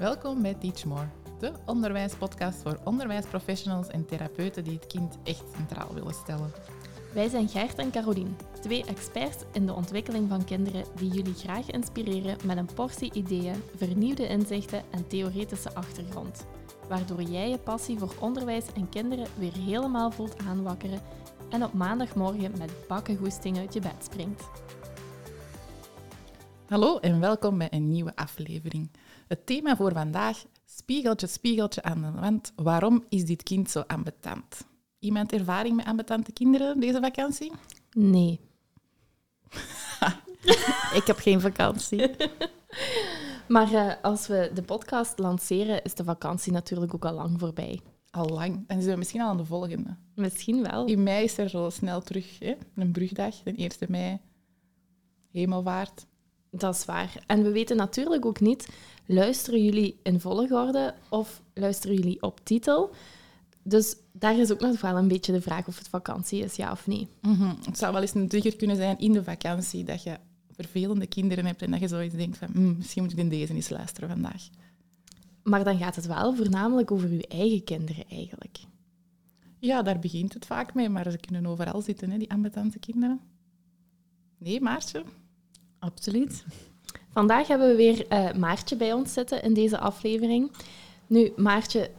Welkom 0.00 0.42
bij 0.42 0.54
Teach 0.54 0.84
More, 0.84 1.06
de 1.38 1.52
onderwijspodcast 1.66 2.62
voor 2.62 2.78
onderwijsprofessionals 2.84 3.86
en 3.86 4.06
therapeuten 4.06 4.64
die 4.64 4.74
het 4.74 4.86
kind 4.86 5.18
echt 5.24 5.44
centraal 5.56 5.94
willen 5.94 6.14
stellen. 6.14 6.52
Wij 7.14 7.28
zijn 7.28 7.48
Gert 7.48 7.78
en 7.78 7.90
Carolien, 7.90 8.36
twee 8.60 8.84
experts 8.84 9.44
in 9.52 9.66
de 9.66 9.74
ontwikkeling 9.74 10.28
van 10.28 10.44
kinderen 10.44 10.84
die 10.94 11.10
jullie 11.10 11.34
graag 11.34 11.70
inspireren 11.70 12.36
met 12.44 12.56
een 12.56 12.74
portie 12.74 13.12
ideeën, 13.12 13.62
vernieuwde 13.76 14.26
inzichten 14.26 14.82
en 14.90 15.06
theoretische 15.06 15.74
achtergrond. 15.74 16.46
Waardoor 16.88 17.22
jij 17.22 17.50
je 17.50 17.58
passie 17.58 17.98
voor 17.98 18.14
onderwijs 18.20 18.64
en 18.74 18.88
kinderen 18.88 19.26
weer 19.38 19.54
helemaal 19.54 20.10
voelt 20.10 20.38
aanwakkeren 20.48 21.00
en 21.48 21.64
op 21.64 21.72
maandagmorgen 21.72 22.58
met 22.58 22.72
bakkengoesting 22.88 23.58
uit 23.58 23.74
je 23.74 23.80
bed 23.80 24.04
springt. 24.04 24.42
Hallo 26.70 26.98
en 26.98 27.20
welkom 27.20 27.58
bij 27.58 27.68
een 27.70 27.88
nieuwe 27.88 28.16
aflevering. 28.16 28.90
Het 29.28 29.46
thema 29.46 29.76
voor 29.76 29.92
vandaag, 29.92 30.44
spiegeltje, 30.64 31.26
spiegeltje 31.26 31.82
aan 31.82 32.02
de 32.02 32.20
wand. 32.20 32.52
Waarom 32.56 33.04
is 33.08 33.24
dit 33.24 33.42
kind 33.42 33.70
zo 33.70 33.80
ambetant? 33.80 34.66
Iemand 34.98 35.32
ervaring 35.32 35.76
met 35.76 35.86
ambetante 35.86 36.32
kinderen 36.32 36.80
deze 36.80 37.00
vakantie? 37.00 37.52
Nee. 37.92 38.40
ik 40.98 41.02
heb 41.04 41.16
geen 41.16 41.40
vakantie. 41.40 42.10
maar 43.48 43.72
uh, 43.72 43.92
als 44.02 44.26
we 44.26 44.50
de 44.54 44.62
podcast 44.62 45.18
lanceren, 45.18 45.82
is 45.82 45.94
de 45.94 46.04
vakantie 46.04 46.52
natuurlijk 46.52 46.94
ook 46.94 47.04
al 47.04 47.14
lang 47.14 47.40
voorbij. 47.40 47.80
Al 48.10 48.28
lang. 48.28 48.64
En 48.66 48.80
zijn 48.80 48.92
we 48.92 48.98
misschien 48.98 49.20
al 49.20 49.28
aan 49.28 49.36
de 49.36 49.44
volgende. 49.44 49.96
Misschien 50.14 50.62
wel. 50.62 50.86
In 50.86 51.02
mei 51.02 51.24
is 51.24 51.38
er 51.38 51.48
zo 51.48 51.70
snel 51.70 52.00
terug 52.00 52.38
hè? 52.38 52.54
een 52.74 52.92
brugdag, 52.92 53.42
de 53.42 53.54
1 53.54 53.70
mei. 53.88 54.20
Hemelvaart. 55.30 56.08
Dat 56.50 56.74
is 56.74 56.84
waar. 56.84 57.22
En 57.26 57.42
we 57.42 57.50
weten 57.50 57.76
natuurlijk 57.76 58.26
ook 58.26 58.40
niet, 58.40 58.68
luisteren 59.06 59.64
jullie 59.64 59.96
in 60.02 60.20
volgorde 60.20 60.94
of 61.08 61.42
luisteren 61.54 61.96
jullie 61.96 62.22
op 62.22 62.40
titel? 62.42 62.90
Dus 63.62 63.96
daar 64.12 64.38
is 64.38 64.52
ook 64.52 64.60
nog 64.60 64.80
wel 64.80 64.96
een 64.96 65.08
beetje 65.08 65.32
de 65.32 65.40
vraag 65.40 65.66
of 65.66 65.78
het 65.78 65.88
vakantie 65.88 66.42
is, 66.42 66.54
ja 66.54 66.70
of 66.70 66.86
nee. 66.86 67.08
Mm 67.20 67.56
Het 67.64 67.78
zou 67.78 67.92
wel 67.92 68.02
eens 68.02 68.14
een 68.14 68.28
trigger 68.28 68.56
kunnen 68.56 68.76
zijn 68.76 68.98
in 68.98 69.12
de 69.12 69.24
vakantie 69.24 69.84
dat 69.84 70.02
je 70.02 70.16
vervelende 70.50 71.06
kinderen 71.06 71.46
hebt 71.46 71.62
en 71.62 71.70
dat 71.70 71.80
je 71.80 71.88
zoiets 71.88 72.14
denkt 72.14 72.38
van 72.38 72.48
mm, 72.52 72.74
misschien 72.76 73.02
moet 73.02 73.12
ik 73.12 73.18
in 73.18 73.28
deze 73.28 73.54
eens 73.54 73.68
luisteren 73.68 74.08
vandaag. 74.08 74.48
Maar 75.42 75.64
dan 75.64 75.78
gaat 75.78 75.96
het 75.96 76.06
wel 76.06 76.34
voornamelijk 76.34 76.90
over 76.90 77.08
uw 77.08 77.20
eigen 77.28 77.64
kinderen 77.64 78.04
eigenlijk. 78.08 78.58
Ja, 79.58 79.82
daar 79.82 79.98
begint 79.98 80.34
het 80.34 80.46
vaak 80.46 80.74
mee, 80.74 80.88
maar 80.88 81.10
ze 81.10 81.18
kunnen 81.18 81.46
overal 81.46 81.80
zitten, 81.80 82.10
hè, 82.10 82.18
die 82.18 82.30
ambetante 82.30 82.78
kinderen. 82.78 83.20
Nee, 84.38 84.60
Maartje? 84.60 85.04
Absoluut. 85.80 86.44
Vandaag 87.12 87.48
hebben 87.48 87.68
we 87.68 87.74
weer 87.74 88.12
uh, 88.12 88.32
Maartje 88.32 88.76
bij 88.76 88.92
ons 88.92 89.12
zitten 89.12 89.42
in 89.42 89.54
deze 89.54 89.78
aflevering. 89.78 90.52
Nu, 91.06 91.32
Maartje, 91.36 91.90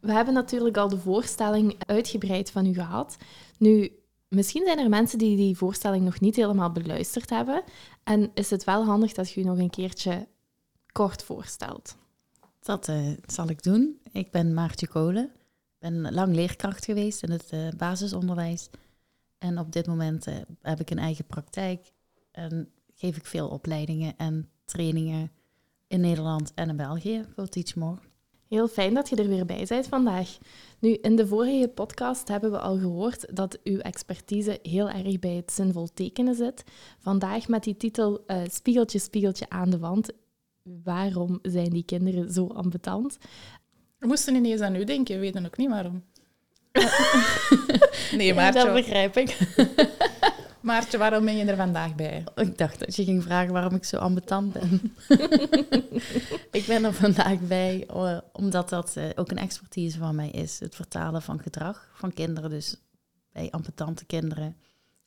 we 0.00 0.12
hebben 0.12 0.34
natuurlijk 0.34 0.76
al 0.76 0.88
de 0.88 0.98
voorstelling 0.98 1.74
uitgebreid 1.86 2.50
van 2.50 2.66
u 2.66 2.74
gehad. 2.74 3.16
Nu, 3.58 3.92
misschien 4.28 4.64
zijn 4.64 4.78
er 4.78 4.88
mensen 4.88 5.18
die 5.18 5.36
die 5.36 5.56
voorstelling 5.56 6.04
nog 6.04 6.20
niet 6.20 6.36
helemaal 6.36 6.72
beluisterd 6.72 7.30
hebben. 7.30 7.62
En 8.04 8.30
is 8.34 8.50
het 8.50 8.64
wel 8.64 8.84
handig 8.84 9.12
dat 9.12 9.30
je 9.30 9.40
u 9.40 9.44
nog 9.44 9.58
een 9.58 9.70
keertje 9.70 10.26
kort 10.92 11.22
voorstelt? 11.22 11.96
Dat 12.60 12.88
uh, 12.88 13.10
zal 13.26 13.48
ik 13.48 13.62
doen. 13.62 13.98
Ik 14.12 14.30
ben 14.30 14.54
Maartje 14.54 14.88
Kolen. 14.88 15.24
Ik 15.24 15.78
ben 15.78 16.12
lang 16.14 16.34
leerkracht 16.34 16.84
geweest 16.84 17.22
in 17.22 17.30
het 17.30 17.52
uh, 17.54 17.68
basisonderwijs. 17.76 18.70
En 19.38 19.58
op 19.58 19.72
dit 19.72 19.86
moment 19.86 20.26
heb 20.62 20.80
ik 20.80 20.90
een 20.90 20.98
eigen 20.98 21.26
praktijk. 21.26 21.92
En 22.30 22.72
geef 22.98 23.16
ik 23.16 23.26
veel 23.26 23.48
opleidingen 23.48 24.14
en 24.16 24.48
trainingen 24.64 25.30
in 25.86 26.00
Nederland 26.00 26.52
en 26.54 26.68
in 26.68 26.76
België 26.76 27.24
voor 27.34 27.48
Teach 27.48 27.74
More. 27.74 27.98
Heel 28.48 28.68
fijn 28.68 28.94
dat 28.94 29.08
je 29.08 29.16
er 29.16 29.28
weer 29.28 29.44
bij 29.44 29.64
bent 29.68 29.86
vandaag. 29.86 30.38
Nu, 30.78 30.92
in 30.92 31.16
de 31.16 31.26
vorige 31.26 31.68
podcast 31.68 32.28
hebben 32.28 32.50
we 32.50 32.58
al 32.58 32.78
gehoord 32.78 33.36
dat 33.36 33.58
uw 33.64 33.78
expertise 33.78 34.58
heel 34.62 34.90
erg 34.90 35.18
bij 35.18 35.34
het 35.34 35.52
zinvol 35.52 35.88
tekenen 35.94 36.34
zit. 36.34 36.64
Vandaag 36.98 37.48
met 37.48 37.64
die 37.64 37.76
titel 37.76 38.24
uh, 38.26 38.36
Spiegeltje, 38.50 38.98
spiegeltje 38.98 39.48
aan 39.48 39.70
de 39.70 39.78
wand. 39.78 40.10
Waarom 40.84 41.38
zijn 41.42 41.70
die 41.70 41.84
kinderen 41.84 42.32
zo 42.32 42.46
ambetant? 42.46 43.18
We 43.98 44.06
moesten 44.06 44.34
ineens 44.34 44.60
aan 44.60 44.74
u 44.74 44.84
denken, 44.84 45.14
we 45.14 45.20
weten 45.20 45.46
ook 45.46 45.56
niet 45.56 45.68
waarom. 45.68 46.04
nee, 48.18 48.34
maar 48.34 48.52
dat 48.52 48.72
begrijp 48.72 49.16
ik. 49.16 49.36
Maartje, 50.60 50.98
waarom 50.98 51.24
ben 51.24 51.36
je 51.36 51.44
er 51.44 51.56
vandaag 51.56 51.94
bij? 51.94 52.24
Ik 52.34 52.58
dacht 52.58 52.78
dat 52.78 52.96
je 52.96 53.04
ging 53.04 53.22
vragen 53.22 53.52
waarom 53.52 53.74
ik 53.74 53.84
zo 53.84 53.96
ambetant 53.96 54.52
ben. 54.52 54.94
ik 56.58 56.64
ben 56.66 56.84
er 56.84 56.94
vandaag 56.94 57.40
bij 57.40 57.86
eh, 57.86 58.18
omdat 58.32 58.68
dat 58.68 58.96
eh, 58.96 59.04
ook 59.14 59.30
een 59.30 59.38
expertise 59.38 59.98
van 59.98 60.14
mij 60.14 60.30
is. 60.30 60.60
Het 60.60 60.74
vertalen 60.74 61.22
van 61.22 61.40
gedrag 61.40 61.90
van 61.94 62.12
kinderen. 62.12 62.50
Dus 62.50 62.76
bij 63.32 63.50
ambetante 63.50 64.04
kinderen 64.04 64.56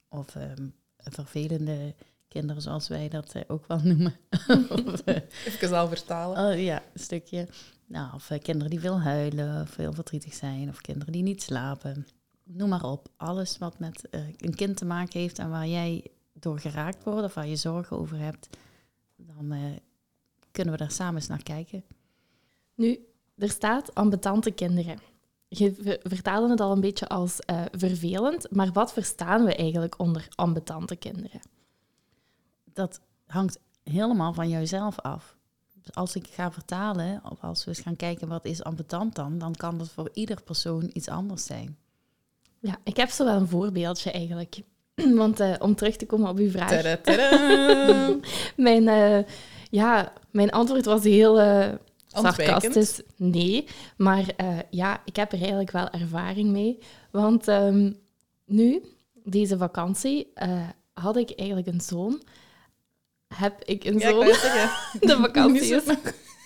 of 0.09 0.35
ehm, 0.35 0.67
vervelende 0.97 1.95
kinderen, 2.27 2.61
zoals 2.61 2.87
wij 2.87 3.09
dat 3.09 3.35
uh, 3.35 3.41
ook 3.47 3.67
wel 3.67 3.79
noemen. 3.83 4.15
of, 4.85 5.01
Even 5.45 5.77
al 5.77 5.87
vertalen. 5.87 6.51
Oh, 6.51 6.63
ja, 6.63 6.83
een 6.93 6.99
stukje. 6.99 7.47
Nou, 7.87 8.13
of 8.13 8.31
kinderen 8.41 8.69
die 8.69 8.79
veel 8.79 9.01
huilen, 9.01 9.61
of 9.61 9.75
heel 9.75 9.93
verdrietig 9.93 10.33
zijn, 10.33 10.69
of 10.69 10.81
kinderen 10.81 11.13
die 11.13 11.23
niet 11.23 11.43
slapen 11.43 12.07
noem 12.53 12.69
maar 12.69 12.83
op. 12.83 13.09
Alles 13.17 13.57
wat 13.57 13.79
met 13.79 14.07
uh, 14.11 14.27
een 14.37 14.55
kind 14.55 14.77
te 14.77 14.85
maken 14.85 15.19
heeft 15.19 15.39
en 15.39 15.49
waar 15.49 15.67
jij 15.67 16.11
door 16.33 16.59
geraakt 16.59 17.03
wordt 17.03 17.23
of 17.23 17.33
waar 17.33 17.47
je 17.47 17.55
zorgen 17.55 17.97
over 17.97 18.17
hebt, 18.17 18.49
dan 19.15 19.53
uh, 19.53 19.75
kunnen 20.51 20.73
we 20.73 20.79
daar 20.79 20.91
samen 20.91 21.15
eens 21.15 21.27
naar 21.27 21.43
kijken. 21.43 21.83
Nu, 22.75 23.05
er 23.37 23.49
staat 23.49 23.95
ambetante 23.95 24.51
kinderen. 24.51 24.99
Je 25.47 25.99
vertaalde 26.03 26.49
het 26.49 26.59
al 26.59 26.71
een 26.71 26.81
beetje 26.81 27.07
als 27.07 27.39
uh, 27.49 27.61
vervelend, 27.71 28.51
maar 28.51 28.71
wat 28.71 28.93
verstaan 28.93 29.43
we 29.43 29.55
eigenlijk 29.55 29.99
onder 29.99 30.27
ambetante 30.35 30.95
kinderen? 30.95 31.41
Dat 32.63 33.01
hangt 33.25 33.59
helemaal 33.83 34.33
van 34.33 34.49
jouzelf 34.49 34.99
af. 34.99 35.37
Dus 35.81 35.95
als 35.95 36.15
ik 36.15 36.27
ga 36.27 36.51
vertalen, 36.51 37.21
of 37.31 37.43
als 37.43 37.63
we 37.63 37.69
eens 37.69 37.79
gaan 37.79 37.95
kijken 37.95 38.27
wat 38.27 38.45
is 38.45 38.63
ambetant 38.63 39.15
dan, 39.15 39.37
dan 39.37 39.55
kan 39.55 39.77
dat 39.77 39.89
voor 39.89 40.09
ieder 40.13 40.41
persoon 40.43 40.89
iets 40.93 41.07
anders 41.07 41.45
zijn. 41.45 41.77
Ja, 42.61 42.77
ik 42.83 42.97
heb 42.97 43.09
zo 43.09 43.25
wel 43.25 43.35
een 43.35 43.47
voorbeeldje 43.47 44.11
eigenlijk. 44.11 44.61
Want 45.15 45.39
uh, 45.39 45.53
om 45.59 45.75
terug 45.75 45.95
te 45.95 46.05
komen 46.05 46.29
op 46.29 46.37
uw 46.37 46.49
vraag. 46.49 46.69
mijn, 48.55 48.83
uh, 48.83 49.19
ja, 49.69 50.13
mijn 50.31 50.51
antwoord 50.51 50.85
was 50.85 51.03
heel 51.03 51.41
uh, 51.41 51.67
sarcastisch. 52.07 53.01
Nee, 53.15 53.67
maar 53.97 54.25
ja, 54.69 55.01
ik 55.05 55.15
heb 55.15 55.31
er 55.31 55.39
eigenlijk 55.39 55.71
wel 55.71 55.89
ervaring 55.89 56.49
mee. 56.49 56.79
Want 57.11 57.47
um, 57.47 57.97
nu, 58.45 58.81
deze 59.23 59.57
vakantie, 59.57 60.33
had 60.93 61.17
ik 61.17 61.31
eigenlijk 61.35 61.67
een 61.67 61.81
zoon. 61.81 62.21
Heb 63.35 63.63
ik 63.63 63.83
een 63.83 63.99
ja, 63.99 64.09
zoon. 64.09 64.25
De 65.09 65.17
vakantie 65.21 65.75
is 65.75 65.83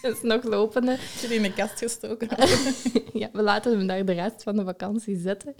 is 0.13 0.21
nog 0.21 0.43
lopende. 0.43 0.97
Je 1.21 1.35
in 1.35 1.43
een 1.43 1.53
kast 1.53 1.77
gestoken? 1.77 2.27
ja, 3.21 3.29
we 3.33 3.41
laten 3.41 3.77
hem 3.77 3.87
daar 3.87 4.05
de 4.05 4.11
rest 4.11 4.43
van 4.43 4.55
de 4.55 4.63
vakantie 4.63 5.19
zitten. 5.19 5.55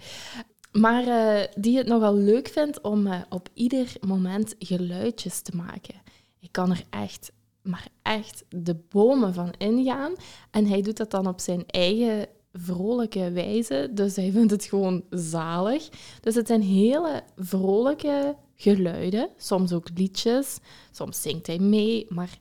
Maar 0.72 1.08
uh, 1.08 1.42
die 1.56 1.78
het 1.78 1.88
nogal 1.88 2.16
leuk 2.16 2.48
vindt 2.48 2.82
om 2.82 3.08
uh, 3.08 3.22
op 3.30 3.50
ieder 3.54 3.94
moment 4.08 4.56
geluidjes 4.60 5.42
te 5.42 5.56
maken. 5.56 5.96
Ik 6.40 6.52
kan 6.52 6.72
er 6.72 6.84
echt, 6.90 7.32
maar 7.62 7.88
echt 8.02 8.44
de 8.50 8.76
bomen 8.90 9.34
van 9.34 9.54
ingaan. 9.58 10.14
En 10.52 10.66
hij 10.66 10.82
doet 10.82 10.98
dat 10.98 11.12
dan 11.12 11.28
op 11.28 11.40
zijn 11.40 11.64
eigen 11.68 12.28
vrolijke 12.54 13.32
wijze. 13.32 13.90
Dus 13.92 14.16
hij 14.16 14.32
vindt 14.32 14.52
het 14.52 14.66
gewoon 14.66 15.04
zalig. 15.10 15.90
Dus 16.22 16.36
het 16.36 16.48
zijn 16.48 16.62
hele 16.62 17.24
vrolijke 17.36 18.36
geluiden. 18.56 19.30
Soms 19.38 19.74
ook 19.74 19.88
liedjes. 19.96 20.58
Soms 20.92 21.22
zingt 21.22 21.48
hij 21.48 21.60
mee. 21.60 22.06
Maar 22.10 22.38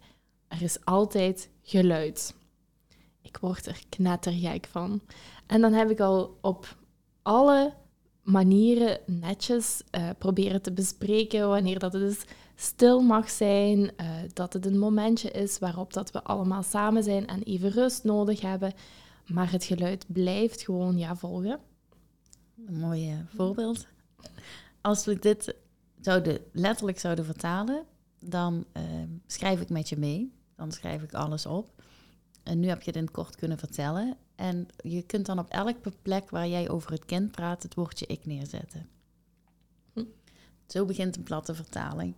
er 0.54 0.62
is 0.62 0.84
altijd 0.84 1.48
geluid. 1.62 2.34
Ik 3.22 3.36
word 3.36 3.66
er 3.66 3.82
knettergek 3.88 4.66
van. 4.70 5.00
En 5.46 5.60
dan 5.60 5.72
heb 5.72 5.90
ik 5.90 6.00
al 6.00 6.38
op 6.40 6.76
alle 7.22 7.72
manieren 8.22 8.98
netjes 9.06 9.82
uh, 9.90 10.10
proberen 10.18 10.62
te 10.62 10.72
bespreken 10.72 11.48
wanneer 11.48 11.78
dat 11.78 11.92
het 11.92 12.02
dus 12.02 12.24
stil 12.54 13.00
mag 13.00 13.30
zijn, 13.30 13.78
uh, 13.78 14.06
dat 14.32 14.52
het 14.52 14.66
een 14.66 14.78
momentje 14.78 15.30
is 15.30 15.58
waarop 15.58 15.92
dat 15.92 16.10
we 16.10 16.22
allemaal 16.22 16.62
samen 16.62 17.02
zijn 17.02 17.26
en 17.26 17.42
even 17.42 17.70
rust 17.70 18.04
nodig 18.04 18.40
hebben. 18.40 18.72
Maar 19.26 19.52
het 19.52 19.64
geluid 19.64 20.04
blijft 20.08 20.62
gewoon 20.62 20.98
ja 20.98 21.16
volgen. 21.16 21.60
Een 22.66 22.78
mooi 22.78 23.24
voorbeeld. 23.34 23.86
Als 24.80 25.04
we 25.04 25.18
dit 25.18 25.54
zouden, 26.00 26.38
letterlijk 26.52 26.98
zouden 26.98 27.24
vertalen, 27.24 27.84
dan 28.20 28.64
uh, 28.76 28.82
schrijf 29.26 29.60
ik 29.60 29.68
met 29.68 29.88
je 29.88 29.96
mee. 29.96 30.32
Dan 30.56 30.72
schrijf 30.72 31.02
ik 31.02 31.14
alles 31.14 31.46
op. 31.46 31.82
En 32.42 32.60
nu 32.60 32.68
heb 32.68 32.80
je 32.80 32.86
het 32.86 32.96
in 32.96 33.02
het 33.02 33.12
kort 33.12 33.36
kunnen 33.36 33.58
vertellen. 33.58 34.16
En 34.34 34.68
je 34.76 35.02
kunt 35.02 35.26
dan 35.26 35.38
op 35.38 35.48
elke 35.48 35.92
plek 36.02 36.30
waar 36.30 36.48
jij 36.48 36.68
over 36.68 36.92
het 36.92 37.04
kind 37.04 37.30
praat, 37.30 37.62
het 37.62 37.74
woordje 37.74 38.06
ik 38.06 38.26
neerzetten. 38.26 38.88
Hm. 39.92 40.04
Zo 40.66 40.84
begint 40.84 41.16
een 41.16 41.22
platte 41.22 41.54
vertaling. 41.54 42.14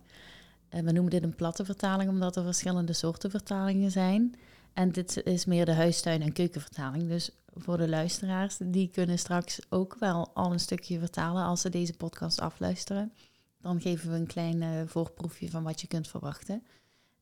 En 0.69 0.85
we 0.85 0.91
noemen 0.91 1.11
dit 1.11 1.23
een 1.23 1.35
platte 1.35 1.65
vertaling 1.65 2.09
omdat 2.09 2.35
er 2.35 2.43
verschillende 2.43 2.93
soorten 2.93 3.29
vertalingen 3.29 3.91
zijn. 3.91 4.35
En 4.73 4.91
dit 4.91 5.23
is 5.23 5.45
meer 5.45 5.65
de 5.65 5.73
huistuin- 5.73 6.21
en 6.21 6.33
keukenvertaling. 6.33 7.07
Dus 7.07 7.31
voor 7.53 7.77
de 7.77 7.89
luisteraars, 7.89 8.57
die 8.61 8.89
kunnen 8.89 9.19
straks 9.19 9.59
ook 9.69 9.95
wel 9.99 10.31
al 10.33 10.51
een 10.51 10.59
stukje 10.59 10.99
vertalen 10.99 11.43
als 11.43 11.61
ze 11.61 11.69
deze 11.69 11.93
podcast 11.93 12.39
afluisteren. 12.39 13.13
Dan 13.61 13.81
geven 13.81 14.11
we 14.11 14.15
een 14.15 14.27
klein 14.27 14.61
eh, 14.61 14.69
voorproefje 14.85 15.49
van 15.49 15.63
wat 15.63 15.81
je 15.81 15.87
kunt 15.87 16.07
verwachten. 16.07 16.63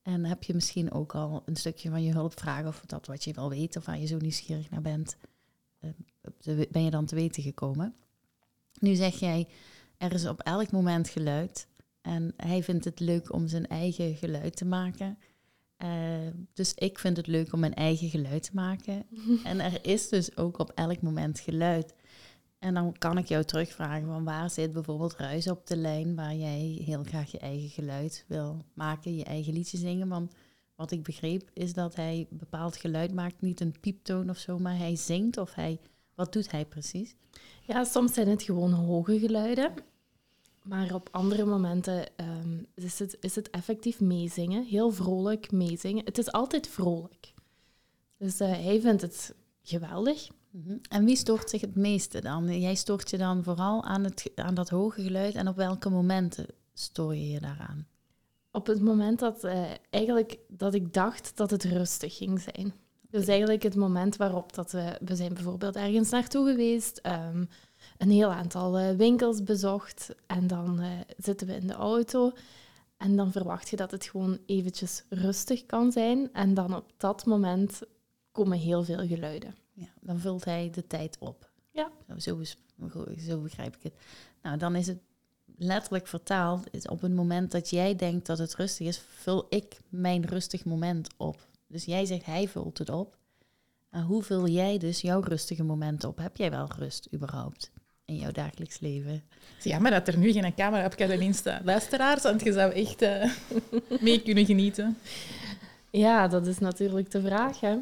En 0.06 0.26
heb 0.26 0.44
je 0.44 0.54
misschien 0.54 0.92
ook 0.92 1.16
al 1.16 1.42
een 1.46 1.56
stukje 1.56 1.90
van 1.90 2.04
je 2.04 2.12
hulpvraag 2.12 2.66
of 2.66 2.84
dat 2.86 3.08
wat 3.08 3.24
je 3.24 3.34
wil 3.34 3.50
weten 3.50 3.80
of 3.80 3.86
waar 3.86 4.00
je 4.00 4.06
zo 4.06 4.18
nieuwsgierig 4.18 4.70
naar 4.70 4.82
bent, 4.82 5.18
eh, 5.80 5.90
ben 6.72 6.84
je 6.84 6.90
dan 6.90 7.06
te 7.06 7.16
weten 7.16 7.44
gekomen. 7.44 7.96
Nu 8.80 8.96
zeg 8.96 9.20
jij, 9.20 9.48
er 9.98 10.14
is 10.14 10.28
op 10.28 10.40
elk 10.40 10.72
moment 10.72 11.10
geluid. 11.10 11.68
En 12.02 12.34
hij 12.38 12.64
vindt 12.64 12.86
het 12.86 13.00
leuk 13.00 13.34
om 13.34 13.48
zijn 13.48 13.68
eigen 13.68 14.16
geluid 14.16 14.56
te 14.56 14.66
maken. 14.66 15.18
Eh, 15.78 16.28
dus 16.54 16.74
ik 16.74 17.00
vind 17.00 17.18
het 17.18 17.28
leuk 17.28 17.54
om 17.54 17.60
mijn 17.60 17.74
eigen 17.74 18.10
geluid 18.10 18.44
te 18.44 18.54
maken. 18.54 19.06
En 19.44 19.60
er 19.60 19.86
is 19.86 20.10
dus 20.10 20.38
ook 20.38 20.58
op 20.58 20.72
elk 20.72 21.02
moment 21.02 21.40
geluid. 21.40 21.94
En 22.66 22.74
dan 22.74 22.98
kan 22.98 23.18
ik 23.18 23.28
jou 23.28 23.44
terugvragen 23.44 24.08
van 24.08 24.24
waar 24.24 24.50
zit 24.50 24.72
bijvoorbeeld 24.72 25.16
ruis 25.16 25.48
op 25.48 25.68
de 25.68 25.78
lijn 25.78 26.16
waar 26.16 26.36
jij 26.36 26.82
heel 26.86 27.04
graag 27.04 27.32
je 27.32 27.40
eigen 27.40 27.70
geluid 27.70 28.26
wil 28.28 28.66
maken, 28.74 29.16
je 29.16 29.24
eigen 29.24 29.54
liedje 29.54 29.78
zingen. 29.78 30.08
Want 30.08 30.34
wat 30.76 30.92
ik 30.92 31.04
begreep 31.04 31.50
is 31.54 31.74
dat 31.74 31.96
hij 31.96 32.28
bepaald 32.30 32.76
geluid 32.76 33.14
maakt, 33.14 33.42
niet 33.42 33.60
een 33.60 33.80
pieptoon 33.80 34.30
of 34.30 34.38
zo, 34.38 34.60
maar 34.60 34.78
hij 34.78 34.96
zingt 34.96 35.38
of 35.38 35.54
hij, 35.54 35.80
wat 36.16 36.34
doet 36.34 36.52
hij 36.52 36.66
precies? 36.66 37.16
Ja, 37.66 37.84
soms 37.84 38.14
zijn 38.14 38.28
het 38.28 38.44
gewoon 38.44 38.72
hoge 38.72 39.20
geluiden. 39.20 39.74
Maar 40.64 40.94
op 40.94 41.10
andere 41.12 41.46
momenten 41.46 42.16
ehm, 42.16 42.58
is, 42.76 43.00
het, 43.00 43.18
is 43.20 43.36
het 43.36 43.50
effectief 43.50 44.00
meezingen. 44.00 44.64
Heel 44.64 44.92
vrolijk 44.92 45.52
meezingen. 45.52 46.06
Het 46.06 46.18
is 46.18 46.32
altijd 46.32 46.68
vrolijk. 46.68 47.34
Dus 48.18 48.40
eh, 48.40 48.52
hij 48.52 48.82
vindt 48.82 49.02
het 49.02 49.36
geweldig. 49.62 50.28
Mhm. 50.56 50.78
En 50.90 51.06
wie 51.06 51.16
stoort 51.16 51.50
zich 51.50 51.62
het 51.62 51.76
meeste 51.76 52.22
dan? 52.22 52.60
Jij 52.60 52.76
stoort 52.76 53.10
je 53.10 53.18
dan 53.18 53.44
vooral 53.44 53.84
aan, 53.84 54.04
het, 54.04 54.32
aan 54.36 54.54
dat 54.54 54.70
hoge 54.70 55.02
geluid 55.02 55.36
en 55.36 55.48
op 55.48 55.56
welke 55.56 55.90
momenten 55.90 56.46
stoor 56.74 57.16
je 57.16 57.30
je 57.30 57.40
daaraan? 57.40 57.88
Op 58.52 58.68
het 58.68 58.82
moment 58.82 59.20
dat, 59.20 59.44
eh, 59.44 59.64
eigenlijk, 59.90 60.38
dat 60.48 60.74
ik 60.74 60.94
dacht 60.94 61.38
dat 61.38 61.52
het 61.52 61.64
rustig 61.64 62.18
ging 62.18 62.42
zijn. 62.42 62.74
Dus 63.10 63.28
eigenlijk 63.28 63.64
het 63.64 63.76
moment 63.76 64.16
waarop 64.16 64.54
dat 64.54 64.72
we... 64.72 64.98
We 65.06 65.16
zijn 65.16 65.34
bijvoorbeeld 65.34 65.76
ergens 65.76 66.10
naartoe 66.10 66.50
geweest, 66.50 66.98
ehm, 66.98 67.46
een 67.98 68.12
heel 68.12 68.32
aantal 68.32 68.78
eh, 68.78 68.96
winkels 68.96 69.44
bezocht 69.44 70.16
en 70.28 70.48
dan 70.48 70.80
eh, 70.80 70.90
zitten 71.18 71.48
we 71.48 71.56
in 71.56 71.68
de 71.68 71.74
auto 71.74 72.32
en 72.98 73.16
dan 73.16 73.32
verwacht 73.32 73.70
je 73.70 73.76
dat 73.76 73.92
het 73.92 74.06
gewoon 74.06 74.40
eventjes 74.46 75.04
rustig 75.10 75.66
kan 75.66 75.92
zijn 75.92 76.34
en 76.34 76.54
dan 76.54 76.76
op 76.76 76.92
dat 76.98 77.26
moment 77.26 77.82
komen 78.32 78.58
heel 78.58 78.84
veel 78.84 79.08
geluiden. 79.08 79.65
Ja, 79.76 79.88
dan 80.02 80.20
vult 80.20 80.46
hij 80.46 80.70
de 80.70 80.88
tijd 80.88 81.18
op. 81.20 81.50
Ja. 81.72 81.92
Zo, 82.08 82.18
zo, 82.20 82.38
is- 82.40 82.58
zo 83.28 83.42
begrijp 83.42 83.76
ik 83.76 83.84
het. 83.84 83.94
Nou, 84.42 84.58
dan 84.58 84.76
is 84.76 84.88
het 84.88 84.98
letterlijk 85.58 86.08
vertaald. 86.08 86.68
Is 86.72 86.88
op 86.88 87.02
het 87.02 87.14
moment 87.14 87.52
dat 87.52 87.70
jij 87.70 87.96
denkt 87.96 88.26
dat 88.26 88.38
het 88.38 88.56
rustig 88.56 88.88
is, 88.88 89.02
vul 89.16 89.46
ik 89.50 89.80
mijn 89.90 90.26
rustig 90.26 90.66
moment 90.66 91.08
op. 91.18 91.48
Dus 91.68 91.86
jij 91.86 92.06
zegt 92.06 92.26
hij 92.26 92.48
vult 92.48 92.78
het 92.78 92.90
op. 92.90 93.18
En 93.90 94.04
hoe 94.04 94.24
vul 94.24 94.48
jij 94.48 94.78
dus 94.78 95.02
jouw 95.02 95.20
rustige 95.22 95.64
momenten 95.64 96.10
op? 96.10 96.18
Heb 96.18 96.38
jij 96.38 96.52
wel 96.52 96.68
rust 96.78 97.08
überhaupt 97.14 97.72
in 98.06 98.16
jouw 98.16 98.32
dagelijks 98.32 98.80
leven? 98.80 99.12
Het 99.12 99.24
is 99.58 99.64
jammer 99.72 99.92
dat 99.92 100.08
er 100.08 100.18
nu 100.18 100.32
geen 100.32 100.56
camera 100.56 100.86
op 100.86 101.34
staat. 101.34 101.66
Luisteraars, 101.66 102.24
want 102.24 102.44
je 102.44 102.54
zou 102.54 102.72
echt 102.72 103.02
eh, 103.02 103.32
mee 104.02 104.22
kunnen 104.22 104.46
genieten. 104.46 104.98
Ja, 105.98 106.28
dat 106.28 106.48
is 106.48 106.60
natuurlijk 106.60 107.12
de 107.12 107.22
vraag. 107.22 107.60
Hè. 107.60 107.78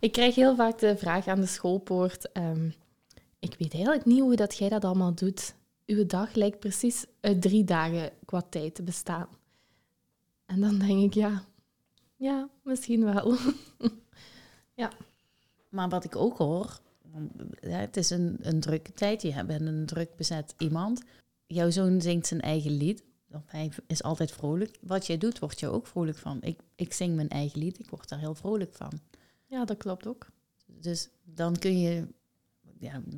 Ik 0.00 0.12
krijg 0.12 0.34
heel 0.34 0.56
vaak 0.56 0.78
de 0.78 0.96
vraag 0.96 1.26
aan 1.26 1.40
de 1.40 1.46
schoolpoort. 1.46 2.32
ehm, 2.32 2.70
ik 3.38 3.54
weet 3.58 3.72
eigenlijk 3.72 4.04
niet 4.04 4.20
hoe 4.20 4.36
dat 4.36 4.56
jij 4.56 4.68
dat 4.68 4.84
allemaal 4.84 5.14
doet. 5.14 5.54
Uw 5.86 6.06
dag 6.06 6.34
lijkt 6.34 6.58
precies 6.58 7.06
uit 7.20 7.42
drie 7.42 7.64
dagen 7.64 8.10
qua 8.24 8.42
tijd 8.50 8.74
te 8.74 8.82
bestaan. 8.82 9.28
En 10.46 10.60
dan 10.60 10.78
denk 10.78 11.02
ik, 11.02 11.14
ja, 11.14 11.44
ja, 12.16 12.48
misschien 12.62 13.04
wel. 13.04 13.36
Maar 15.68 15.88
wat 15.88 16.04
ik 16.04 16.16
ook 16.16 16.38
hoor, 16.38 16.80
ja, 17.60 17.78
het 17.78 17.96
is 17.96 18.10
een, 18.10 18.38
een 18.40 18.60
drukke 18.60 18.92
tijd. 18.92 19.22
Je 19.22 19.44
bent 19.44 19.60
een 19.60 19.86
druk 19.86 20.16
bezet 20.16 20.54
iemand. 20.58 21.02
Jouw 21.46 21.70
zoon 21.70 22.00
zingt 22.00 22.26
zijn 22.26 22.40
eigen 22.40 22.70
lied. 22.70 23.02
Hij 23.46 23.72
is 23.86 24.02
altijd 24.02 24.32
vrolijk. 24.32 24.78
Wat 24.80 25.06
jij 25.06 25.18
doet, 25.18 25.38
word 25.38 25.60
je 25.60 25.68
ook 25.68 25.86
vrolijk 25.86 26.18
van. 26.18 26.38
Ik, 26.42 26.60
ik 26.74 26.92
zing 26.92 27.14
mijn 27.14 27.28
eigen 27.28 27.58
lied. 27.58 27.78
Ik 27.78 27.90
word 27.90 28.08
daar 28.08 28.18
heel 28.18 28.34
vrolijk 28.34 28.74
van. 28.74 29.00
Ja, 29.46 29.64
dat 29.64 29.76
klopt 29.76 30.06
ook. 30.06 30.26
Dus 30.66 31.08
dan 31.24 31.56
kun 31.56 31.80
je... 31.80 32.06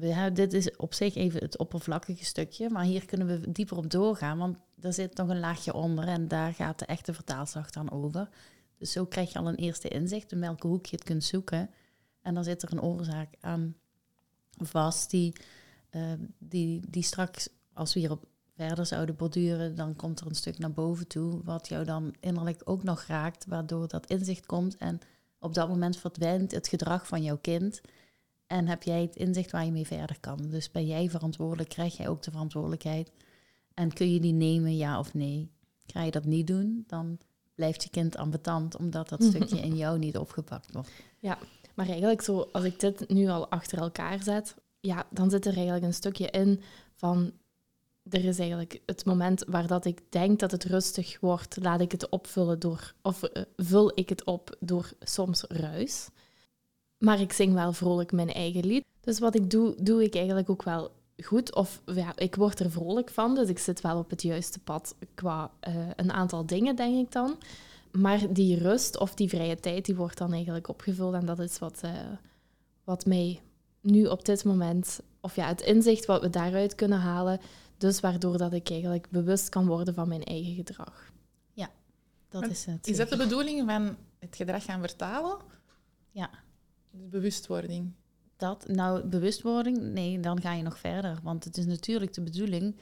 Ja, 0.00 0.30
dit 0.30 0.52
is 0.52 0.76
op 0.76 0.94
zich 0.94 1.14
even 1.14 1.42
het 1.42 1.58
oppervlakkige 1.58 2.24
stukje. 2.24 2.70
Maar 2.70 2.84
hier 2.84 3.06
kunnen 3.06 3.26
we 3.26 3.52
dieper 3.52 3.76
op 3.76 3.90
doorgaan. 3.90 4.38
Want 4.38 4.56
er 4.80 4.92
zit 4.92 5.16
nog 5.16 5.28
een 5.28 5.40
laagje 5.40 5.74
onder. 5.74 6.08
En 6.08 6.28
daar 6.28 6.54
gaat 6.54 6.78
de 6.78 6.86
echte 6.86 7.14
vertaalslag 7.14 7.70
dan 7.70 7.90
over. 7.90 8.28
Dus 8.76 8.92
zo 8.92 9.04
krijg 9.06 9.32
je 9.32 9.38
al 9.38 9.48
een 9.48 9.54
eerste 9.54 9.88
inzicht 9.88 10.32
in 10.32 10.40
welke 10.40 10.66
hoek 10.66 10.86
je 10.86 10.96
het 10.96 11.04
kunt 11.04 11.24
zoeken. 11.24 11.70
En 12.20 12.34
dan 12.34 12.44
zit 12.44 12.62
er 12.62 12.72
een 12.72 12.82
oorzaak 12.82 13.34
aan 13.40 13.76
vast 14.56 15.10
die, 15.10 15.32
eh, 15.90 16.12
die, 16.38 16.82
die 16.88 17.02
straks, 17.02 17.48
als 17.72 17.94
we 17.94 18.00
hierop 18.00 18.29
verder 18.66 18.86
zouden 18.86 19.16
borduren, 19.16 19.74
dan 19.74 19.96
komt 19.96 20.20
er 20.20 20.26
een 20.26 20.34
stuk 20.34 20.58
naar 20.58 20.72
boven 20.72 21.06
toe, 21.06 21.40
wat 21.44 21.68
jou 21.68 21.84
dan 21.84 22.14
innerlijk 22.20 22.62
ook 22.64 22.82
nog 22.82 23.02
raakt, 23.02 23.46
waardoor 23.46 23.88
dat 23.88 24.06
inzicht 24.06 24.46
komt. 24.46 24.76
En 24.76 24.98
op 25.38 25.54
dat 25.54 25.68
moment 25.68 25.96
verdwijnt 25.96 26.50
het 26.50 26.68
gedrag 26.68 27.06
van 27.06 27.22
jouw 27.22 27.38
kind. 27.40 27.80
En 28.46 28.68
heb 28.68 28.82
jij 28.82 29.00
het 29.00 29.16
inzicht 29.16 29.50
waar 29.50 29.64
je 29.64 29.72
mee 29.72 29.86
verder 29.86 30.20
kan. 30.20 30.38
Dus 30.50 30.70
ben 30.70 30.86
jij 30.86 31.10
verantwoordelijk, 31.10 31.68
krijg 31.68 31.96
jij 31.96 32.08
ook 32.08 32.22
de 32.22 32.30
verantwoordelijkheid. 32.30 33.10
En 33.74 33.92
kun 33.92 34.12
je 34.12 34.20
die 34.20 34.32
nemen, 34.32 34.76
ja 34.76 34.98
of 34.98 35.14
nee? 35.14 35.50
Ga 35.86 36.02
je 36.02 36.10
dat 36.10 36.24
niet 36.24 36.46
doen, 36.46 36.84
dan 36.86 37.18
blijft 37.54 37.82
je 37.82 37.90
kind 37.90 38.16
ambetant, 38.16 38.76
omdat 38.76 39.08
dat 39.08 39.22
stukje 39.22 39.60
in 39.60 39.76
jou 39.76 39.98
niet 39.98 40.18
opgepakt 40.18 40.72
wordt. 40.72 40.90
Maar 41.74 41.88
eigenlijk 41.88 42.22
zo, 42.22 42.48
als 42.52 42.64
ik 42.64 42.80
dit 42.80 43.08
nu 43.08 43.28
al 43.28 43.48
achter 43.48 43.78
elkaar 43.78 44.22
zet, 44.22 44.54
ja, 44.80 45.06
dan 45.10 45.30
zit 45.30 45.46
er 45.46 45.54
eigenlijk 45.54 45.84
een 45.84 45.94
stukje 45.94 46.30
in 46.30 46.60
van... 46.94 47.32
Er 48.10 48.24
is 48.24 48.38
eigenlijk 48.38 48.80
het 48.86 49.04
moment 49.04 49.44
waar 49.46 49.66
dat 49.66 49.84
ik 49.84 50.00
denk 50.08 50.38
dat 50.38 50.50
het 50.50 50.64
rustig 50.64 51.20
wordt, 51.20 51.56
laat 51.62 51.80
ik 51.80 51.92
het 51.92 52.08
opvullen 52.08 52.58
door... 52.58 52.94
Of 53.02 53.22
eh, 53.22 53.42
vul 53.56 53.92
ik 53.94 54.08
het 54.08 54.24
op 54.24 54.56
door 54.60 54.92
soms 55.00 55.44
ruis. 55.48 56.08
Maar 56.98 57.20
ik 57.20 57.32
zing 57.32 57.54
wel 57.54 57.72
vrolijk 57.72 58.12
mijn 58.12 58.32
eigen 58.32 58.66
lied. 58.66 58.84
Dus 59.00 59.18
wat 59.18 59.34
ik 59.34 59.50
doe, 59.50 59.74
doe 59.82 60.04
ik 60.04 60.14
eigenlijk 60.14 60.50
ook 60.50 60.62
wel 60.62 60.90
goed. 61.22 61.54
Of 61.54 61.82
ja, 61.84 62.16
ik 62.16 62.34
word 62.34 62.60
er 62.60 62.70
vrolijk 62.70 63.10
van, 63.10 63.34
dus 63.34 63.48
ik 63.48 63.58
zit 63.58 63.80
wel 63.80 63.98
op 63.98 64.10
het 64.10 64.22
juiste 64.22 64.58
pad 64.58 64.94
qua 65.14 65.50
eh, 65.60 65.74
een 65.96 66.12
aantal 66.12 66.46
dingen, 66.46 66.76
denk 66.76 67.06
ik 67.06 67.12
dan. 67.12 67.38
Maar 67.92 68.32
die 68.32 68.58
rust 68.58 68.98
of 68.98 69.14
die 69.14 69.28
vrije 69.28 69.56
tijd, 69.56 69.84
die 69.84 69.96
wordt 69.96 70.18
dan 70.18 70.32
eigenlijk 70.32 70.68
opgevuld. 70.68 71.14
En 71.14 71.26
dat 71.26 71.38
is 71.38 71.58
wat, 71.58 71.80
eh, 71.82 71.90
wat 72.84 73.06
mij 73.06 73.40
nu 73.80 74.06
op 74.06 74.24
dit 74.24 74.44
moment... 74.44 75.00
Of 75.22 75.36
ja, 75.36 75.46
het 75.46 75.60
inzicht 75.60 76.06
wat 76.06 76.20
we 76.20 76.30
daaruit 76.30 76.74
kunnen 76.74 76.98
halen. 76.98 77.40
Dus 77.80 78.00
waardoor 78.00 78.38
dat 78.38 78.52
ik 78.52 78.70
eigenlijk 78.70 79.10
bewust 79.10 79.48
kan 79.48 79.66
worden 79.66 79.94
van 79.94 80.08
mijn 80.08 80.24
eigen 80.24 80.54
gedrag. 80.54 81.10
Dat 82.30 82.40
Maar 82.40 82.50
is 82.50 82.64
het. 82.64 82.86
Is 82.86 82.96
dat 82.96 83.08
de 83.08 83.16
bedoeling 83.16 83.70
van 83.70 83.96
het 84.18 84.36
gedrag 84.36 84.64
gaan 84.64 84.80
vertalen? 84.80 85.38
Ja. 86.10 86.30
Dus 86.90 87.08
bewustwording. 87.08 87.92
Dat, 88.36 88.68
nou, 88.68 89.06
bewustwording, 89.06 89.78
nee, 89.78 90.20
dan 90.20 90.40
ga 90.40 90.52
je 90.52 90.62
nog 90.62 90.78
verder. 90.78 91.18
Want 91.22 91.44
het 91.44 91.56
is 91.56 91.66
natuurlijk 91.66 92.14
de 92.14 92.20
bedoeling, 92.20 92.76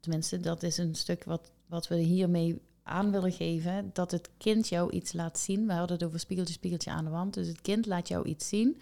tenminste, 0.00 0.40
dat 0.40 0.62
is 0.62 0.78
een 0.78 0.94
stuk 0.94 1.24
wat, 1.24 1.50
wat 1.66 1.88
we 1.88 1.96
hiermee 1.96 2.62
aan 2.82 3.10
willen 3.10 3.32
geven, 3.32 3.90
dat 3.92 4.10
het 4.10 4.30
kind 4.38 4.68
jou 4.68 4.90
iets 4.90 5.12
laat 5.12 5.38
zien. 5.38 5.66
We 5.66 5.72
hadden 5.72 5.96
het 5.96 6.06
over 6.06 6.20
spiegeltje, 6.20 6.54
spiegeltje 6.54 6.90
aan 6.90 7.04
de 7.04 7.10
wand. 7.10 7.34
Dus 7.34 7.46
het 7.46 7.60
kind 7.60 7.86
laat 7.86 8.08
jou 8.08 8.26
iets 8.26 8.48
zien 8.48 8.80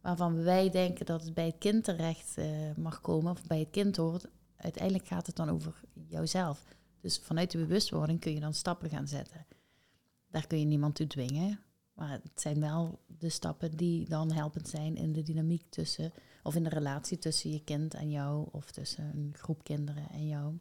waarvan 0.00 0.42
wij 0.42 0.70
denken 0.70 1.06
dat 1.06 1.22
het 1.22 1.34
bij 1.34 1.46
het 1.46 1.58
kind 1.58 1.84
terecht 1.84 2.32
eh, 2.36 2.46
mag 2.76 3.00
komen, 3.00 3.32
of 3.32 3.46
bij 3.46 3.58
het 3.58 3.70
kind 3.70 3.96
hoort. 3.96 4.26
Uiteindelijk 4.64 5.06
gaat 5.06 5.26
het 5.26 5.36
dan 5.36 5.50
over 5.50 5.80
jouzelf. 5.92 6.64
Dus 7.00 7.18
vanuit 7.18 7.50
de 7.50 7.58
bewustwording 7.58 8.20
kun 8.20 8.34
je 8.34 8.40
dan 8.40 8.54
stappen 8.54 8.90
gaan 8.90 9.08
zetten. 9.08 9.46
Daar 10.30 10.46
kun 10.46 10.58
je 10.58 10.64
niemand 10.64 10.94
toe 10.94 11.06
dwingen. 11.06 11.60
Maar 11.94 12.10
het 12.10 12.40
zijn 12.40 12.60
wel 12.60 12.98
de 13.06 13.28
stappen 13.28 13.76
die 13.76 14.08
dan 14.08 14.32
helpend 14.32 14.68
zijn 14.68 14.96
in 14.96 15.12
de 15.12 15.22
dynamiek 15.22 15.64
tussen, 15.68 16.12
of 16.42 16.54
in 16.54 16.62
de 16.62 16.68
relatie 16.68 17.18
tussen 17.18 17.52
je 17.52 17.64
kind 17.64 17.94
en 17.94 18.10
jou, 18.10 18.48
of 18.50 18.70
tussen 18.70 19.04
een 19.04 19.34
groep 19.36 19.64
kinderen 19.64 20.10
en 20.10 20.26
jou. 20.26 20.58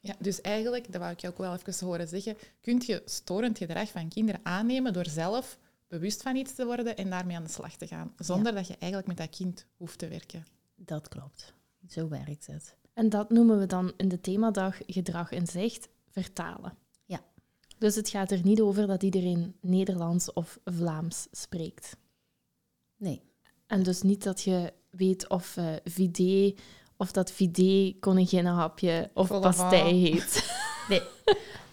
Ja, 0.00 0.14
dus 0.18 0.40
eigenlijk, 0.40 0.92
dat 0.92 1.00
wou 1.00 1.12
ik 1.12 1.20
je 1.20 1.28
ook 1.28 1.38
wel 1.38 1.54
even 1.54 1.86
horen 1.86 2.08
zeggen, 2.08 2.36
kun 2.60 2.82
je 2.86 3.02
storend 3.04 3.58
gedrag 3.58 3.90
van 3.90 4.08
kinderen 4.08 4.40
aannemen 4.44 4.92
door 4.92 5.06
zelf 5.06 5.58
bewust 5.88 6.22
van 6.22 6.36
iets 6.36 6.54
te 6.54 6.64
worden 6.64 6.96
en 6.96 7.10
daarmee 7.10 7.36
aan 7.36 7.44
de 7.44 7.50
slag 7.50 7.76
te 7.76 7.86
gaan, 7.86 8.14
zonder 8.18 8.54
dat 8.54 8.66
je 8.66 8.76
eigenlijk 8.78 9.06
met 9.06 9.16
dat 9.16 9.36
kind 9.36 9.66
hoeft 9.76 9.98
te 9.98 10.08
werken. 10.08 10.46
Dat 10.74 11.08
klopt. 11.08 11.54
Zo 11.88 12.08
werkt 12.08 12.46
het. 12.46 12.76
En 12.92 13.08
dat 13.08 13.30
noemen 13.30 13.58
we 13.58 13.66
dan 13.66 13.92
in 13.96 14.08
de 14.08 14.20
themadag 14.20 14.78
gedrag 14.86 15.30
in 15.30 15.46
zicht 15.46 15.88
vertalen. 16.10 16.76
Ja. 17.04 17.20
Dus 17.78 17.94
het 17.94 18.08
gaat 18.08 18.30
er 18.30 18.40
niet 18.42 18.60
over 18.60 18.86
dat 18.86 19.02
iedereen 19.02 19.54
Nederlands 19.60 20.32
of 20.32 20.58
Vlaams 20.64 21.26
spreekt. 21.30 21.96
Nee. 22.96 23.22
En 23.66 23.82
dus 23.82 24.02
niet 24.02 24.22
dat 24.22 24.42
je 24.42 24.72
weet 24.90 25.28
of 25.28 25.56
uh, 25.96 26.54
of 26.96 27.12
dat 27.12 27.30
vide 27.30 27.96
koninginnenhapje 28.00 29.10
of 29.14 29.28
pastei 29.28 29.92
heet. 29.92 30.40
Nee. 30.88 31.02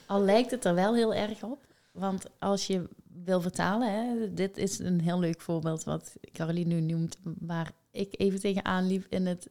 Al 0.06 0.22
lijkt 0.22 0.52
het 0.52 0.66
er 0.66 0.76
wel 0.76 0.96
heel 0.96 1.14
erg 1.14 1.44
op. 1.44 1.66
Want 1.92 2.26
als 2.40 2.68
je 2.68 2.90
wil 3.24 3.42
vertalen, 3.42 3.94
hè, 3.94 4.34
dit 4.34 4.58
is 4.58 4.80
een 4.80 5.02
heel 5.02 5.20
leuk 5.20 5.42
voorbeeld 5.42 5.84
wat 5.84 6.16
Caroline 6.32 6.74
nu 6.74 6.82
noemt, 6.82 7.18
waar 7.24 7.72
ik 7.92 8.16
even 8.18 8.40
tegenaan 8.40 8.88
liep 8.88 9.06
in, 9.10 9.26
het, 9.26 9.50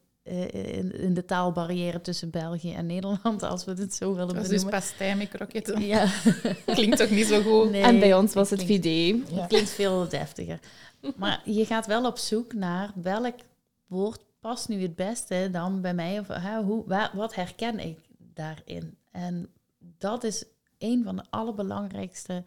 in, 0.52 0.92
in 1.00 1.14
de 1.14 1.24
taalbarrière 1.24 2.00
tussen 2.00 2.30
België 2.30 2.72
en 2.74 2.86
Nederland, 2.86 3.42
als 3.42 3.64
we 3.64 3.72
het 3.72 3.94
zo 3.94 4.14
willen 4.14 4.34
Dat 4.34 4.42
is 4.42 4.48
dus 4.48 4.48
benoemen. 4.64 4.80
pastei 4.80 5.14
met 5.14 5.28
kroketten. 5.28 5.80
Ja. 5.86 6.06
Klinkt 6.66 6.96
toch 6.96 7.10
niet 7.10 7.26
zo 7.26 7.42
goed? 7.42 7.70
Nee, 7.70 7.82
en 7.82 7.98
bij 7.98 8.14
ons 8.14 8.34
was 8.34 8.50
het 8.50 8.64
klinkt-. 8.64 8.86
Ja. 9.30 9.36
Het 9.36 9.46
klinkt 9.48 9.70
veel 9.70 10.08
deftiger. 10.08 10.58
Maar 11.16 11.42
je 11.44 11.64
gaat 11.64 11.86
wel 11.86 12.06
op 12.06 12.18
zoek 12.18 12.52
naar 12.54 12.90
welk 13.02 13.34
woord 13.86 14.20
past 14.40 14.68
nu 14.68 14.82
het 14.82 14.96
beste 14.96 15.48
dan 15.52 15.80
bij 15.80 15.94
mij. 15.94 16.18
Of 16.18 16.26
hè, 16.28 16.62
hoe, 16.62 16.82
wa- 16.86 17.10
wat 17.14 17.34
herken 17.34 17.78
ik 17.78 17.98
daarin? 18.34 18.96
En 19.10 19.48
dat 19.98 20.24
is 20.24 20.44
een 20.78 21.02
van 21.04 21.16
de 21.16 21.22
allerbelangrijkste 21.30 22.42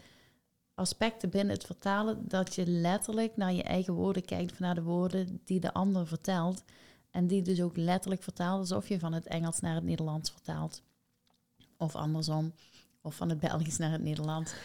aspecten 0.75 1.29
binnen 1.29 1.53
het 1.55 1.65
vertalen. 1.65 2.17
Dat 2.27 2.55
je 2.55 2.65
letterlijk 2.67 3.37
naar 3.37 3.53
je 3.53 3.63
eigen 3.63 3.93
woorden 3.93 4.25
kijkt, 4.25 4.59
naar 4.59 4.75
de 4.75 4.81
woorden 4.83 5.41
die 5.45 5.59
de 5.59 5.73
ander 5.73 6.07
vertelt. 6.07 6.63
En 7.11 7.27
die 7.27 7.41
dus 7.41 7.61
ook 7.61 7.77
letterlijk 7.77 8.23
vertaalt 8.23 8.59
alsof 8.59 8.87
je 8.87 8.99
van 8.99 9.13
het 9.13 9.27
Engels 9.27 9.59
naar 9.59 9.75
het 9.75 9.83
Nederlands 9.83 10.31
vertaalt. 10.31 10.83
Of 11.77 11.95
andersom. 11.95 12.53
Of 13.01 13.15
van 13.15 13.29
het 13.29 13.39
Belgisch 13.39 13.77
naar 13.77 13.91
het 13.91 14.03
Nederlands. 14.03 14.53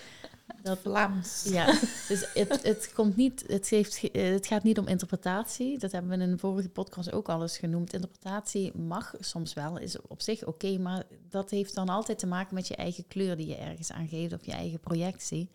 Dat, 0.63 0.79
Vlaams. 0.79 1.43
ja, 1.45 1.67
dus 2.09 2.33
het, 2.35 2.63
het, 2.63 2.93
komt 2.93 3.17
niet, 3.17 3.45
het, 3.47 3.69
heeft, 3.69 4.11
eh, 4.11 4.31
het 4.31 4.47
gaat 4.47 4.63
niet 4.63 4.79
om 4.79 4.87
interpretatie. 4.87 5.79
Dat 5.79 5.93
hebben 5.93 6.19
we 6.19 6.25
in 6.25 6.31
een 6.31 6.39
vorige 6.39 6.69
podcast 6.69 7.13
ook 7.13 7.29
al 7.29 7.43
eens 7.43 7.59
genoemd. 7.59 7.93
Interpretatie 7.93 8.77
mag 8.77 9.15
soms 9.21 9.55
wel, 9.55 9.79
is 9.79 10.01
op 10.01 10.23
zich 10.23 10.45
oké, 10.45 10.79
maar 10.79 11.05
dat 11.29 11.51
heeft 11.51 11.75
dan 11.75 11.89
altijd 11.89 12.19
te 12.19 12.27
maken 12.27 12.55
met 12.55 12.69
je 12.69 12.77
eigen 12.77 13.07
kleur 13.07 13.37
die 13.37 13.47
je 13.47 13.57
ergens 13.57 13.93
aangeeft 13.93 14.33
of 14.33 14.45
je 14.45 14.53
eigen 14.53 14.81
projectie. 14.81 15.51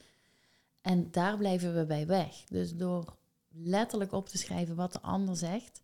En 0.82 1.12
daar 1.12 1.38
blijven 1.38 1.76
we 1.76 1.86
bij 1.86 2.08
weg. 2.08 2.44
Dus 2.50 2.76
door 2.76 3.16
letterlijk 3.50 4.12
op 4.12 4.30
te 4.30 4.38
schrijven 4.38 4.76
wat 4.76 4.94
de 4.94 5.02
ander 5.02 5.36
zegt 5.36 5.82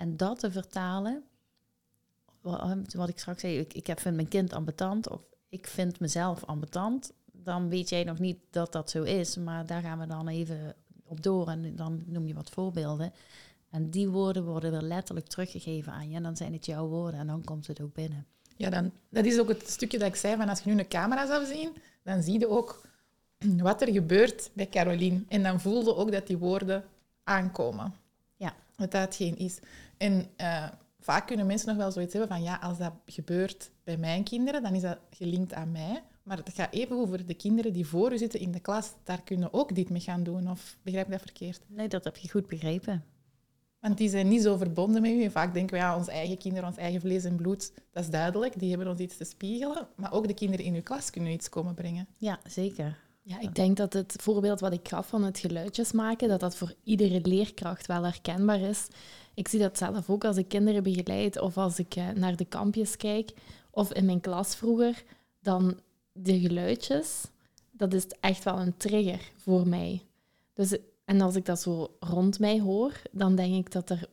en 0.00 0.16
dat 0.16 0.38
te 0.38 0.50
vertalen, 0.50 1.22
wa- 2.40 2.78
wat 2.96 3.08
ik 3.08 3.18
straks 3.18 3.40
zei, 3.40 3.58
ik, 3.58 3.74
ik 3.74 4.00
vind 4.00 4.16
mijn 4.16 4.28
kind 4.28 4.52
ambetant 4.52 5.08
of 5.08 5.20
ik 5.48 5.66
vind 5.66 6.00
mezelf 6.00 6.44
ambetant, 6.44 7.12
dan 7.32 7.68
weet 7.68 7.88
jij 7.88 8.04
nog 8.04 8.18
niet 8.18 8.38
dat 8.50 8.72
dat 8.72 8.90
zo 8.90 9.02
is. 9.02 9.36
Maar 9.36 9.66
daar 9.66 9.82
gaan 9.82 9.98
we 9.98 10.06
dan 10.06 10.28
even 10.28 10.74
op 11.04 11.22
door 11.22 11.48
en 11.48 11.76
dan 11.76 12.02
noem 12.06 12.26
je 12.26 12.34
wat 12.34 12.50
voorbeelden. 12.50 13.12
En 13.70 13.90
die 13.90 14.08
woorden 14.08 14.44
worden 14.44 14.70
weer 14.70 14.82
letterlijk 14.82 15.26
teruggegeven 15.26 15.92
aan 15.92 16.10
je. 16.10 16.16
En 16.16 16.22
dan 16.22 16.36
zijn 16.36 16.52
het 16.52 16.66
jouw 16.66 16.86
woorden 16.86 17.20
en 17.20 17.26
dan 17.26 17.44
komt 17.44 17.66
het 17.66 17.80
ook 17.80 17.94
binnen. 17.94 18.26
Ja, 18.56 18.70
dan, 18.70 18.92
dat 19.08 19.24
is 19.24 19.38
ook 19.38 19.48
het 19.48 19.70
stukje 19.70 19.98
dat 19.98 20.08
ik 20.08 20.16
zei, 20.16 20.36
van 20.36 20.48
als 20.48 20.60
je 20.60 20.70
nu 20.70 20.78
een 20.78 20.88
camera 20.88 21.26
zou 21.26 21.46
zien, 21.46 21.76
dan 22.02 22.22
zie 22.22 22.38
je 22.38 22.48
ook 22.48 22.80
wat 23.68 23.82
er 23.82 23.92
gebeurt 23.92 24.50
bij 24.52 24.68
Caroline. 24.68 25.22
En 25.28 25.42
dan 25.42 25.60
voel 25.60 25.84
je 25.84 25.96
ook 25.96 26.12
dat 26.12 26.26
die 26.26 26.38
woorden 26.38 26.84
aankomen. 27.24 27.94
Ja. 28.36 28.54
Dat 28.80 28.90
dat 28.90 29.16
geen 29.16 29.38
is. 29.38 29.58
En 30.00 30.26
eh, 30.36 30.68
vaak 31.00 31.26
kunnen 31.26 31.46
mensen 31.46 31.68
nog 31.68 31.76
wel 31.76 31.92
zoiets 31.92 32.12
hebben 32.12 32.30
van, 32.30 32.42
ja, 32.42 32.56
als 32.56 32.78
dat 32.78 32.92
gebeurt 33.06 33.70
bij 33.84 33.96
mijn 33.96 34.24
kinderen, 34.24 34.62
dan 34.62 34.74
is 34.74 34.82
dat 34.82 34.98
gelinkt 35.10 35.52
aan 35.52 35.72
mij. 35.72 36.02
Maar 36.22 36.36
het 36.36 36.50
gaat 36.54 36.72
even 36.72 36.96
over 36.96 37.26
de 37.26 37.34
kinderen 37.34 37.72
die 37.72 37.86
voor 37.86 38.12
u 38.12 38.18
zitten 38.18 38.40
in 38.40 38.50
de 38.50 38.60
klas. 38.60 38.92
Daar 39.04 39.22
kunnen 39.22 39.52
ook 39.52 39.74
dit 39.74 39.90
mee 39.90 40.00
gaan 40.00 40.22
doen. 40.22 40.50
Of 40.50 40.76
begrijp 40.82 41.06
ik 41.06 41.12
dat 41.12 41.20
verkeerd? 41.20 41.60
Nee, 41.66 41.88
dat 41.88 42.04
heb 42.04 42.16
je 42.16 42.30
goed 42.30 42.46
begrepen. 42.46 43.04
Want 43.80 43.98
die 43.98 44.08
zijn 44.08 44.28
niet 44.28 44.42
zo 44.42 44.56
verbonden 44.56 45.02
met 45.02 45.10
u. 45.10 45.22
En 45.22 45.30
vaak 45.30 45.54
denken 45.54 45.74
we, 45.74 45.82
ja, 45.82 45.96
onze 45.96 46.10
eigen 46.10 46.38
kinderen, 46.38 46.68
ons 46.68 46.76
eigen 46.76 47.00
vlees 47.00 47.24
en 47.24 47.36
bloed, 47.36 47.72
dat 47.90 48.02
is 48.02 48.10
duidelijk. 48.10 48.58
Die 48.58 48.68
hebben 48.68 48.88
ons 48.88 49.00
iets 49.00 49.16
te 49.16 49.24
spiegelen. 49.24 49.88
Maar 49.96 50.12
ook 50.12 50.26
de 50.26 50.34
kinderen 50.34 50.66
in 50.66 50.74
uw 50.74 50.82
klas 50.82 51.10
kunnen 51.10 51.32
iets 51.32 51.48
komen 51.48 51.74
brengen. 51.74 52.06
Ja, 52.16 52.40
zeker. 52.46 52.98
Ja, 53.22 53.40
ik 53.40 53.54
denk 53.54 53.76
dat 53.76 53.92
het 53.92 54.16
voorbeeld 54.20 54.60
wat 54.60 54.72
ik 54.72 54.88
gaf 54.88 55.08
van 55.08 55.24
het 55.24 55.38
geluidjes 55.38 55.92
maken, 55.92 56.28
dat 56.28 56.40
dat 56.40 56.56
voor 56.56 56.74
iedere 56.84 57.20
leerkracht 57.22 57.86
wel 57.86 58.04
herkenbaar 58.04 58.60
is. 58.60 58.86
Ik 59.40 59.48
zie 59.48 59.58
dat 59.58 59.78
zelf 59.78 60.10
ook 60.10 60.24
als 60.24 60.36
ik 60.36 60.48
kinderen 60.48 60.82
begeleid 60.82 61.40
of 61.40 61.56
als 61.56 61.78
ik 61.78 61.96
eh, 61.96 62.08
naar 62.08 62.36
de 62.36 62.44
kampjes 62.44 62.96
kijk 62.96 63.32
of 63.70 63.92
in 63.92 64.04
mijn 64.04 64.20
klas 64.20 64.54
vroeger, 64.54 65.04
dan 65.42 65.80
de 66.12 66.40
geluidjes, 66.40 67.24
dat 67.70 67.94
is 67.94 68.06
echt 68.20 68.44
wel 68.44 68.58
een 68.58 68.76
trigger 68.76 69.30
voor 69.36 69.66
mij. 69.68 70.02
Dus, 70.54 70.76
en 71.04 71.20
als 71.20 71.34
ik 71.36 71.44
dat 71.44 71.60
zo 71.60 71.96
rond 72.00 72.38
mij 72.38 72.60
hoor, 72.60 73.02
dan 73.10 73.34
denk 73.34 73.54
ik 73.54 73.72
dat 73.72 73.90
er 73.90 74.08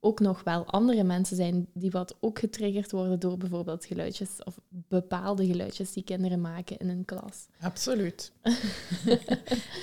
ook 0.00 0.20
nog 0.20 0.42
wel 0.44 0.64
andere 0.66 1.02
mensen 1.04 1.36
zijn 1.36 1.66
die 1.74 1.90
wat 1.90 2.16
ook 2.20 2.38
getriggerd 2.38 2.90
worden 2.90 3.20
door 3.20 3.36
bijvoorbeeld 3.36 3.84
geluidjes 3.84 4.44
of 4.44 4.58
bepaalde 4.68 5.46
geluidjes 5.46 5.92
die 5.92 6.04
kinderen 6.04 6.40
maken 6.40 6.76
in 6.76 6.88
een 6.88 7.04
klas. 7.04 7.46
Absoluut. 7.60 8.32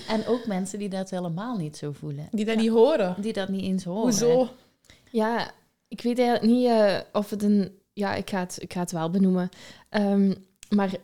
En 0.07 0.25
ook 0.25 0.45
mensen 0.45 0.79
die 0.79 0.89
dat 0.89 1.09
helemaal 1.09 1.57
niet 1.57 1.77
zo 1.77 1.91
voelen. 1.91 2.27
Die 2.31 2.45
dat 2.45 2.57
niet 2.57 2.69
horen. 2.69 3.21
Die 3.21 3.33
dat 3.33 3.49
niet 3.49 3.63
eens 3.63 3.83
horen. 3.83 4.01
Hoezo? 4.01 4.49
Ja, 5.11 5.51
ik 5.87 6.01
weet 6.01 6.19
eigenlijk 6.19 6.51
niet 6.53 6.67
eh, 6.67 6.99
of 7.11 7.29
het 7.29 7.43
een... 7.43 7.79
Ja, 7.93 8.15
ik 8.15 8.29
ga 8.29 8.39
het, 8.39 8.57
ik 8.61 8.73
ga 8.73 8.79
het 8.79 8.91
wel 8.91 9.09
benoemen. 9.09 9.49
Ehm, 9.89 10.33
maar 10.69 10.95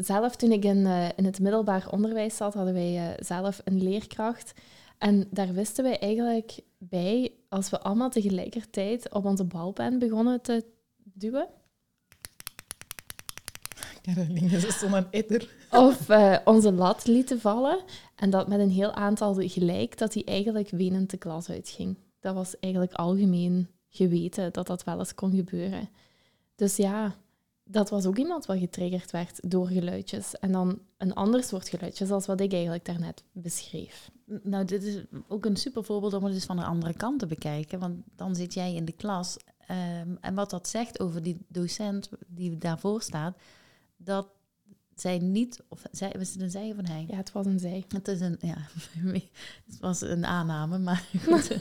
zelf 0.00 0.36
toen 0.36 0.52
ik 0.52 0.64
in, 0.64 0.86
eh, 0.86 1.08
in 1.16 1.24
het 1.24 1.40
middelbaar 1.40 1.88
onderwijs 1.90 2.36
zat, 2.36 2.54
hadden 2.54 2.74
wij 2.74 2.96
eh, 2.96 3.24
zelf 3.24 3.60
een 3.64 3.82
leerkracht. 3.82 4.52
En 4.98 5.28
daar 5.30 5.52
wisten 5.52 5.84
wij 5.84 5.98
eigenlijk 5.98 6.60
bij, 6.78 7.32
als 7.48 7.70
we 7.70 7.80
allemaal 7.80 8.10
tegelijkertijd 8.10 9.12
op 9.12 9.24
onze 9.24 9.44
balpen 9.44 9.98
begonnen 9.98 10.40
te 10.40 10.64
duwen, 10.96 11.48
Caroline, 14.02 14.60
ze 14.60 14.72
stond 14.72 14.92
een 14.92 15.06
etter. 15.10 15.48
of 15.70 16.08
onze 16.44 16.72
lat 16.72 17.06
lieten 17.06 17.40
vallen, 17.40 17.80
en 18.14 18.30
dat 18.30 18.48
met 18.48 18.60
een 18.60 18.70
heel 18.70 18.92
aantal 18.92 19.34
gelijk, 19.34 19.98
dat 19.98 20.12
die 20.12 20.24
eigenlijk 20.24 20.70
wenend 20.70 21.10
de 21.10 21.16
klas 21.16 21.50
uitging. 21.50 21.96
Dat 22.20 22.34
was 22.34 22.58
eigenlijk 22.58 22.92
algemeen 22.92 23.68
geweten 23.88 24.52
dat 24.52 24.66
dat 24.66 24.84
wel 24.84 24.98
eens 24.98 25.14
kon 25.14 25.34
gebeuren. 25.34 25.88
Dus 26.54 26.76
ja, 26.76 27.16
dat 27.64 27.90
was 27.90 28.06
ook 28.06 28.18
iemand 28.18 28.46
wat 28.46 28.58
getriggerd 28.58 29.10
werd 29.10 29.50
door 29.50 29.66
geluidjes. 29.66 30.38
En 30.38 30.52
dan 30.52 30.80
een 30.96 31.14
ander 31.14 31.42
soort 31.42 31.68
geluidjes 31.68 32.10
als 32.10 32.26
wat 32.26 32.40
ik 32.40 32.52
eigenlijk 32.52 32.84
daarnet 32.84 33.24
beschreef. 33.32 34.10
Nou, 34.42 34.64
dit 34.64 34.82
is 34.82 35.04
ook 35.28 35.44
een 35.44 35.56
super 35.56 35.84
voorbeeld 35.84 36.14
om 36.14 36.24
het 36.24 36.34
eens 36.34 36.44
van 36.44 36.56
de 36.56 36.64
andere 36.64 36.94
kant 36.94 37.18
te 37.18 37.26
bekijken. 37.26 37.78
Want 37.78 38.02
dan 38.16 38.36
zit 38.36 38.54
jij 38.54 38.74
in 38.74 38.84
de 38.84 38.92
klas. 38.92 39.36
ehm, 39.66 40.16
en 40.20 40.34
wat 40.34 40.50
dat 40.50 40.68
zegt 40.68 41.00
over 41.00 41.22
die 41.22 41.38
docent 41.48 42.08
die 42.26 42.58
daarvoor 42.58 43.02
staat, 43.02 43.36
dat 43.96 44.28
zij 45.00 45.18
niet, 45.18 45.60
of 45.68 45.82
zij, 45.90 46.14
was 46.18 46.32
het 46.32 46.40
een 46.40 46.50
zij 46.50 46.70
of 46.70 46.78
een 46.78 46.86
hij? 46.86 47.04
Ja, 47.08 47.16
het 47.16 47.32
was 47.32 47.46
een 47.46 47.58
zij. 47.58 47.84
Het 47.88 48.08
is 48.08 48.20
een, 48.20 48.36
ja, 48.40 48.56
het 49.66 49.80
was 49.80 50.00
een 50.00 50.26
aanname, 50.26 50.78
maar 50.78 51.08
goed. 51.26 51.60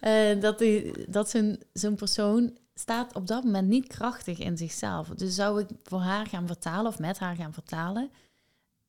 Eh, 0.00 0.40
dat 0.40 0.58
die, 0.58 1.10
dat 1.10 1.30
zo'n 1.30 1.62
zo'n 1.72 1.94
persoon 1.94 2.56
staat 2.74 3.14
op 3.14 3.26
dat 3.26 3.44
moment 3.44 3.68
niet 3.68 3.86
krachtig 3.86 4.38
in 4.38 4.56
zichzelf. 4.56 5.08
Dus 5.08 5.34
zou 5.34 5.60
ik 5.60 5.68
voor 5.82 6.00
haar 6.00 6.26
gaan 6.26 6.46
vertalen 6.46 6.86
of 6.86 6.98
met 6.98 7.18
haar 7.18 7.36
gaan 7.36 7.52
vertalen, 7.52 8.10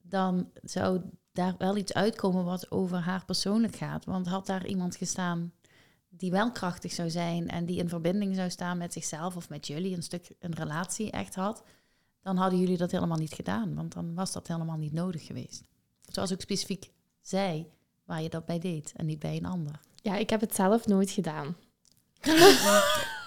dan 0.02 0.50
zou 0.62 1.02
daar 1.32 1.56
wel 1.58 1.78
iets 1.78 1.94
uitkomen 1.94 2.44
wat 2.46 2.72
over 2.72 2.98
haar 2.98 3.26
persoonlijk 3.26 3.76
gaat. 3.76 4.06
Want 4.06 4.28
had 4.28 4.46
daar 4.46 4.66
iemand 4.66 4.96
gestaan 4.96 5.54
die 6.10 6.32
wel 6.32 6.52
krachtig 6.52 6.92
zou 6.92 7.10
zijn 7.10 7.50
en 7.50 7.66
die 7.66 7.78
in 7.78 7.90
verbinding 7.90 8.36
zou 8.36 8.50
staan 8.50 8.78
met 8.78 8.94
zichzelf 8.94 9.36
of 9.36 9.50
met 9.50 9.68
jullie, 9.68 9.96
een 9.96 10.04
stuk 10.04 10.36
een 10.40 10.56
relatie 10.56 11.12
echt 11.12 11.36
had, 11.36 11.64
dan 12.26 12.38
hadden 12.38 12.60
jullie 12.60 12.78
dat 12.78 12.92
helemaal 12.92 13.18
niet 13.18 13.34
gedaan. 13.34 13.76
Want 13.76 13.94
dan 13.94 14.14
was 14.16 14.32
dat 14.32 14.48
helemaal 14.48 14.78
niet 14.78 14.94
nodig 14.94 15.26
geweest. 15.26 15.64
Zoals 16.12 16.34
ook 16.34 16.42
specifiek 16.42 16.92
zij, 17.22 17.68
waar 18.06 18.22
je 18.22 18.30
dat 18.30 18.46
bij 18.46 18.60
deed 18.60 18.94
en 18.96 19.06
niet 19.06 19.20
bij 19.20 19.36
een 19.38 19.46
ander. 19.46 19.80
Ja, 19.96 20.16
ik 20.16 20.30
heb 20.30 20.42
het 20.42 20.56
zelf 20.56 20.86
nooit 20.88 21.12
gedaan. 21.12 21.56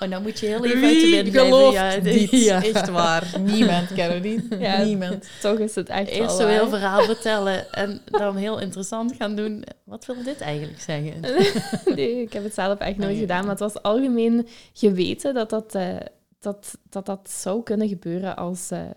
Oh, 0.02 0.08
nou 0.08 0.22
moet 0.22 0.38
je 0.38 0.46
heel 0.46 0.64
even 0.64 0.82
uit 0.84 1.00
de 1.00 1.10
wind 1.10 1.36
gelooft 1.36 1.74
Ja, 1.74 1.84
het- 1.84 2.04
dit? 2.04 2.30
ja. 2.30 2.62
Echt 2.64 2.88
waar. 2.88 3.34
Niemand, 3.40 3.94
Caroline. 3.94 4.58
Ja. 4.58 4.82
Niemand. 4.84 5.28
Toch 5.40 5.58
is 5.58 5.74
het 5.74 5.88
echt 5.88 6.08
Eerst 6.08 6.36
zo'n 6.36 6.48
heel 6.48 6.68
verhaal 6.68 7.02
vertellen 7.04 7.72
en 7.72 8.00
dan 8.04 8.36
heel 8.36 8.58
interessant 8.60 9.14
gaan 9.16 9.36
doen. 9.36 9.64
Wat 9.84 10.06
wil 10.06 10.22
dit 10.22 10.40
eigenlijk 10.40 10.80
zeggen? 10.80 11.20
Nee, 11.94 12.22
ik 12.22 12.32
heb 12.32 12.42
het 12.44 12.54
zelf 12.54 12.78
echt 12.78 12.96
nooit 12.96 13.10
Nee. 13.10 13.20
gedaan. 13.20 13.40
Maar 13.40 13.50
het 13.50 13.58
was 13.72 13.82
algemeen 13.82 14.48
geweten 14.72 15.34
dat 15.34 15.50
dat, 15.50 15.74
eh, 15.74 15.96
dat, 16.38 16.78
dat, 16.88 17.07
dat 17.07 17.30
zou 17.30 17.62
kunnen 17.62 17.88
gebeuren 17.88 18.37
als, 18.37 18.71
eh, 18.71 18.90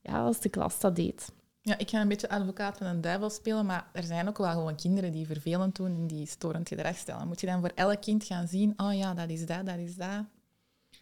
ja, 0.00 0.24
als 0.24 0.40
de 0.40 0.48
klas 0.48 0.80
dat 0.80 0.96
deed. 0.96 1.32
Ja, 1.60 1.78
ik 1.78 1.90
ga 1.90 2.00
een 2.00 2.08
beetje 2.08 2.28
advocaat 2.28 2.76
van 2.78 2.86
een 2.86 3.00
duivel 3.00 3.30
spelen, 3.30 3.66
maar 3.66 3.88
er 3.92 4.02
zijn 4.02 4.28
ook 4.28 4.38
wel 4.38 4.50
gewoon 4.50 4.76
kinderen 4.76 5.12
die 5.12 5.26
vervelend 5.26 5.76
doen 5.76 5.94
en 5.94 6.06
die 6.06 6.26
storend 6.26 6.68
gedrag 6.68 6.96
stellen. 6.96 7.26
Moet 7.26 7.40
je 7.40 7.46
dan 7.46 7.60
voor 7.60 7.72
elk 7.74 8.00
kind 8.00 8.24
gaan 8.24 8.48
zien, 8.48 8.74
oh 8.76 8.94
ja, 8.94 9.14
dat 9.14 9.28
is 9.28 9.46
dat, 9.46 9.66
dat 9.66 9.78
is 9.78 9.96
dat. 9.96 10.24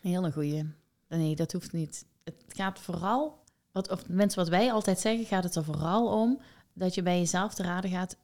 Heel 0.00 0.24
een 0.24 0.32
goeie. 0.32 0.72
Nee, 1.08 1.36
dat 1.36 1.52
hoeft 1.52 1.72
niet. 1.72 2.06
Het 2.24 2.34
gaat 2.48 2.78
vooral 2.78 3.42
wat, 3.72 3.90
of 3.90 4.08
mensen 4.08 4.38
wat 4.38 4.48
wij 4.48 4.72
altijd 4.72 5.00
zeggen, 5.00 5.26
gaat 5.26 5.44
het 5.44 5.54
er 5.54 5.64
vooral 5.64 6.22
om 6.22 6.40
dat 6.72 6.94
je 6.94 7.02
bij 7.02 7.18
jezelf 7.18 7.54
te 7.54 7.62
raden 7.62 7.90
gaat, 7.90 8.16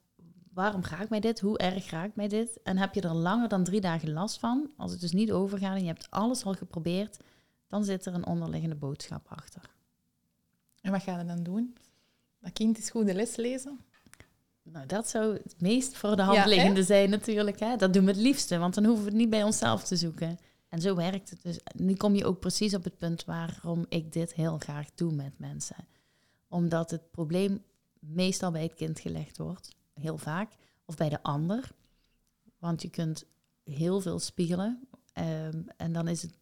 waarom 0.53 0.83
ga 0.83 1.03
ik 1.03 1.09
mij 1.09 1.21
dit? 1.21 1.41
Hoe 1.41 1.59
erg 1.59 1.91
raakt 1.91 2.17
mij 2.17 2.29
dit? 2.29 2.63
En 2.63 2.79
heb 2.79 2.95
je 2.95 3.01
er 3.01 3.15
langer 3.15 3.49
dan 3.49 3.65
drie 3.65 3.81
dagen 3.81 4.13
last 4.13 4.39
van? 4.39 4.71
Als 4.77 4.91
het 4.91 5.01
dus 5.01 5.13
niet 5.13 5.33
overgaat 5.33 5.75
en 5.75 5.81
je 5.81 5.87
hebt 5.87 6.11
alles 6.11 6.45
al 6.45 6.55
geprobeerd, 6.55 7.19
dan 7.71 7.85
zit 7.85 8.07
er 8.07 8.15
een 8.15 8.27
onderliggende 8.27 8.77
boodschap 8.77 9.27
achter. 9.29 9.71
En 10.81 10.93
wat 10.93 11.03
ga 11.03 11.19
je 11.19 11.25
dan 11.27 11.43
doen? 11.43 11.77
Dat 12.41 12.53
kind 12.53 12.79
is 12.79 12.91
goed 12.91 13.07
de 13.07 13.15
les 13.15 13.37
lezen? 13.37 13.81
Nou, 14.63 14.87
dat 14.87 15.09
zou 15.09 15.35
het 15.35 15.55
meest 15.61 15.97
voor 15.97 16.17
de 16.17 16.23
hand 16.23 16.37
Ja, 16.37 16.43
hè? 16.43 16.49
liggende 16.49 16.83
zijn 16.83 17.11
natuurlijk. 17.11 17.61
Hè? 17.61 17.77
Dat 17.77 17.93
doen 17.93 18.05
we 18.05 18.11
het 18.11 18.21
liefste, 18.21 18.59
want 18.59 18.75
dan 18.75 18.85
hoeven 18.85 19.05
we 19.05 19.11
het 19.11 19.19
niet 19.19 19.31
bij 19.31 19.43
onszelf 19.43 19.85
te 19.85 19.97
zoeken. 19.97 20.39
En 20.69 20.81
zo 20.81 20.95
werkt 20.95 21.31
het 21.31 21.43
dus. 21.43 21.59
Nu 21.75 21.95
kom 21.95 22.15
je 22.15 22.25
ook 22.25 22.41
precies 22.41 22.75
op 22.75 22.85
het 22.85 22.97
punt 22.97 23.25
waarom 23.25 23.87
ik 23.89 24.13
dit 24.13 24.35
heel 24.35 24.59
graag 24.59 24.87
doe 24.95 25.13
met 25.13 25.39
mensen. 25.39 25.87
Omdat 26.49 26.91
het 26.91 27.11
probleem 27.11 27.63
meestal 27.99 28.51
bij 28.51 28.63
het 28.63 28.75
kind 28.75 29.01
gelegd 29.01 29.39
wordt, 29.39 29.77
heel 29.95 30.19
vaak, 30.19 30.53
of 30.85 30.97
bij 30.97 31.09
de 31.09 31.23
ander. 31.23 31.71
Want 32.59 32.83
je 32.83 32.91
kunt 32.91 33.25
heel 33.65 34.01
veel 34.01 34.19
spiegelen. 34.19 34.89
Ehm, 35.13 35.63
en 35.77 35.93
dan 35.93 36.09
is 36.09 36.23
het 36.23 36.35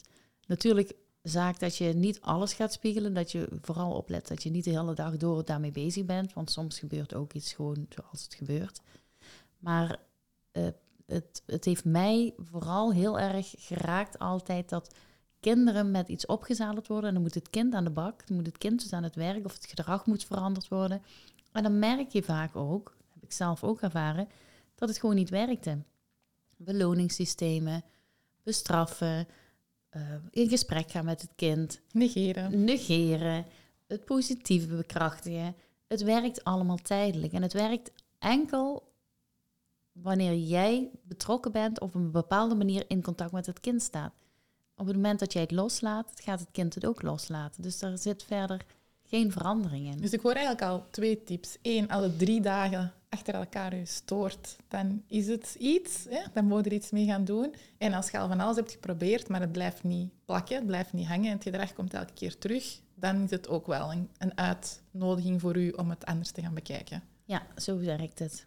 natuurlijk 0.47 0.94
zaak 1.28 1.58
dat 1.58 1.76
je 1.76 1.85
niet 1.85 2.20
alles 2.20 2.52
gaat 2.52 2.73
spiegelen. 2.73 3.14
Dat 3.14 3.32
je 3.32 3.49
vooral 3.61 3.92
oplet 3.92 4.28
dat 4.28 4.42
je 4.42 4.50
niet 4.50 4.64
de 4.64 4.70
hele 4.70 4.94
dag 4.94 5.16
door 5.16 5.44
daarmee 5.44 5.73
bezig 5.73 6.04
bent. 6.04 6.32
Want 6.32 6.50
soms 6.50 6.78
gebeurt 6.78 7.14
ook 7.14 7.32
iets 7.32 7.52
gewoon 7.52 7.87
zoals 7.88 8.23
het 8.23 8.35
gebeurt. 8.35 8.80
Maar 9.58 9.99
eh, 10.52 10.66
het, 11.06 11.42
het 11.47 11.64
heeft 11.64 11.85
mij 11.85 12.35
vooral 12.37 12.92
heel 12.92 13.18
erg 13.18 13.54
geraakt 13.58 14.18
altijd 14.18 14.68
dat 14.68 14.94
kinderen 15.40 15.90
met 15.90 16.08
iets 16.08 16.26
opgezadeld 16.26 16.87
worden. 16.87 17.08
En 17.08 17.14
dan 17.14 17.23
moet 17.23 17.35
het 17.35 17.50
kind 17.50 17.75
aan 17.75 17.85
de 17.85 17.90
bak, 17.90 18.26
dan 18.26 18.37
moet 18.37 18.47
het 18.47 18.58
kind 18.58 18.82
dus 18.82 18.92
aan 18.92 19.02
het 19.02 19.14
werk 19.14 19.44
of 19.44 19.54
het 19.54 19.66
gedrag 19.66 20.06
moet 20.06 20.25
veranderd 20.25 20.68
worden. 20.68 21.02
En 21.52 21.62
dan 21.62 21.78
merk 21.78 22.11
je 22.11 22.23
vaak 22.23 22.56
ook, 22.56 22.97
heb 23.14 23.23
ik 23.23 23.32
zelf 23.32 23.64
ook 23.64 23.80
ervaren, 23.80 24.28
dat 24.75 24.88
het 24.88 24.99
gewoon 24.99 25.14
niet 25.14 25.30
werkte. 25.30 25.78
Beloningssystemen, 26.56 27.85
bestraffen, 28.42 29.26
eh, 29.88 30.02
in 30.30 30.49
gesprek 30.49 30.90
gaan 30.90 31.04
met 31.04 31.21
het 31.21 31.30
kind, 31.37 31.80
Negeren. 31.92 32.64
negeren, 32.64 33.47
het 33.87 34.04
positieve 34.04 34.66
bekrachtigen. 34.66 35.54
Het 35.87 36.02
werkt 36.02 36.45
allemaal 36.45 36.76
tijdelijk. 36.76 37.33
En 37.33 37.42
het 37.42 37.52
werkt 37.52 37.90
enkel 38.18 38.92
wanneer 39.92 40.35
jij 40.35 40.90
betrokken 41.02 41.52
bent 41.52 41.80
of 41.80 41.88
op 41.88 41.95
een 41.95 42.11
bepaalde 42.11 42.54
manier 42.54 42.85
in 42.88 43.02
contact 43.02 43.33
met 43.33 43.47
het 43.47 43.61
kind 43.61 43.83
staat. 43.83 44.12
Op 44.76 44.87
het 44.87 44.97
moment 44.97 45.18
dat 45.18 45.33
jij 45.33 45.42
het 45.42 45.50
loslaat, 45.50 46.12
gaat 46.14 46.40
het 46.40 46.50
kind 46.52 46.75
het 46.75 46.87
ook 46.87 47.02
loslaten. 47.02 47.62
Dus 47.62 47.78
daar 47.78 47.99
zit 47.99 48.23
verder 48.23 48.64
geen 49.02 49.33
verandering 49.33 49.87
in. 49.87 50.00
Dus 50.00 50.12
ik 50.12 50.21
hoor 50.21 50.33
eigenlijk 50.33 50.62
al 50.62 50.85
twee 50.90 51.25
tips. 51.25 51.57
Eén, 51.62 51.88
als 51.88 52.02
het 52.02 52.18
drie 52.18 52.40
dagen 52.40 52.92
achter 53.09 53.35
elkaar 53.35 53.77
je 53.77 53.87
stoort, 53.87 54.57
dan 54.69 55.03
is 55.07 55.27
het 55.27 55.57
iets. 55.59 56.05
Hè? 56.09 56.23
Dan 56.33 56.45
moet 56.45 56.65
je 56.65 56.71
er 56.71 56.77
iets 56.77 56.91
mee 56.91 57.07
gaan 57.07 57.25
doen. 57.25 57.55
En 57.79 57.93
als 57.93 58.11
je 58.11 58.19
al 58.19 58.29
van 58.29 58.41
alles 58.41 58.57
hebt 58.57 58.73
geprobeerd, 58.73 59.29
maar 59.29 59.41
het 59.41 59.53
blijft 59.53 59.83
niet 59.83 60.11
plakken, 60.25 60.57
het 60.57 60.67
blijft 60.67 60.93
niet 60.93 61.07
hangen 61.07 61.27
en 61.27 61.33
het 61.33 61.43
gedrag 61.43 61.73
komt 61.73 61.95
elke 61.95 62.12
keer 62.12 62.38
terug, 62.38 62.81
dan 62.95 63.23
is 63.23 63.31
het 63.31 63.49
ook 63.49 63.67
wel 63.67 63.93
een, 63.93 64.09
een 64.19 64.38
uitnodiging 64.38 65.41
voor 65.41 65.57
u 65.57 65.71
om 65.71 65.91
het 65.91 66.05
anders 66.07 66.31
te 66.31 66.43
gaan 66.43 66.55
bekijken. 66.55 67.03
Ja, 67.25 67.47
zo 67.57 67.79
werkt 67.79 68.19
het. 68.19 68.47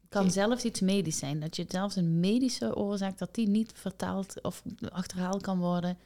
Het 0.00 0.20
kan 0.20 0.30
zelfs 0.30 0.64
iets 0.64 0.80
medisch 0.80 1.18
zijn. 1.18 1.40
Dat 1.40 1.56
je 1.56 1.64
zelfs 1.68 1.96
een 1.96 2.20
medische 2.20 2.76
oorzaak, 2.76 3.18
dat 3.18 3.34
die 3.34 3.48
niet 3.48 3.72
vertaald 3.74 4.42
of 4.42 4.62
achterhaald 4.88 5.42
kan 5.42 5.58
worden. 5.58 5.98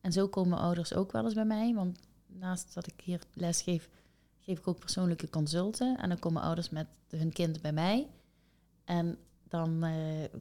En 0.00 0.12
zo 0.12 0.28
komen 0.28 0.58
ouders 0.58 0.94
ook 0.94 1.12
wel 1.12 1.24
eens 1.24 1.34
bij 1.34 1.44
mij. 1.44 1.74
Want 1.74 1.98
naast 2.26 2.74
dat 2.74 2.86
ik 2.86 3.00
hier 3.04 3.20
les 3.34 3.62
geef, 3.62 3.88
geef 4.44 4.58
ik 4.58 4.68
ook 4.68 4.78
persoonlijke 4.78 5.30
consulten. 5.30 5.96
En 5.96 6.08
dan 6.08 6.18
komen 6.18 6.42
ouders 6.42 6.70
met 6.70 6.86
hun 7.08 7.32
kind 7.32 7.60
bij 7.60 7.72
mij. 7.72 8.08
En 8.84 9.18
dan 9.48 9.82
eh, 9.82 9.94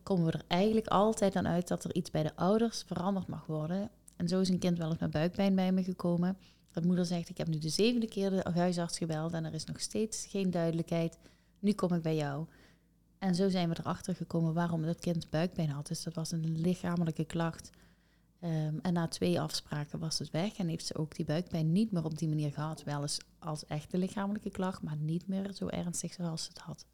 komen 0.03 0.25
we 0.25 0.31
er 0.31 0.45
eigenlijk 0.47 0.87
altijd 0.87 1.35
aan 1.35 1.47
uit 1.47 1.67
dat 1.67 1.83
er 1.83 1.95
iets 1.95 2.11
bij 2.11 2.23
de 2.23 2.35
ouders 2.35 2.83
veranderd 2.87 3.27
mag 3.27 3.45
worden. 3.45 3.89
En 4.15 4.27
zo 4.27 4.39
is 4.39 4.49
een 4.49 4.59
kind 4.59 4.77
wel 4.77 4.89
eens 4.89 4.99
met 4.99 5.11
buikpijn 5.11 5.55
bij 5.55 5.71
me 5.71 5.83
gekomen. 5.83 6.37
Dat 6.71 6.83
moeder 6.83 7.05
zegt, 7.05 7.29
ik 7.29 7.37
heb 7.37 7.47
nu 7.47 7.57
de 7.57 7.69
zevende 7.69 8.07
keer 8.07 8.29
de 8.29 8.51
huisarts 8.53 8.97
gebeld 8.97 9.33
en 9.33 9.45
er 9.45 9.53
is 9.53 9.65
nog 9.65 9.79
steeds 9.79 10.25
geen 10.25 10.51
duidelijkheid. 10.51 11.17
Nu 11.59 11.73
kom 11.73 11.93
ik 11.93 12.01
bij 12.01 12.15
jou. 12.15 12.45
En 13.17 13.35
zo 13.35 13.49
zijn 13.49 13.69
we 13.69 13.75
erachter 13.79 14.15
gekomen 14.15 14.53
waarom 14.53 14.81
dat 14.85 14.99
kind 14.99 15.29
buikpijn 15.29 15.69
had. 15.69 15.87
Dus 15.87 16.03
dat 16.03 16.13
was 16.13 16.31
een 16.31 16.59
lichamelijke 16.61 17.25
klacht. 17.25 17.69
Ehm, 18.43 18.77
en 18.81 18.93
na 18.93 19.07
twee 19.07 19.41
afspraken 19.41 19.99
was 19.99 20.19
het 20.19 20.31
weg 20.31 20.57
en 20.57 20.67
heeft 20.67 20.85
ze 20.85 20.95
ook 20.95 21.15
die 21.15 21.25
buikpijn 21.25 21.71
niet 21.71 21.91
meer 21.91 22.03
op 22.03 22.17
die 22.17 22.27
manier 22.27 22.51
gehad. 22.51 22.83
Wel 22.83 23.01
eens 23.01 23.19
als 23.39 23.65
echte 23.65 23.97
lichamelijke 23.97 24.49
klacht, 24.49 24.81
maar 24.81 24.95
niet 24.95 25.27
meer 25.27 25.51
zo 25.53 25.67
ernstig 25.67 26.13
zoals 26.13 26.43
ze 26.43 26.49
het 26.49 26.57
had. 26.57 26.85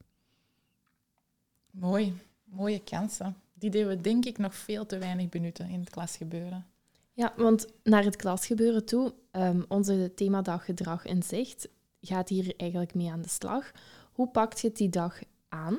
Mooi, 1.72 2.14
mooie 2.44 2.84
kansen. 2.84 3.36
Die 3.54 3.70
deden 3.70 3.88
we 3.88 4.02
denk 4.02 4.26
ik 4.26 4.38
nog 4.38 4.56
veel 4.56 4.86
te 4.86 4.98
weinig 4.98 5.30
benutten 5.30 5.70
in 5.70 5.80
het 5.80 5.90
klasgebeuren. 5.90 6.66
Ja, 7.14 7.34
want 7.38 7.68
naar 7.84 8.04
het 8.04 8.16
klasgebeuren 8.16 8.86
toe, 8.86 9.14
ehm, 9.32 9.62
onze 9.68 10.12
themadag 10.16 10.66
gedrag 10.66 11.06
in 11.06 11.24
zicht 11.24 11.70
gaat 12.02 12.30
hier 12.30 12.54
eigenlijk 12.58 12.94
mee 12.94 13.12
aan 13.12 13.22
de 13.22 13.30
slag. 13.30 13.72
Hoe 14.12 14.28
pakt 14.28 14.60
je 14.60 14.68
het 14.68 14.78
die 14.78 14.90
dag 14.90 15.20
aan? 15.48 15.78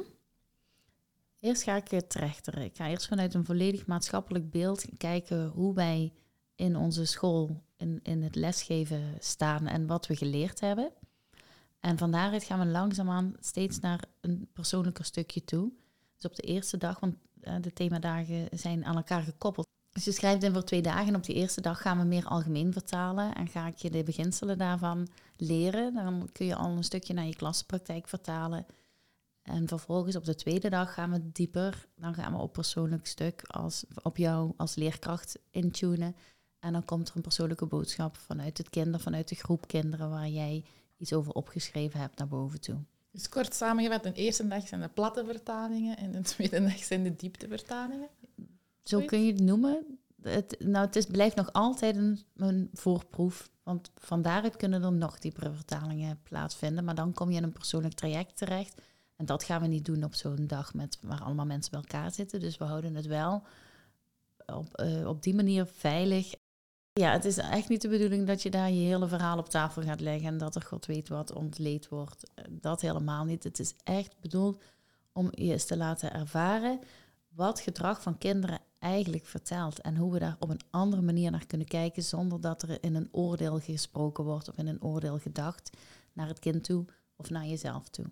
Eerst 1.40 1.62
ga 1.62 1.76
ik 1.76 1.88
het 1.88 2.14
rechteren. 2.14 2.62
Ik 2.62 2.76
ga 2.76 2.88
eerst 2.88 3.09
vanuit 3.09 3.35
een 3.35 3.44
volledig 3.44 3.87
maatschappelijk 3.87 4.50
beeld 4.50 4.85
kijken 4.96 5.46
hoe 5.46 5.74
wij 5.74 6.12
in 6.55 6.76
onze 6.76 7.05
school, 7.05 7.62
in, 7.76 8.00
in 8.03 8.22
het 8.22 8.35
lesgeven 8.35 9.16
staan 9.18 9.66
en 9.66 9.87
wat 9.87 10.07
we 10.07 10.16
geleerd 10.16 10.61
hebben. 10.61 10.92
En 11.81 11.98
van 11.98 12.11
daaruit 12.11 12.44
gaan 12.44 12.59
we 12.59 12.66
langzaamaan 12.66 13.35
steeds 13.40 13.79
naar 13.79 14.05
een 14.20 14.48
persoonlijker 14.53 15.05
stukje 15.05 15.44
toe. 15.44 15.72
Dus 16.14 16.31
op 16.31 16.37
de 16.37 16.42
eerste 16.42 16.76
dag, 16.76 17.00
want 17.00 17.16
eh, 17.40 17.55
de 17.61 17.72
themadagen 17.72 18.48
zijn 18.50 18.85
aan 18.85 18.96
elkaar 18.96 19.22
gekoppeld. 19.22 19.68
Dus 19.92 20.05
je 20.05 20.12
schrijft 20.12 20.42
in 20.42 20.53
voor 20.53 20.64
twee 20.64 20.83
dagen 20.83 21.09
en 21.09 21.16
op 21.16 21.24
die 21.24 21.35
eerste 21.35 21.61
dag 21.61 21.83
gaan 21.83 21.98
we 21.98 22.05
meer 22.05 22.26
algemeen 22.26 22.72
vertalen 22.72 23.35
en 23.35 23.48
ga 23.48 23.66
ik 23.66 23.76
je 23.76 23.90
de 23.90 24.03
beginselen 24.03 24.59
daarvan 24.59 25.09
leren. 25.37 25.94
Dan 25.94 26.29
kun 26.33 26.46
je 26.46 26.55
al 26.55 26.70
een 26.70 26.85
stukje 26.85 27.14
naar 27.14 27.26
je 27.26 27.37
klaspraktijk 27.37 28.09
vertalen. 28.09 28.66
En 29.42 29.68
vervolgens 29.68 30.16
op 30.16 30.24
de 30.24 30.35
tweede 30.35 30.70
dag 30.70 30.94
gaan 30.94 31.11
we 31.11 31.33
dieper. 31.33 31.88
Dan 31.96 32.14
gaan 32.14 32.33
we 32.33 32.38
op 32.38 32.53
persoonlijk 32.53 33.07
stuk 33.07 33.42
als, 33.46 33.85
op 34.03 34.16
jou 34.16 34.53
als 34.57 34.74
leerkracht 34.74 35.38
intunen. 35.50 36.16
En 36.59 36.72
dan 36.72 36.85
komt 36.85 37.09
er 37.09 37.16
een 37.16 37.22
persoonlijke 37.22 37.66
boodschap 37.66 38.16
vanuit 38.16 38.59
het 38.59 38.70
kinder, 38.70 39.00
vanuit 39.00 39.29
de 39.29 39.35
groep 39.35 39.66
kinderen 39.66 40.11
waar 40.11 40.29
jij 40.29 40.64
iets 40.96 41.12
over 41.12 41.33
opgeschreven 41.33 42.00
hebt 42.00 42.18
naar 42.18 42.29
boven 42.29 42.61
toe. 42.61 42.79
Dus 43.11 43.29
kort 43.29 43.55
samengevat, 43.55 44.03
de 44.03 44.12
eerste 44.12 44.48
dag 44.48 44.68
zijn 44.68 44.81
de 44.81 44.88
platte 44.88 45.24
vertalingen 45.24 45.96
en 45.96 46.12
de 46.12 46.20
tweede 46.33 46.62
dag 46.62 46.79
zijn 46.79 47.03
de 47.03 47.16
dieptevertalingen. 47.16 48.09
Zo 48.83 49.00
kun 49.00 49.24
je 49.24 49.33
het 49.33 49.40
noemen. 49.40 49.98
Het, 50.22 50.57
nou, 50.59 50.87
het 50.87 50.96
is, 50.96 51.07
blijft 51.07 51.37
nog 51.37 51.53
altijd 51.53 51.96
een, 51.96 52.20
een 52.37 52.70
voorproef. 52.72 53.50
Want 53.62 53.90
van 53.94 54.22
daaruit 54.22 54.57
kunnen 54.57 54.83
er 54.83 54.92
nog 54.92 55.18
diepere 55.18 55.53
vertalingen 55.53 56.20
plaatsvinden. 56.22 56.85
Maar 56.85 56.94
dan 56.94 57.12
kom 57.12 57.31
je 57.31 57.37
in 57.37 57.42
een 57.42 57.53
persoonlijk 57.53 57.94
traject 57.94 58.37
terecht. 58.37 58.81
En 59.21 59.27
dat 59.27 59.45
gaan 59.45 59.61
we 59.61 59.67
niet 59.67 59.85
doen 59.85 60.05
op 60.05 60.15
zo'n 60.15 60.47
dag 60.47 60.75
met, 60.75 60.99
waar 61.03 61.23
allemaal 61.23 61.47
mensen 61.47 61.71
bij 61.71 61.81
elkaar 61.81 62.13
zitten. 62.13 62.41
Dus 62.41 62.59
we 62.59 62.65
houden 62.65 62.95
het 62.95 63.07
wel 63.07 63.43
op, 64.47 64.75
eh, 64.75 65.09
op 65.09 65.23
die 65.23 65.35
manier 65.35 65.67
veilig. 65.67 66.35
Ja, 66.93 67.13
het 67.13 67.25
is 67.25 67.37
echt 67.37 67.69
niet 67.69 67.83
de 67.83 67.89
bedoeling 67.89 68.27
dat 68.27 68.43
je 68.43 68.51
daar 68.51 68.71
je 68.71 68.87
hele 68.87 69.09
verhaal 69.09 69.39
op 69.39 69.49
tafel 69.49 69.83
gaat 69.83 70.01
leggen 70.01 70.29
en 70.29 70.39
dat 70.39 70.55
er 70.55 70.63
god 70.63 70.87
weet 70.87 71.09
wat 71.09 71.33
ontleed 71.33 71.89
wordt. 71.89 72.31
Eh, 72.35 72.45
Dat 72.51 72.81
helemaal 72.81 73.25
niet. 73.25 73.45
Het 73.45 73.59
is 73.59 73.75
echt 73.85 74.21
bedoeld 74.21 74.63
om 75.13 75.29
je 75.31 75.53
eens 75.53 75.65
te 75.65 75.77
laten 75.77 76.13
ervaren 76.13 76.79
wat 77.29 77.61
gedrag 77.61 78.03
van 78.03 78.19
kinderen 78.19 78.59
eigenlijk 78.79 79.27
vertelt 79.27 79.81
en 79.81 79.97
hoe 79.97 80.13
we 80.13 80.19
daar 80.19 80.37
op 80.39 80.51
een 80.51 80.61
andere 80.71 81.03
manier 81.03 81.31
naar 81.31 81.47
kunnen 81.47 81.67
kijken 81.67 82.03
zonder 82.03 82.41
dat 82.41 82.63
er 82.63 82.83
in 82.83 82.95
een 82.95 83.09
oordeel 83.13 83.59
gesproken 83.59 84.25
wordt 84.25 84.49
of 84.49 84.59
in 84.59 84.67
een 84.67 84.83
oordeel 84.83 85.19
gedacht 85.19 85.71
naar 86.13 86.29
het 86.29 86.39
kind 86.39 86.65
toe 86.65 86.85
of 87.17 87.31
naar 87.31 87.47
jezelf 87.47 87.89
toe. 87.89 88.07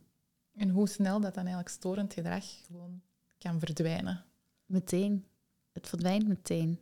En 0.59 0.71
hoe 0.71 0.89
snel 0.89 1.21
dat 1.21 1.35
dan 1.35 1.45
eigenlijk 1.45 1.75
storend 1.75 2.13
gedrag 2.13 2.45
gewoon 2.67 3.01
kan 3.39 3.59
verdwijnen. 3.59 4.25
Meteen. 4.67 5.27
Het 5.73 5.89
verdwijnt 5.89 6.29
meteen. 6.29 6.81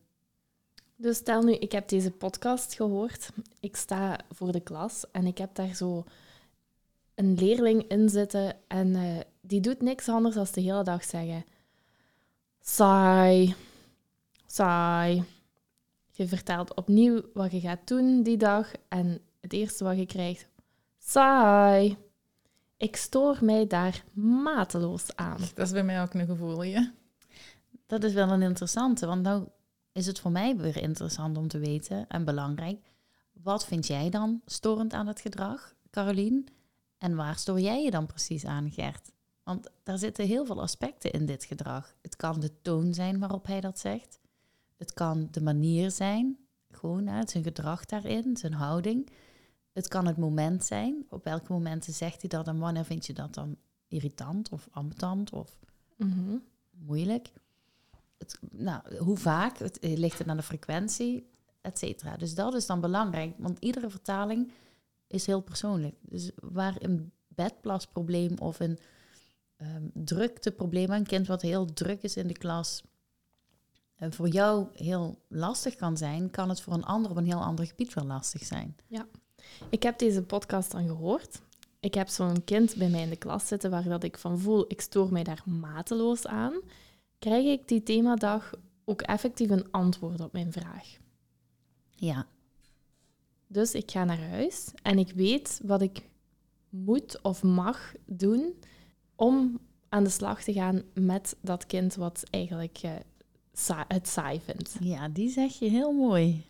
Dus 0.96 1.16
stel 1.16 1.42
nu, 1.42 1.52
ik 1.52 1.72
heb 1.72 1.88
deze 1.88 2.10
podcast 2.10 2.74
gehoord. 2.74 3.30
Ik 3.60 3.76
sta 3.76 4.18
voor 4.30 4.52
de 4.52 4.60
klas 4.60 5.10
en 5.10 5.26
ik 5.26 5.38
heb 5.38 5.54
daar 5.54 5.74
zo 5.74 6.04
een 7.14 7.34
leerling 7.34 7.82
in 7.82 8.08
zitten 8.08 8.56
en 8.68 8.94
eh, 8.94 9.20
die 9.40 9.60
doet 9.60 9.82
niks 9.82 10.08
anders 10.08 10.34
dan 10.34 10.46
de 10.52 10.60
hele 10.60 10.84
dag 10.84 11.04
zeggen: 11.04 11.44
saai, 12.60 13.54
saai. 14.46 15.24
Je 16.12 16.26
vertelt 16.26 16.74
opnieuw 16.74 17.22
wat 17.34 17.52
je 17.52 17.60
gaat 17.60 17.88
doen 17.88 18.22
die 18.22 18.36
dag 18.36 18.72
en 18.88 19.20
het 19.40 19.52
eerste 19.52 19.84
wat 19.84 19.96
je 19.96 20.06
krijgt: 20.06 20.48
saai. 20.98 22.05
Ik 22.76 22.96
stoor 22.96 23.38
mij 23.40 23.66
daar 23.66 24.04
mateloos 24.12 25.16
aan. 25.16 25.40
Dat 25.54 25.66
is 25.66 25.72
bij 25.72 25.84
mij 25.84 26.02
ook 26.02 26.14
een 26.14 26.26
gevoelige. 26.26 26.92
Dat 27.86 28.04
is 28.04 28.12
wel 28.12 28.30
een 28.30 28.42
interessante, 28.42 29.06
want 29.06 29.22
nou 29.22 29.48
is 29.92 30.06
het 30.06 30.20
voor 30.20 30.30
mij 30.30 30.56
weer 30.56 30.82
interessant 30.82 31.36
om 31.36 31.48
te 31.48 31.58
weten 31.58 32.08
en 32.08 32.24
belangrijk. 32.24 32.94
wat 33.32 33.66
vind 33.66 33.86
jij 33.86 34.10
dan 34.10 34.40
storend 34.46 34.92
aan 34.92 35.06
het 35.06 35.20
gedrag, 35.20 35.74
Carolien? 35.90 36.48
En 36.98 37.16
waar 37.16 37.36
stoor 37.36 37.60
jij 37.60 37.82
je 37.82 37.90
dan 37.90 38.06
precies 38.06 38.44
aan, 38.44 38.70
Gert? 38.70 39.12
Want 39.42 39.70
daar 39.82 39.98
zitten 39.98 40.26
heel 40.26 40.46
veel 40.46 40.62
aspecten 40.62 41.10
in 41.10 41.26
dit 41.26 41.44
gedrag. 41.44 41.94
Het 42.02 42.16
kan 42.16 42.40
de 42.40 42.60
toon 42.62 42.94
zijn 42.94 43.18
waarop 43.18 43.46
hij 43.46 43.60
dat 43.60 43.78
zegt. 43.78 44.18
Het 44.76 44.92
kan 44.92 45.28
de 45.30 45.40
manier 45.40 45.90
zijn, 45.90 46.38
gewoon 46.70 47.06
hè, 47.06 47.20
zijn 47.28 47.42
gedrag 47.42 47.84
daarin, 47.84 48.36
zijn 48.36 48.52
houding. 48.52 49.10
Het 49.76 49.88
kan 49.88 50.06
het 50.06 50.16
moment 50.16 50.64
zijn. 50.64 51.06
Op 51.08 51.24
welke 51.24 51.52
momenten 51.52 51.92
zegt 51.92 52.20
hij 52.20 52.28
dat 52.30 52.46
en 52.48 52.58
wanneer 52.58 52.84
vind 52.84 53.06
je 53.06 53.12
dat 53.12 53.34
dan 53.34 53.56
irritant 53.88 54.48
of 54.48 54.68
ambetant 54.70 55.32
of 55.32 55.58
Mhm. 55.96 56.36
moeilijk? 56.70 57.32
Het, 58.18 58.38
nou, 58.50 58.96
hoe 58.96 59.16
vaak? 59.16 59.58
Het 59.58 59.78
eh, 59.78 59.96
ligt 59.96 60.18
het 60.18 60.28
aan 60.28 60.36
de 60.36 60.42
frequentie, 60.42 61.30
et 61.60 61.78
cetera. 61.78 62.16
Dus 62.16 62.34
dat 62.34 62.54
is 62.54 62.66
dan 62.66 62.80
belangrijk, 62.80 63.34
want 63.38 63.58
iedere 63.58 63.90
vertaling 63.90 64.52
is 65.06 65.26
heel 65.26 65.40
persoonlijk. 65.40 65.94
Dus 66.00 66.30
waar 66.34 66.76
een 66.78 67.12
bedplasprobleem 67.28 68.38
of 68.38 68.60
een 68.60 68.78
ehm, 69.56 69.86
drukteprobleem, 69.92 70.90
een 70.90 71.06
kind 71.06 71.26
wat 71.26 71.42
heel 71.42 71.72
druk 71.72 72.02
is 72.02 72.16
in 72.16 72.26
de 72.26 72.38
klas, 72.38 72.82
eh, 73.94 74.10
voor 74.10 74.28
jou 74.28 74.66
heel 74.72 75.18
lastig 75.28 75.74
kan 75.74 75.96
zijn, 75.96 76.30
kan 76.30 76.48
het 76.48 76.60
voor 76.60 76.72
een 76.72 76.84
ander 76.84 77.10
op 77.10 77.16
een 77.16 77.24
heel 77.26 77.44
ander 77.44 77.66
gebied 77.66 77.94
wel 77.94 78.04
lastig 78.06 78.44
zijn. 78.44 78.76
Ik 79.70 79.82
heb 79.82 79.98
deze 79.98 80.22
podcast 80.22 80.70
dan 80.70 80.86
gehoord. 80.86 81.40
Ik 81.80 81.94
heb 81.94 82.08
zo'n 82.08 82.44
kind 82.44 82.76
bij 82.76 82.88
mij 82.88 83.02
in 83.02 83.08
de 83.10 83.16
klas 83.16 83.46
zitten 83.46 83.70
waar 83.70 83.84
dat 83.84 84.04
ik 84.04 84.18
van 84.18 84.38
voel, 84.38 84.64
ik 84.68 84.80
stoor 84.80 85.12
mij 85.12 85.22
daar 85.22 85.42
mateloos 85.44 86.26
aan. 86.26 86.54
Krijg 87.18 87.44
ik 87.46 87.68
die 87.68 87.82
themadag 87.82 88.52
ook 88.84 89.02
effectief 89.02 89.50
een 89.50 89.70
antwoord 89.70 90.20
op 90.20 90.32
mijn 90.32 90.52
vraag? 90.52 90.96
Ja, 91.94 92.26
Dus 93.46 93.72
ik 93.74 93.90
ga 93.90 94.04
naar 94.04 94.28
huis 94.28 94.68
en 94.82 94.98
ik 94.98 95.10
weet 95.12 95.60
wat 95.64 95.82
ik 95.82 96.08
moet 96.68 97.22
of 97.22 97.42
mag 97.42 97.92
doen 98.06 98.54
om 99.14 99.58
aan 99.88 100.04
de 100.04 100.10
slag 100.10 100.42
te 100.42 100.52
gaan 100.52 100.82
met 100.94 101.36
dat 101.40 101.66
kind 101.66 101.94
wat 101.94 102.22
eigenlijk 102.30 102.78
eh, 102.82 102.90
sa- 103.52 103.84
het 103.88 104.08
saai 104.08 104.40
vindt. 104.40 104.76
ja, 104.80 105.08
die 105.08 105.28
zeg 105.30 105.58
je 105.58 105.68
heel 105.68 105.92
mooi. 105.92 106.44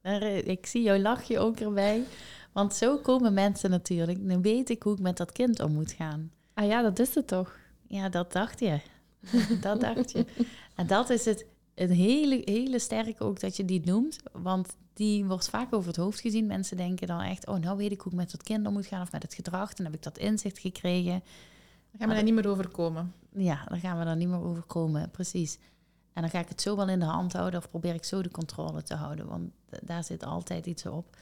Eh, 0.00 0.46
ik 0.46 0.66
zie 0.66 0.82
jouw 0.82 0.98
lachje 0.98 1.38
ook 1.38 1.60
erbij. 1.60 2.04
Want 2.52 2.74
zo 2.74 2.98
komen 2.98 3.34
mensen 3.34 3.70
natuurlijk. 3.70 4.28
Dan 4.28 4.42
weet 4.42 4.70
ik 4.70 4.82
hoe 4.82 4.92
ik 4.92 5.00
met 5.00 5.16
dat 5.16 5.32
kind 5.32 5.60
om 5.60 5.72
moet 5.72 5.92
gaan. 5.92 6.30
Ah 6.54 6.66
ja, 6.66 6.82
dat 6.82 6.98
is 6.98 7.14
het 7.14 7.26
toch? 7.26 7.56
Ja, 7.86 8.08
dat 8.08 8.32
dacht 8.32 8.60
je. 8.60 8.80
dat 9.60 9.80
dacht 9.80 10.12
je. 10.12 10.26
En 10.74 10.86
dat 10.86 11.10
is 11.10 11.24
het 11.24 11.46
een 11.74 11.90
hele, 11.90 12.42
hele 12.44 12.78
sterke 12.78 13.24
ook 13.24 13.40
dat 13.40 13.56
je 13.56 13.64
die 13.64 13.82
noemt. 13.84 14.18
Want 14.32 14.76
die 14.92 15.24
wordt 15.24 15.48
vaak 15.48 15.74
over 15.74 15.88
het 15.88 15.96
hoofd 15.96 16.20
gezien. 16.20 16.46
Mensen 16.46 16.76
denken 16.76 17.06
dan 17.06 17.20
echt, 17.20 17.46
oh, 17.46 17.58
nou 17.58 17.76
weet 17.76 17.92
ik 17.92 18.00
hoe 18.00 18.12
ik 18.12 18.18
met 18.18 18.30
dat 18.30 18.42
kind 18.42 18.66
om 18.66 18.72
moet 18.72 18.86
gaan 18.86 19.02
of 19.02 19.12
met 19.12 19.22
het 19.22 19.34
gedrag. 19.34 19.74
Dan 19.74 19.86
heb 19.86 19.94
ik 19.94 20.02
dat 20.02 20.18
inzicht 20.18 20.58
gekregen. 20.58 21.22
Dan 21.90 22.00
gaan 22.00 22.08
we 22.08 22.14
daar 22.14 22.22
niet 22.22 22.34
meer 22.34 22.48
overkomen. 22.48 23.14
Ja, 23.32 23.64
dan 23.68 23.80
gaan 23.80 23.98
we 23.98 24.04
daar 24.04 24.16
niet 24.16 24.28
meer 24.28 24.42
over 24.42 24.62
komen, 24.62 25.10
precies. 25.10 25.58
En 26.12 26.22
dan 26.22 26.30
ga 26.30 26.38
ik 26.38 26.48
het 26.48 26.62
zo 26.62 26.76
wel 26.76 26.88
in 26.88 26.98
de 26.98 27.04
hand 27.04 27.32
houden 27.32 27.60
of 27.60 27.70
probeer 27.70 27.94
ik 27.94 28.04
zo 28.04 28.22
de 28.22 28.30
controle 28.30 28.82
te 28.82 28.94
houden. 28.94 29.26
Want 29.26 29.50
daar 29.82 30.04
zit 30.04 30.24
altijd 30.24 30.66
iets 30.66 30.86
op. 30.86 31.16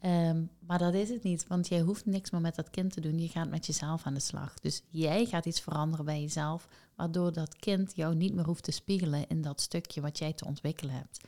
Ehm, 0.00 0.42
maar 0.58 0.78
dat 0.78 0.94
is 0.94 1.08
het 1.08 1.22
niet, 1.22 1.46
want 1.46 1.68
jij 1.68 1.80
hoeft 1.80 2.06
niks 2.06 2.30
meer 2.30 2.40
met 2.40 2.54
dat 2.54 2.70
kind 2.70 2.92
te 2.92 3.00
doen. 3.00 3.18
Je 3.18 3.28
gaat 3.28 3.50
met 3.50 3.66
jezelf 3.66 4.06
aan 4.06 4.14
de 4.14 4.20
slag. 4.20 4.54
Dus 4.54 4.82
jij 4.88 5.26
gaat 5.26 5.46
iets 5.46 5.60
veranderen 5.60 6.04
bij 6.04 6.20
jezelf, 6.20 6.68
waardoor 6.94 7.32
dat 7.32 7.56
kind 7.56 7.96
jou 7.96 8.14
niet 8.14 8.34
meer 8.34 8.44
hoeft 8.44 8.64
te 8.64 8.70
spiegelen 8.70 9.28
in 9.28 9.42
dat 9.42 9.60
stukje 9.60 10.00
wat 10.00 10.18
jij 10.18 10.32
te 10.32 10.44
ontwikkelen 10.44 10.94
hebt. 10.94 11.20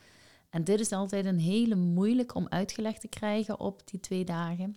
En 0.50 0.64
dit 0.64 0.80
is 0.80 0.92
altijd 0.92 1.24
een 1.24 1.38
hele 1.38 1.74
moeilijk 1.74 2.34
om 2.34 2.46
uitgelegd 2.48 3.00
te 3.00 3.08
krijgen 3.08 3.60
op 3.60 3.82
die 3.84 4.00
twee 4.00 4.24
dagen. 4.24 4.76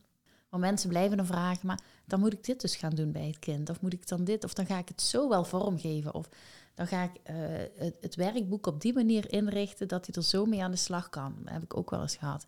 Want 0.50 0.64
mensen 0.66 0.90
blijven 0.90 1.18
dan 1.18 1.26
vragen, 1.26 1.68
maar 1.68 1.80
dan 2.06 2.20
moet 2.20 2.34
ik 2.34 2.44
dit 2.44 2.62
dus 2.62 2.76
gaan 2.76 2.96
doen 2.96 3.12
bij 3.12 3.28
het 3.28 3.40
kind. 3.40 3.70
Of 3.70 3.82
moet 3.82 3.94
ik 3.94 4.08
dan 4.08 4.24
dit, 4.24 4.44
of 4.44 4.54
dan 4.54 4.66
ga 4.66 4.78
ik 4.78 4.88
het 4.88 5.02
zo 5.02 5.30
wel 5.30 5.44
vormgeven. 5.44 6.14
Of 6.14 6.30
dan 6.74 6.88
ga 6.88 7.04
ik 7.04 7.12
eh, 7.24 7.36
het, 7.76 7.96
het 8.02 8.16
werkboek 8.16 8.68
op 8.68 8.82
die 8.82 8.94
manier 8.94 9.32
inrichten 9.32 9.88
dat 9.88 10.06
hij 10.06 10.16
er 10.16 10.24
zo 10.24 10.46
mee 10.46 10.64
aan 10.64 10.72
de 10.72 10.78
slag 10.78 11.10
kan. 11.10 11.36
Dat 11.44 11.54
heb 11.54 11.64
ik 11.64 11.78
ook 11.78 11.90
wel 11.90 12.02
eens 12.02 12.16
gehad. 12.16 12.46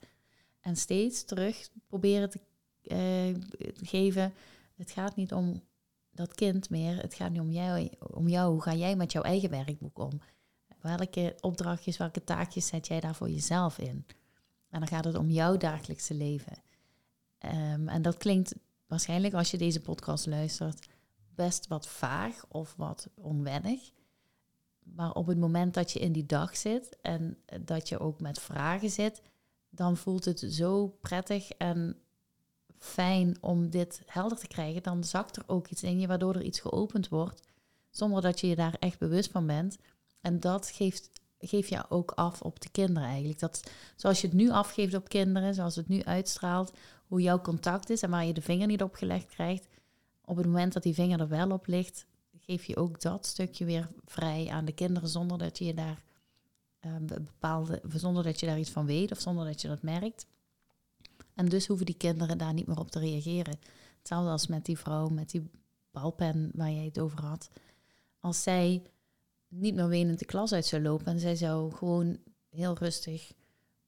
En 0.66 0.76
steeds 0.76 1.24
terug 1.24 1.70
proberen 1.88 2.30
te, 2.30 2.40
eh, 2.82 3.34
te 3.74 3.86
geven. 3.86 4.34
Het 4.76 4.92
gaat 4.92 5.16
niet 5.16 5.34
om 5.34 5.64
dat 6.12 6.36
kind 6.36 6.70
meer. 6.70 7.02
Het 7.02 7.14
gaat 7.14 7.32
niet 7.32 7.42
om 7.42 7.52
jou, 7.52 7.90
om 8.00 8.28
jou. 8.28 8.52
Hoe 8.52 8.62
ga 8.62 8.74
jij 8.74 8.96
met 8.96 9.12
jouw 9.12 9.22
eigen 9.22 9.50
werkboek 9.50 10.00
om? 10.00 10.22
Welke 10.82 11.36
opdrachtjes, 11.42 11.98
welke 11.98 12.24
taakjes 12.24 12.68
zet 12.68 12.88
jij 12.88 13.00
daar 13.00 13.16
voor 13.16 13.30
jezelf 13.30 13.78
in? 13.78 14.06
En 14.70 14.80
dan 14.80 14.88
gaat 14.88 15.06
het 15.06 15.18
om 15.18 15.30
jouw 15.30 15.58
dagelijkse 15.58 16.14
leven. 16.14 16.64
Ehm, 17.38 17.88
en 17.88 18.02
dat 18.02 18.18
klinkt 18.18 18.56
waarschijnlijk 18.88 19.34
als 19.34 19.52
je 19.52 19.58
deze 19.58 19.82
podcast 19.82 20.26
luistert 20.26 20.88
best 21.36 21.68
wat 21.68 21.88
vaag 21.88 22.46
of 22.48 22.74
wat 22.78 23.08
onwennig. 23.16 23.92
Maar 24.80 25.12
op 25.12 25.28
het 25.28 25.38
moment 25.38 25.74
dat 25.74 25.92
je 25.92 26.00
in 26.00 26.12
die 26.12 26.26
dag 26.26 26.58
zit 26.58 26.98
en 27.02 27.38
dat 27.62 27.90
je 27.90 28.00
ook 28.00 28.20
met 28.20 28.40
vragen 28.40 28.90
zit, 28.90 29.22
dan 29.76 29.98
voelt 29.98 30.26
het 30.26 30.46
zo 30.50 30.88
prettig 31.02 31.50
en 31.52 31.98
fijn 32.78 33.38
om 33.42 33.70
dit 33.70 34.02
helder 34.06 34.38
te 34.38 34.48
krijgen. 34.48 34.84
Dan 34.84 35.04
zakt 35.04 35.36
er 35.36 35.44
ook 35.48 35.68
iets 35.68 35.84
in 35.84 36.00
je 36.00 36.08
waardoor 36.08 36.36
er 36.36 36.44
iets 36.44 36.60
geopend 36.60 37.10
wordt, 37.10 37.42
zonder 37.90 38.22
dat 38.22 38.40
je 38.40 38.48
je 38.48 38.56
daar 38.56 38.76
echt 38.80 39.00
bewust 39.00 39.32
van 39.32 39.48
bent. 39.48 39.78
En 40.22 40.40
dat 40.40 40.70
geeft, 40.70 41.10
geef 41.40 41.68
je 41.68 41.90
ook 41.90 42.12
af 42.12 42.42
op 42.42 42.60
de 42.62 42.70
kinderen 42.70 43.10
eigenlijk. 43.10 43.40
Dat, 43.40 43.72
zoals 43.96 44.22
je 44.22 44.28
het 44.28 44.36
nu 44.36 44.50
afgeeft 44.50 44.94
op 44.94 45.10
kinderen, 45.10 45.54
zoals 45.54 45.76
het 45.76 45.88
nu 45.88 46.04
uitstraalt, 46.04 46.74
hoe 47.08 47.22
jouw 47.22 47.42
contact 47.42 47.90
is 47.90 48.02
en 48.02 48.10
waar 48.10 48.26
je 48.26 48.34
de 48.34 48.42
vinger 48.42 48.68
niet 48.68 48.84
op 48.84 48.96
gelegd 48.96 49.28
krijgt. 49.28 49.68
Op 50.26 50.38
het 50.38 50.46
moment 50.46 50.74
dat 50.74 50.84
die 50.84 50.94
vinger 50.94 51.20
er 51.20 51.28
wel 51.28 51.52
op 51.52 51.68
ligt, 51.68 52.06
geef 52.40 52.66
je 52.66 52.78
ook 52.78 53.02
dat 53.02 53.26
stukje 53.26 53.66
weer 53.66 53.88
vrij 54.06 54.48
aan 54.50 54.66
de 54.66 54.72
kinderen 54.72 55.10
zonder 55.10 55.38
dat 55.38 55.58
je 55.58 55.74
daar 55.74 56.04
eh, 56.86 56.96
be- 57.02 57.22
bepaalde, 57.22 57.82
zonder 57.94 58.24
dat 58.24 58.40
je 58.40 58.46
daar 58.46 58.60
iets 58.60 58.70
van 58.70 58.86
weet 58.86 59.12
of 59.12 59.20
zonder 59.20 59.46
dat 59.46 59.62
je 59.62 59.68
dat 59.68 59.82
merkt. 59.82 60.26
En 61.34 61.50
dus 61.50 61.68
hoeven 61.68 61.86
die 61.86 61.98
kinderen 61.98 62.38
daar 62.38 62.54
niet 62.54 62.68
meer 62.68 62.80
op 62.80 62.92
te 62.92 63.00
reageren. 63.00 63.60
Hetzelfde 63.98 64.30
als 64.30 64.48
met 64.48 64.66
die 64.66 64.78
vrouw 64.78 65.08
met 65.08 65.30
die 65.30 65.50
balpen 65.92 66.52
waar 66.54 66.72
jij 66.72 66.86
het 66.86 67.00
over 67.00 67.22
had. 67.22 67.50
Als 68.20 68.44
zij 68.44 68.84
niet 69.48 69.76
meer 69.76 69.88
wenend 69.88 70.20
de 70.20 70.26
klas 70.26 70.54
uit 70.54 70.66
zou 70.66 70.82
lopen 70.82 71.06
en 71.06 71.20
zij 71.20 71.36
zou 71.36 71.72
gewoon 71.72 72.18
heel 72.50 72.78
rustig 72.78 73.32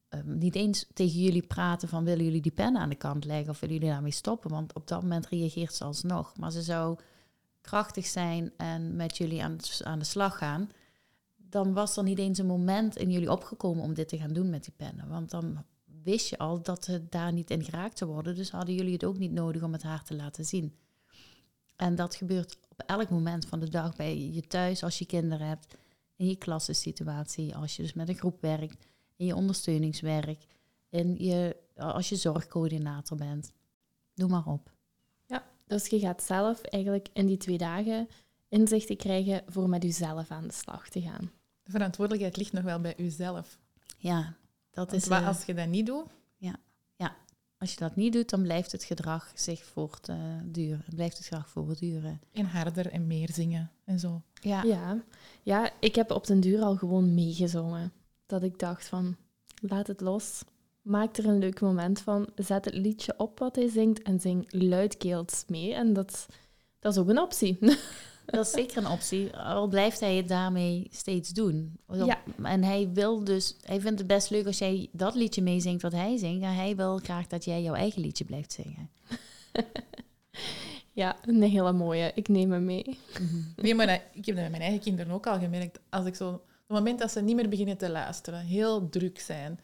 ehm, 0.08 0.38
niet 0.38 0.56
eens 0.56 0.86
tegen 0.94 1.20
jullie 1.20 1.48
praten 1.48 1.88
van 1.88 2.04
willen 2.04 2.26
jullie 2.26 2.42
die 2.42 2.52
pen 2.52 2.78
aan 2.78 2.90
de 2.90 2.96
kant 2.96 3.26
leggen 3.26 3.50
of 3.50 3.60
willen 3.60 3.76
jullie 3.76 3.92
daarmee 3.92 4.12
stoppen, 4.12 4.50
want 4.50 4.74
op 4.74 4.88
dat 4.88 5.02
moment 5.02 5.28
reageert 5.28 5.74
ze 5.74 5.84
alsnog. 5.84 6.38
Maar 6.38 6.52
ze 6.52 6.62
zou 6.62 6.98
krachtig 7.62 8.06
zijn 8.06 8.52
en 8.58 8.96
met 8.96 9.18
jullie 9.18 9.44
aan, 9.44 9.58
aan 9.84 10.00
de 10.00 10.06
slag 10.06 10.38
gaan, 10.38 10.70
dan 11.58 11.74
was 11.74 11.98
er 11.98 12.04
niet 12.04 12.20
eens 12.20 12.38
een 12.38 12.46
moment 12.46 12.96
in 12.96 13.12
jullie 13.12 13.32
opgekomen 13.32 13.84
om 13.84 13.94
dit 13.94 14.08
te 14.08 14.18
gaan 14.18 14.34
doen 14.34 14.50
met 14.50 14.64
die 14.64 14.74
pennen. 14.76 15.08
Want 15.10 15.30
dan 15.30 15.64
wist 16.04 16.30
je 16.30 16.38
al 16.38 16.62
dat 16.62 16.86
het 16.86 17.12
daar 17.12 17.34
niet 17.34 17.50
in 17.50 17.64
geraakt 17.64 17.98
zou 17.98 18.12
worden, 18.12 18.36
dus 18.36 18.52
hadden 18.52 18.76
jullie 18.76 18.94
het 18.94 19.04
ook 19.04 19.18
niet 19.18 19.32
nodig 19.32 19.64
om 19.64 19.72
het 19.72 19.84
haar 19.84 20.04
te 20.04 20.16
laten 20.16 20.46
zien. 20.46 20.76
En 21.76 21.96
dat 21.96 22.16
gebeurt 22.16 22.58
op 22.70 22.84
elk 22.86 23.10
moment 23.10 23.46
van 23.46 23.60
de 23.60 23.70
dag 23.70 23.96
bij 23.96 24.18
je 24.18 24.42
thuis 24.42 24.84
als 24.84 25.00
je 25.00 25.06
kinderen 25.06 25.48
hebt, 25.48 25.76
in 26.16 26.28
je 26.28 26.36
klassensituatie, 26.36 27.56
als 27.56 27.76
je 27.76 27.82
dus 27.82 27.94
met 27.94 28.10
een 28.10 28.16
groep 28.16 28.42
werkt, 28.42 28.88
in 29.16 29.26
je 29.26 29.36
ondersteuningswerk, 29.36 30.46
in 30.90 31.16
je, 31.18 31.56
als 31.76 32.10
je 32.10 32.16
zorgcoördinator 32.16 33.18
bent. 33.18 33.52
Doe 34.14 34.30
maar 34.30 34.46
op. 34.46 34.76
Dus 35.68 35.88
je 35.88 36.00
gaat 36.00 36.24
zelf 36.24 36.62
eigenlijk 36.62 37.08
in 37.14 37.26
die 37.26 37.38
twee 37.38 37.58
dagen 37.58 38.08
inzichten 38.50 38.98
krijgen 38.98 39.44
voor 39.48 39.70
met 39.70 39.84
jezelf 39.84 40.32
aan 40.32 40.48
de 40.48 40.54
slag 40.54 40.90
te 40.90 41.02
gaan. 41.02 41.32
De 41.68 41.74
verantwoordelijkheid 41.74 42.38
ligt 42.38 42.54
nog 42.54 42.64
wel 42.64 42.80
bij 42.80 42.94
uzelf. 42.98 43.58
Ja, 43.98 44.36
dat 44.72 44.90
Want 44.90 45.02
is. 45.02 45.08
wa- 45.08 45.20
eh, 45.22 45.28
als 45.28 45.46
je 45.46 45.54
dat 45.54 45.68
niet 45.68 45.86
doet, 45.86 46.06
als 47.60 47.72
je 47.74 47.80
dat 47.80 47.96
niet 47.96 48.14
doet, 48.14 48.30
dan 48.30 48.42
blijft 48.42 48.72
het 48.72 48.84
gedrag 48.84 49.32
zich 49.36 49.64
voortduren. 49.66 50.82
Het 50.86 50.96
blijft 50.96 51.18
het 51.18 51.26
gedrag 51.28 51.50
voortduren. 51.50 52.22
en 52.32 52.46
harder 52.46 52.92
en 52.92 53.08
meer 53.08 53.30
zingen 53.34 53.72
en 53.84 54.00
zo. 54.00 54.22
Ja, 54.34 54.64
Ja. 54.64 55.04
ja, 55.44 55.72
ik 55.80 55.96
heb 55.96 56.12
op 56.12 56.28
den 56.28 56.40
duur 56.40 56.62
al 56.62 56.76
gewoon 56.76 57.14
meegezongen. 57.14 57.92
Dat 58.26 58.44
ik 58.44 58.60
dacht 58.60 58.88
van, 58.88 59.16
laat 59.62 59.88
het 59.88 60.02
los. 60.02 60.44
Maak 60.82 61.18
er 61.18 61.26
een 61.26 61.38
leuk 61.40 61.62
moment 61.62 62.00
van. 62.00 62.30
Zet 62.36 62.66
het 62.66 62.74
liedje 62.74 63.14
op 63.18 63.40
wat 63.40 63.56
hij 63.56 63.70
zingt 63.70 64.02
en 64.02 64.20
zing 64.20 64.46
luidkeels 64.54 65.44
mee. 65.48 65.74
En 65.74 65.94
dat, 65.94 66.26
dat 66.80 66.92
is 66.94 67.00
ook 67.00 67.10
een 67.10 67.20
optie. 67.20 67.58
dat 68.36 68.46
is 68.46 68.52
zeker 68.52 68.78
een 68.78 68.88
optie. 68.88 69.38
Al 69.38 69.68
blijft 69.68 70.00
hij 70.00 70.16
het 70.16 70.28
daarmee 70.28 70.88
steeds 70.92 71.30
doen. 71.30 71.80
Ja. 71.92 72.22
En 72.44 72.64
hij 72.64 72.90
wil 72.94 73.24
dus, 73.24 73.56
hij 73.62 73.82
vindt 73.82 73.98
het 74.00 74.08
best 74.08 74.30
leuk 74.30 74.46
als 74.46 74.58
jij 74.58 74.90
dat 74.92 75.16
liedje 75.16 75.42
meezingt 75.42 75.82
wat 75.82 75.92
hij 75.92 76.18
zingt. 76.18 76.44
En 76.44 76.56
hij 76.56 76.76
wil 76.76 76.98
graag 76.98 77.28
dat 77.28 77.46
jij 77.46 77.62
jouw 77.62 77.74
eigen 77.74 78.02
liedje 78.02 78.26
blijft 78.26 78.52
zingen. 78.54 78.90
ja, 80.94 81.16
een 81.22 81.42
hele 81.42 81.72
mooie. 81.74 82.12
Ik 82.16 82.28
neem 82.28 82.52
hem 82.52 82.66
mee. 82.66 83.00
Nee, 83.56 83.76
maar 83.76 83.88
dat- 83.88 84.02
ik 84.14 84.26
heb 84.26 84.36
dat 84.36 84.44
met 84.44 84.52
mijn 84.52 84.64
eigen 84.64 84.80
kinderen 84.82 85.12
ook 85.14 85.28
al 85.28 85.40
gemerkt. 85.40 85.80
Als 85.90 86.06
ik 86.06 86.16
zo, 86.16 86.30
op 86.30 86.42
het 86.68 86.78
moment 86.78 87.00
dat 87.00 87.12
ze 87.12 87.22
niet 87.22 87.36
meer 87.36 87.50
beginnen 87.50 87.78
te 87.78 87.90
luisteren, 87.90 88.40
heel 88.40 88.90
druk 88.90 89.20
zijn, 89.20 89.60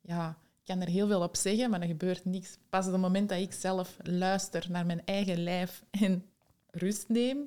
ja, 0.00 0.38
kan 0.64 0.80
er 0.80 0.88
heel 0.88 1.06
veel 1.06 1.22
op 1.22 1.36
zeggen, 1.36 1.70
maar 1.70 1.80
er 1.80 1.86
gebeurt 1.86 2.24
niks. 2.24 2.58
Pas 2.68 2.86
op 2.86 2.92
het 2.92 3.00
moment 3.00 3.28
dat 3.28 3.38
ik 3.38 3.52
zelf 3.52 3.96
luister 4.02 4.66
naar 4.68 4.86
mijn 4.86 5.02
eigen 5.04 5.42
lijf 5.42 5.84
en 5.90 6.24
rust 6.70 7.08
neem, 7.08 7.38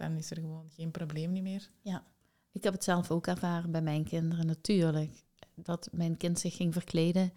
dan 0.00 0.16
is 0.16 0.30
er 0.30 0.36
gewoon 0.36 0.70
geen 0.70 0.90
probleem 0.90 1.42
meer. 1.42 1.70
Ja, 1.80 2.04
ik 2.52 2.64
heb 2.64 2.72
het 2.72 2.84
zelf 2.84 3.10
ook 3.10 3.26
ervaren 3.26 3.70
bij 3.70 3.82
mijn 3.82 4.04
kinderen 4.04 4.46
natuurlijk. 4.46 5.24
Dat 5.54 5.88
mijn 5.92 6.16
kind 6.16 6.38
zich 6.38 6.56
ging 6.56 6.72
verkleden 6.72 7.32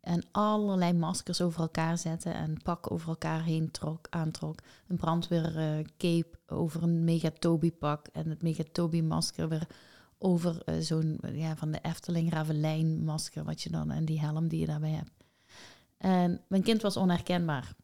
en 0.00 0.24
allerlei 0.32 0.92
maskers 0.92 1.40
over 1.40 1.60
elkaar 1.60 1.98
zette 1.98 2.30
en 2.30 2.62
pak 2.62 2.90
over 2.90 3.08
elkaar 3.08 3.42
heen 3.42 3.70
trok, 3.70 4.06
aantrok. 4.10 4.58
Een 4.86 4.96
brandweercape 4.96 6.38
over 6.46 6.82
een 6.82 7.04
Megatobi 7.04 7.72
pak 7.72 8.06
en 8.06 8.30
het 8.30 8.42
Megatobi 8.42 9.02
masker 9.02 9.48
weer 9.48 9.66
over 10.18 10.62
uh, 10.66 10.74
zo'n 10.80 11.20
ja, 11.32 11.56
van 11.56 11.70
de 11.70 11.78
Efteling 11.82 12.32
Ravelijn 12.32 13.04
masker 13.04 13.44
wat 13.44 13.62
je 13.62 13.70
dan 13.70 13.90
en 13.90 14.04
die 14.04 14.20
helm 14.20 14.48
die 14.48 14.60
je 14.60 14.66
daarbij 14.66 14.90
hebt. 14.90 15.24
En 15.96 16.40
mijn 16.48 16.62
kind 16.62 16.82
was 16.82 16.96
onherkenbaar. 16.96 17.74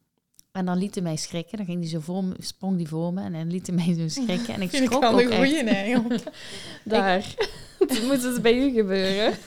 En 0.53 0.65
dan 0.65 0.77
liet 0.77 0.93
hij 0.95 1.03
mij 1.03 1.15
schrikken. 1.15 1.57
Dan 1.57 1.65
ging 1.65 1.79
hij 1.79 1.89
zo 1.89 1.99
voor 1.99 2.23
me, 2.23 2.35
sprong 2.39 2.75
hij 2.75 2.85
voor 2.85 3.13
me 3.13 3.21
en 3.21 3.33
dan 3.33 3.51
liet 3.51 3.67
hij 3.67 3.75
mij 3.75 3.93
zo 3.93 4.07
schrikken. 4.07 4.53
En 4.53 4.61
ik 4.61 4.71
schrok 4.75 5.03
ik 5.03 5.09
ook 5.09 5.19
een 5.19 5.35
goeie 5.35 5.63
eigenlijk. 5.63 6.23
Daar. 6.83 7.35
Het 7.79 8.03
moet 8.03 8.21
dus 8.21 8.41
bij 8.41 8.57
u 8.57 8.71
gebeuren. 8.71 9.37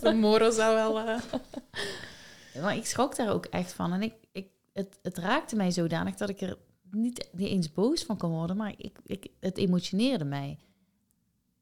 De 0.00 0.12
Moro 0.12 0.50
zou 0.50 0.74
wel... 0.74 1.08
Uh... 1.08 2.62
Maar 2.62 2.76
ik 2.76 2.86
schrok 2.86 3.16
daar 3.16 3.32
ook 3.32 3.44
echt 3.46 3.72
van. 3.72 3.92
En 3.92 4.02
ik, 4.02 4.14
ik, 4.32 4.48
het, 4.72 4.98
het 5.02 5.18
raakte 5.18 5.56
mij 5.56 5.70
zodanig 5.70 6.14
dat 6.14 6.28
ik 6.28 6.40
er 6.40 6.56
niet, 6.90 7.28
niet 7.32 7.48
eens 7.48 7.72
boos 7.72 8.04
van 8.04 8.16
kon 8.16 8.30
worden. 8.30 8.56
Maar 8.56 8.74
ik, 8.76 8.98
ik, 9.06 9.26
het 9.40 9.56
emotioneerde 9.56 10.24
mij. 10.24 10.58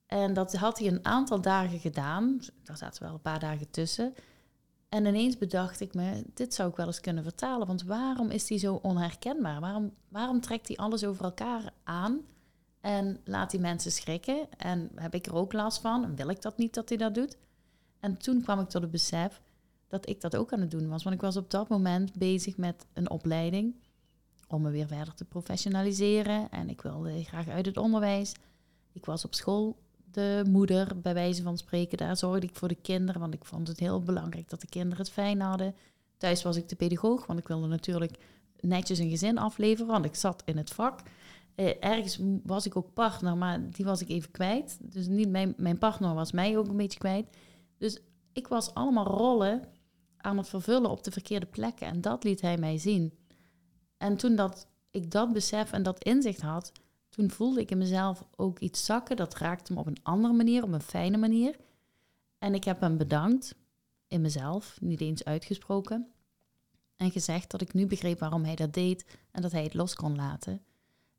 En 0.07 0.33
dat 0.35 0.55
had 0.55 0.79
hij 0.79 0.88
een 0.88 1.05
aantal 1.05 1.40
dagen 1.40 1.79
gedaan. 1.79 2.40
Daar 2.62 2.77
zaten 2.77 3.03
wel 3.03 3.12
een 3.12 3.21
paar 3.21 3.40
dagen 3.40 3.71
tussen. 3.71 4.14
En 4.95 5.07
ineens 5.07 5.39
bedacht 5.39 5.81
ik 5.81 5.95
me, 5.95 6.25
dit 6.35 6.55
zou 6.55 6.71
ik 6.71 6.77
wel 6.77 6.87
eens 6.87 7.01
kunnen 7.01 7.23
vertalen. 7.23 7.67
Want 7.67 7.83
waarom 7.83 8.31
is 8.31 8.49
hij 8.49 8.59
zo 8.59 8.79
onherkenbaar? 8.83 9.61
Waarom, 9.61 9.93
waarom 10.09 10.41
trekt 10.41 10.69
hij 10.69 10.77
alles 10.77 11.05
over 11.05 11.25
elkaar 11.25 11.73
aan? 11.85 12.21
En 12.81 13.21
laat 13.25 13.51
die 13.51 13.61
mensen 13.61 13.93
schrikken? 13.93 14.47
En 14.57 14.91
heb 14.95 15.15
ik 15.15 15.27
er 15.27 15.35
ook 15.35 15.53
last 15.53 15.81
van? 15.81 16.05
En 16.05 16.15
wil 16.17 16.29
ik 16.29 16.43
dat 16.43 16.57
niet 16.57 16.75
dat 16.75 16.89
hij 16.89 16.99
dat 16.99 17.15
doet? 17.15 17.37
En 18.01 18.19
toen 18.19 18.43
kwam 18.43 18.61
ik 18.61 18.69
tot 18.69 18.83
het 18.83 18.91
besef 18.91 19.41
dat 19.89 20.09
ik 20.09 20.21
dat 20.21 20.37
ook 20.37 20.53
aan 20.53 20.61
het 20.61 20.71
doen 20.71 20.89
was. 20.89 21.03
Want 21.03 21.15
ik 21.15 21.23
was 21.23 21.37
op 21.37 21.51
dat 21.51 21.69
moment 21.69 22.13
bezig 22.13 22.57
met 22.57 22.87
een 22.93 23.11
opleiding 23.11 23.75
om 24.49 24.63
me 24.63 24.71
weer 24.71 24.87
verder 24.87 25.15
te 25.15 25.25
professionaliseren. 25.25 26.51
En 26.51 26.69
ik 26.69 26.83
wilde 26.83 27.25
graag 27.25 27.49
uit 27.49 27.67
het 27.67 27.77
onderwijs. 27.77 28.35
Ik 28.93 29.05
was 29.05 29.25
op 29.25 29.35
school 29.35 29.77
de 30.14 30.44
moeder, 30.50 31.00
bij 31.00 31.14
wijze 31.14 31.42
van 31.42 31.59
spreken. 31.59 31.98
Daar 31.98 32.16
zorgde 32.16 32.46
ik 32.46 32.55
voor 32.55 32.68
de 32.68 32.74
kinderen, 32.74 33.20
want 33.20 33.35
ik 33.35 33.44
vond 33.44 33.68
het 33.68 33.81
heel 33.81 34.03
belangrijk 34.03 34.48
dat 34.48 34.61
de 34.61 34.68
kinderen 34.68 34.98
het 34.98 35.11
fijn 35.11 35.40
hadden. 35.40 35.74
Thuis 36.16 36.42
was 36.42 36.57
ik 36.57 36.68
de 36.68 36.77
pedagoog, 36.77 37.27
want 37.27 37.38
ik 37.38 37.48
wilde 37.48 37.66
natuurlijk 37.66 38.18
netjes 38.61 38.98
een 38.98 39.11
gezin 39.11 39.38
afleveren, 39.38 39.87
want 39.92 40.05
ik 40.05 40.14
zat 40.14 40.42
in 40.44 40.57
het 40.57 40.70
vak. 40.70 41.00
Eh, 41.55 41.70
ergens 41.81 42.18
was 42.42 42.66
ik 42.66 42.77
ook 42.77 42.92
partner, 42.92 43.37
maar 43.37 43.70
die 43.70 43.85
was 43.85 44.00
ik 44.00 44.09
even 44.09 44.31
kwijt. 44.31 44.79
Dus 44.81 45.07
niet 45.07 45.29
mijn, 45.29 45.55
mijn 45.57 45.79
partner 45.79 46.14
was 46.14 46.33
mij 46.33 46.59
ook 46.59 46.68
een 46.68 46.77
beetje 46.77 46.98
kwijt. 46.98 47.37
Dus 47.79 47.98
ik 48.33 48.48
was 48.48 48.74
allemaal 48.74 49.07
rollen 49.07 49.62
aan 50.16 50.37
het 50.37 50.48
vervullen 50.48 50.90
op 50.90 51.05
de 51.05 51.11
verkeerde 51.11 51.46
plekken. 51.46 51.87
En 51.87 52.00
dat 52.00 52.24
liet 52.24 52.40
hij 52.40 52.59
mij 52.59 52.79
zien. 52.79 53.12
En 53.96 54.16
toen 54.16 54.37
dat 54.37 54.66
ik 54.90 55.11
dat 55.11 55.33
besef 55.33 55.72
en 55.72 55.83
dat 55.83 56.05
inzicht 56.05 56.40
had, 56.40 56.72
toen 57.14 57.31
voelde 57.31 57.61
ik 57.61 57.70
in 57.70 57.79
mezelf 57.79 58.24
ook 58.37 58.59
iets 58.59 58.85
zakken. 58.85 59.16
Dat 59.16 59.35
raakte 59.35 59.72
me 59.72 59.79
op 59.79 59.87
een 59.87 60.03
andere 60.03 60.35
manier, 60.35 60.62
op 60.62 60.72
een 60.72 60.81
fijne 60.81 61.16
manier. 61.16 61.57
En 62.38 62.55
ik 62.55 62.64
heb 62.64 62.81
hem 62.81 62.96
bedankt 62.96 63.55
in 64.09 64.20
mezelf, 64.20 64.77
niet 64.81 65.00
eens 65.00 65.24
uitgesproken. 65.24 66.09
En 66.96 67.11
gezegd 67.11 67.50
dat 67.50 67.61
ik 67.61 67.74
nu 67.74 67.87
begreep 67.87 68.18
waarom 68.18 68.44
hij 68.44 68.55
dat 68.55 68.72
deed 68.74 69.05
en 69.31 69.42
dat 69.42 69.53
hij 69.53 69.62
het 69.62 69.74
los 69.74 69.94
kon 69.94 70.16
laten. 70.16 70.62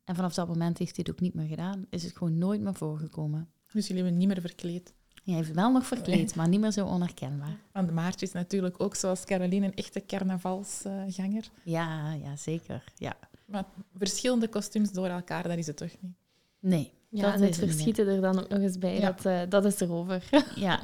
En 0.04 0.14
vanaf 0.14 0.34
dat 0.34 0.48
moment 0.48 0.78
heeft 0.78 0.96
hij 0.96 1.04
het 1.06 1.14
ook 1.14 1.20
niet 1.20 1.34
meer 1.34 1.46
gedaan. 1.46 1.86
Is 1.90 2.02
het 2.02 2.16
gewoon 2.16 2.38
nooit 2.38 2.60
meer 2.60 2.74
voorgekomen. 2.74 3.50
Dus 3.72 3.86
jullie 3.86 4.02
hebben 4.02 4.18
niet 4.20 4.28
meer 4.28 4.40
verkleed? 4.40 4.94
Hij 5.24 5.34
heeft 5.34 5.52
wel 5.52 5.72
nog 5.72 5.86
verkleed, 5.86 6.34
maar 6.36 6.48
niet 6.48 6.60
meer 6.60 6.70
zo 6.70 6.86
onherkenbaar. 6.86 7.58
Want 7.72 7.90
Maartje 7.90 8.26
is 8.26 8.32
natuurlijk 8.32 8.82
ook 8.82 8.94
zoals 8.94 9.24
Caroline 9.24 9.66
een 9.66 9.74
echte 9.74 10.04
carnavalsganger. 10.06 11.50
ja, 11.62 12.12
ja, 12.12 12.36
zeker. 12.36 12.84
Ja. 12.96 13.16
Maar 13.46 13.64
verschillende 13.94 14.48
kostuums 14.48 14.92
door 14.92 15.06
elkaar, 15.06 15.48
dat 15.48 15.58
is 15.58 15.66
het 15.66 15.76
toch 15.76 15.96
niet? 16.00 16.14
Nee. 16.58 16.92
Ja, 17.08 17.34
en 17.34 17.42
het 17.42 17.56
verschieten 17.56 18.06
er 18.08 18.20
dan 18.20 18.38
ook 18.38 18.48
nog 18.48 18.60
eens 18.60 18.78
bij, 18.78 19.00
dat, 19.00 19.26
uh, 19.26 19.40
dat 19.48 19.64
is 19.64 19.80
erover. 19.80 20.28
ja. 20.54 20.80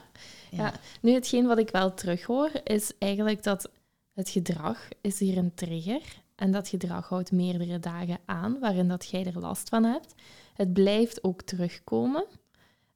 ja. 0.51 0.73
Nu, 1.01 1.13
hetgeen 1.13 1.47
wat 1.47 1.59
ik 1.59 1.71
wel 1.71 1.95
terughoor, 1.95 2.51
is 2.65 2.93
eigenlijk 2.99 3.43
dat 3.43 3.71
het 4.13 4.29
gedrag 4.29 4.89
is 5.01 5.19
hier 5.19 5.37
een 5.37 5.55
trigger. 5.55 6.03
En 6.35 6.51
dat 6.51 6.69
gedrag 6.69 7.09
houdt 7.09 7.33
meerdere 7.33 7.79
dagen 7.79 8.19
aan, 8.25 8.59
waarin 8.59 8.89
dat 8.89 9.07
jij 9.07 9.27
er 9.27 9.39
last 9.39 9.69
van 9.69 9.85
hebt. 9.85 10.15
Het 10.55 10.73
blijft 10.73 11.25
ook 11.25 11.43
terugkomen. 11.43 12.25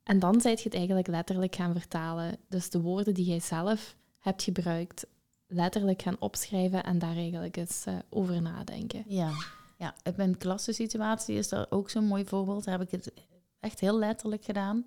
En 0.03 0.19
dan 0.19 0.41
zijt 0.41 0.59
je 0.59 0.65
het 0.65 0.75
eigenlijk 0.75 1.07
letterlijk 1.07 1.55
gaan 1.55 1.73
vertalen. 1.73 2.37
Dus 2.49 2.71
de 2.71 2.81
woorden 2.81 3.15
die 3.15 3.25
jij 3.25 3.41
zelf 3.41 3.97
hebt 4.19 4.43
gebruikt, 4.43 5.07
letterlijk 5.47 6.03
gaan 6.03 6.17
opschrijven 6.19 6.85
en 6.85 6.99
daar 6.99 7.17
eigenlijk 7.17 7.57
eens 7.57 7.85
uh, 7.89 7.95
over 8.11 8.43
nadenken. 8.43 9.05
Ja. 9.07 9.31
Ja, 9.77 9.95
in 10.03 10.15
mijn 10.17 10.39
klassensituatie 10.39 11.37
is 11.37 11.49
dat 11.49 11.71
ook 11.71 11.91
zo'n 11.91 12.05
mooi 12.05 12.25
voorbeeld. 12.25 12.65
Daar 12.65 12.79
heb 12.79 12.93
ik 12.93 13.01
het 13.01 13.13
echt 13.61 13.81
heel 13.81 13.99
letterlijk 13.99 14.45
gedaan. 14.45 14.85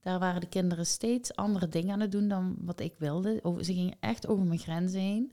Daar 0.00 0.18
waren 0.18 0.40
de 0.40 0.48
kinderen 0.48 0.86
steeds 0.86 1.36
andere 1.36 1.68
dingen 1.68 1.92
aan 1.92 2.00
het 2.00 2.12
doen 2.12 2.28
dan 2.28 2.56
wat 2.60 2.80
ik 2.80 2.94
wilde. 2.98 3.40
ze 3.60 3.72
gingen 3.72 3.96
echt 4.00 4.26
over 4.26 4.44
mijn 4.44 4.58
grenzen 4.58 5.00
heen. 5.00 5.32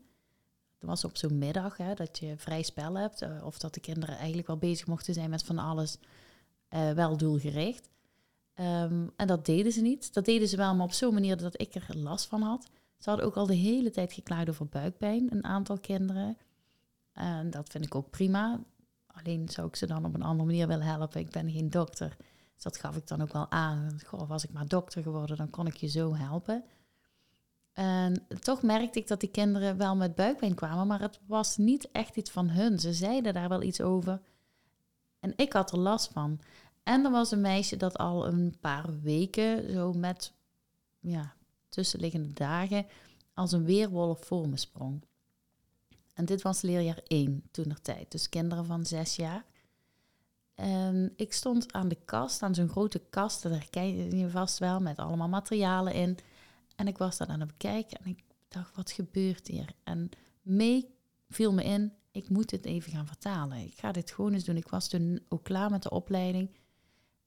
Het 0.78 0.88
was 0.88 1.04
op 1.04 1.16
zo'n 1.16 1.38
middag 1.38 1.76
hè, 1.76 1.94
dat 1.94 2.18
je 2.18 2.36
vrij 2.36 2.62
spel 2.62 2.94
hebt. 2.94 3.22
Uh, 3.22 3.44
of 3.44 3.58
dat 3.58 3.74
de 3.74 3.80
kinderen 3.80 4.16
eigenlijk 4.16 4.46
wel 4.46 4.56
bezig 4.56 4.86
mochten 4.86 5.14
zijn 5.14 5.30
met 5.30 5.42
van 5.42 5.58
alles. 5.58 5.98
Uh, 6.74 6.90
wel 6.90 7.16
doelgericht. 7.16 7.88
Um, 8.54 9.12
en 9.16 9.26
dat 9.26 9.46
deden 9.46 9.72
ze 9.72 9.80
niet. 9.80 10.14
Dat 10.14 10.24
deden 10.24 10.48
ze 10.48 10.56
wel, 10.56 10.74
maar 10.74 10.86
op 10.86 10.92
zo'n 10.92 11.14
manier 11.14 11.36
dat 11.36 11.60
ik 11.60 11.74
er 11.74 11.86
last 11.96 12.26
van 12.26 12.42
had. 12.42 12.66
Ze 12.98 13.08
hadden 13.08 13.26
ook 13.26 13.36
al 13.36 13.46
de 13.46 13.54
hele 13.54 13.90
tijd 13.90 14.12
geklaagd 14.12 14.48
over 14.48 14.66
buikpijn, 14.66 15.26
een 15.30 15.44
aantal 15.44 15.78
kinderen. 15.78 16.36
En 17.12 17.50
dat 17.50 17.68
vind 17.68 17.84
ik 17.84 17.94
ook 17.94 18.10
prima. 18.10 18.60
Alleen 19.18 19.48
zou 19.48 19.68
ik 19.68 19.76
ze 19.76 19.86
dan 19.86 20.04
op 20.04 20.14
een 20.14 20.22
andere 20.22 20.48
manier 20.48 20.66
willen 20.66 20.86
helpen. 20.86 21.20
Ik 21.20 21.30
ben 21.30 21.50
geen 21.50 21.70
dokter. 21.70 22.16
Dus 22.54 22.62
dat 22.62 22.76
gaf 22.76 22.96
ik 22.96 23.06
dan 23.06 23.22
ook 23.22 23.32
wel 23.32 23.50
aan. 23.50 23.98
Goh, 24.06 24.28
was 24.28 24.44
ik 24.44 24.52
maar 24.52 24.66
dokter 24.66 25.02
geworden, 25.02 25.36
dan 25.36 25.50
kon 25.50 25.66
ik 25.66 25.76
je 25.76 25.86
zo 25.86 26.14
helpen. 26.14 26.64
En 27.72 28.26
toch 28.40 28.62
merkte 28.62 28.98
ik 28.98 29.08
dat 29.08 29.20
die 29.20 29.30
kinderen 29.30 29.76
wel 29.76 29.96
met 29.96 30.14
buikpijn 30.14 30.54
kwamen, 30.54 30.86
maar 30.86 31.00
het 31.00 31.20
was 31.26 31.56
niet 31.56 31.88
echt 31.92 32.16
iets 32.16 32.30
van 32.30 32.48
hun. 32.48 32.78
Ze 32.78 32.92
zeiden 32.92 33.34
daar 33.34 33.48
wel 33.48 33.62
iets 33.62 33.80
over. 33.80 34.20
En 35.20 35.32
ik 35.36 35.52
had 35.52 35.72
er 35.72 35.78
last 35.78 36.12
van. 36.12 36.40
En 36.82 37.04
er 37.04 37.10
was 37.10 37.30
een 37.30 37.40
meisje 37.40 37.76
dat 37.76 37.98
al 37.98 38.26
een 38.26 38.56
paar 38.60 39.00
weken 39.00 39.72
zo 39.72 39.92
met 39.92 40.32
ja, 40.98 41.34
tussenliggende 41.68 42.32
dagen 42.32 42.86
als 43.34 43.52
een 43.52 43.64
weerwolf 43.64 44.26
voor 44.26 44.48
me 44.48 44.56
sprong. 44.56 45.04
En 46.18 46.24
dit 46.24 46.42
was 46.42 46.60
leerjaar 46.60 47.00
1 47.06 47.42
toen 47.50 47.70
er 47.70 47.80
tijd, 47.80 48.10
dus 48.10 48.28
kinderen 48.28 48.64
van 48.64 48.86
6 48.86 49.16
jaar. 49.16 49.44
En 50.54 51.12
ik 51.16 51.32
stond 51.32 51.72
aan 51.72 51.88
de 51.88 51.98
kast, 52.04 52.42
aan 52.42 52.54
zo'n 52.54 52.68
grote 52.68 53.02
kast, 53.10 53.42
dat 53.42 53.52
herken 53.52 54.16
je 54.16 54.30
vast 54.30 54.58
wel, 54.58 54.80
met 54.80 54.98
allemaal 54.98 55.28
materialen 55.28 55.92
in. 55.92 56.18
En 56.76 56.86
ik 56.86 56.98
was 56.98 57.16
daar 57.16 57.28
aan 57.28 57.40
het 57.40 57.48
bekijken 57.48 57.98
en 57.98 58.10
ik 58.10 58.22
dacht, 58.48 58.76
wat 58.76 58.90
gebeurt 58.90 59.46
hier? 59.46 59.74
En 59.84 60.10
mee 60.42 60.94
viel 61.28 61.52
me 61.52 61.64
in, 61.64 61.92
ik 62.10 62.28
moet 62.28 62.48
dit 62.48 62.64
even 62.64 62.92
gaan 62.92 63.06
vertalen. 63.06 63.58
Ik 63.58 63.78
ga 63.78 63.92
dit 63.92 64.10
gewoon 64.10 64.32
eens 64.32 64.44
doen. 64.44 64.56
Ik 64.56 64.68
was 64.68 64.88
toen 64.88 65.20
ook 65.28 65.44
klaar 65.44 65.70
met 65.70 65.82
de 65.82 65.90
opleiding. 65.90 66.50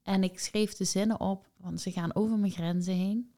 En 0.02 0.22
ik 0.22 0.38
schreef 0.38 0.74
de 0.74 0.84
zinnen 0.84 1.20
op, 1.20 1.48
want 1.56 1.80
ze 1.80 1.90
gaan 1.90 2.14
over 2.14 2.38
mijn 2.38 2.52
grenzen 2.52 2.94
heen. 2.94 3.32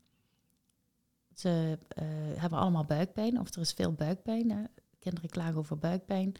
Ze 1.35 1.79
uh, 1.99 2.05
hebben 2.40 2.59
allemaal 2.59 2.85
buikpijn, 2.85 3.40
of 3.40 3.55
er 3.55 3.61
is 3.61 3.73
veel 3.73 3.93
buikpijn. 3.93 4.69
Kinderen 5.05 5.31
klagen 5.31 5.57
over 5.57 5.79
buikpijn. 5.79 6.35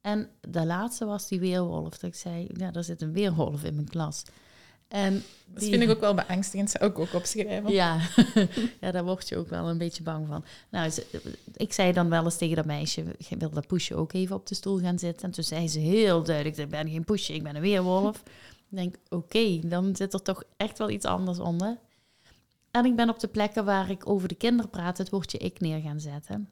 En 0.00 0.28
de 0.40 0.66
laatste 0.66 1.04
was 1.04 1.28
die 1.28 1.40
weerwolf. 1.40 1.98
Dat 1.98 2.02
ik 2.02 2.14
zei, 2.14 2.48
ja, 2.52 2.72
er 2.72 2.84
zit 2.84 3.02
een 3.02 3.12
weerwolf 3.12 3.64
in 3.64 3.74
mijn 3.74 3.88
klas. 3.88 4.22
En 4.88 5.22
dat 5.46 5.64
vind 5.64 5.82
ik 5.82 5.90
ook 5.90 6.00
wel 6.00 6.14
beangstigend, 6.14 6.70
zou 6.70 6.90
ik 6.90 6.98
ook 6.98 7.14
opschrijven. 7.14 7.72
Ja. 7.72 8.00
ja, 8.80 8.90
daar 8.90 9.04
word 9.04 9.28
je 9.28 9.36
ook 9.36 9.48
wel 9.48 9.68
een 9.68 9.78
beetje 9.78 10.02
bang 10.02 10.26
van. 10.26 10.44
Nou, 10.70 10.90
ik 11.56 11.72
zei 11.72 11.92
dan 11.92 12.08
wel 12.08 12.24
eens 12.24 12.36
tegen 12.36 12.56
dat 12.56 12.64
meisje, 12.64 13.04
wil 13.38 13.50
dat 13.50 13.66
poesje 13.66 13.94
ook 13.94 14.12
even 14.12 14.36
op 14.36 14.46
de 14.46 14.54
stoel 14.54 14.78
gaan 14.78 14.98
zitten? 14.98 15.22
En 15.26 15.30
toen 15.30 15.44
zei 15.44 15.68
ze 15.68 15.78
heel 15.78 16.22
duidelijk, 16.22 16.56
ik 16.56 16.68
ben 16.68 16.90
geen 16.90 17.04
poesje, 17.04 17.34
ik 17.34 17.42
ben 17.42 17.56
een 17.56 17.62
weerwolf. 17.62 18.22
Ik 18.70 18.76
denk, 18.76 18.94
oké, 19.08 19.60
dan 19.68 19.96
zit 19.96 20.12
er 20.12 20.22
toch 20.22 20.42
echt 20.56 20.78
wel 20.78 20.90
iets 20.90 21.06
anders 21.06 21.38
onder. 21.38 21.78
En 22.70 22.84
ik 22.84 22.96
ben 22.96 23.08
op 23.08 23.20
de 23.20 23.28
plekken 23.28 23.64
waar 23.64 23.90
ik 23.90 24.08
over 24.08 24.28
de 24.28 24.34
kinderen 24.34 24.70
praat, 24.70 24.98
het 24.98 25.10
woordje 25.10 25.38
ik 25.38 25.60
neer 25.60 25.80
gaan 25.80 26.00
zetten. 26.00 26.48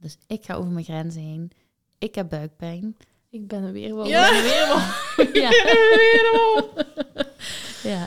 Dus 0.00 0.16
ik 0.26 0.44
ga 0.44 0.54
over 0.54 0.70
mijn 0.70 0.84
grenzen 0.84 1.22
heen. 1.22 1.50
Ik 1.98 2.14
heb 2.14 2.28
buikpijn. 2.28 2.96
Ik 3.30 3.46
ben 3.48 3.62
een 3.62 3.72
weerwolf. 3.72 4.08
Ja, 4.08 4.36
een 4.36 4.42
weerwolf. 4.42 5.14
ja. 5.42 5.50
ja. 7.90 8.06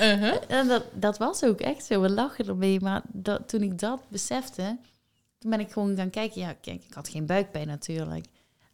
Uh-huh. 0.00 0.36
En 0.48 0.68
dat, 0.68 0.84
dat 0.94 1.18
was 1.18 1.44
ook 1.44 1.60
echt 1.60 1.84
zo. 1.84 2.00
We 2.00 2.10
lachen 2.10 2.46
ermee. 2.46 2.80
Maar 2.80 3.02
dat, 3.12 3.48
toen 3.48 3.62
ik 3.62 3.78
dat 3.78 4.00
besefte, 4.08 4.78
toen 5.38 5.50
ben 5.50 5.60
ik 5.60 5.72
gewoon 5.72 5.96
gaan 5.96 6.10
kijken. 6.10 6.40
Ja, 6.40 6.52
kijk, 6.52 6.84
ik 6.84 6.92
had 6.92 7.08
geen 7.08 7.26
buikpijn 7.26 7.66
natuurlijk. 7.66 8.26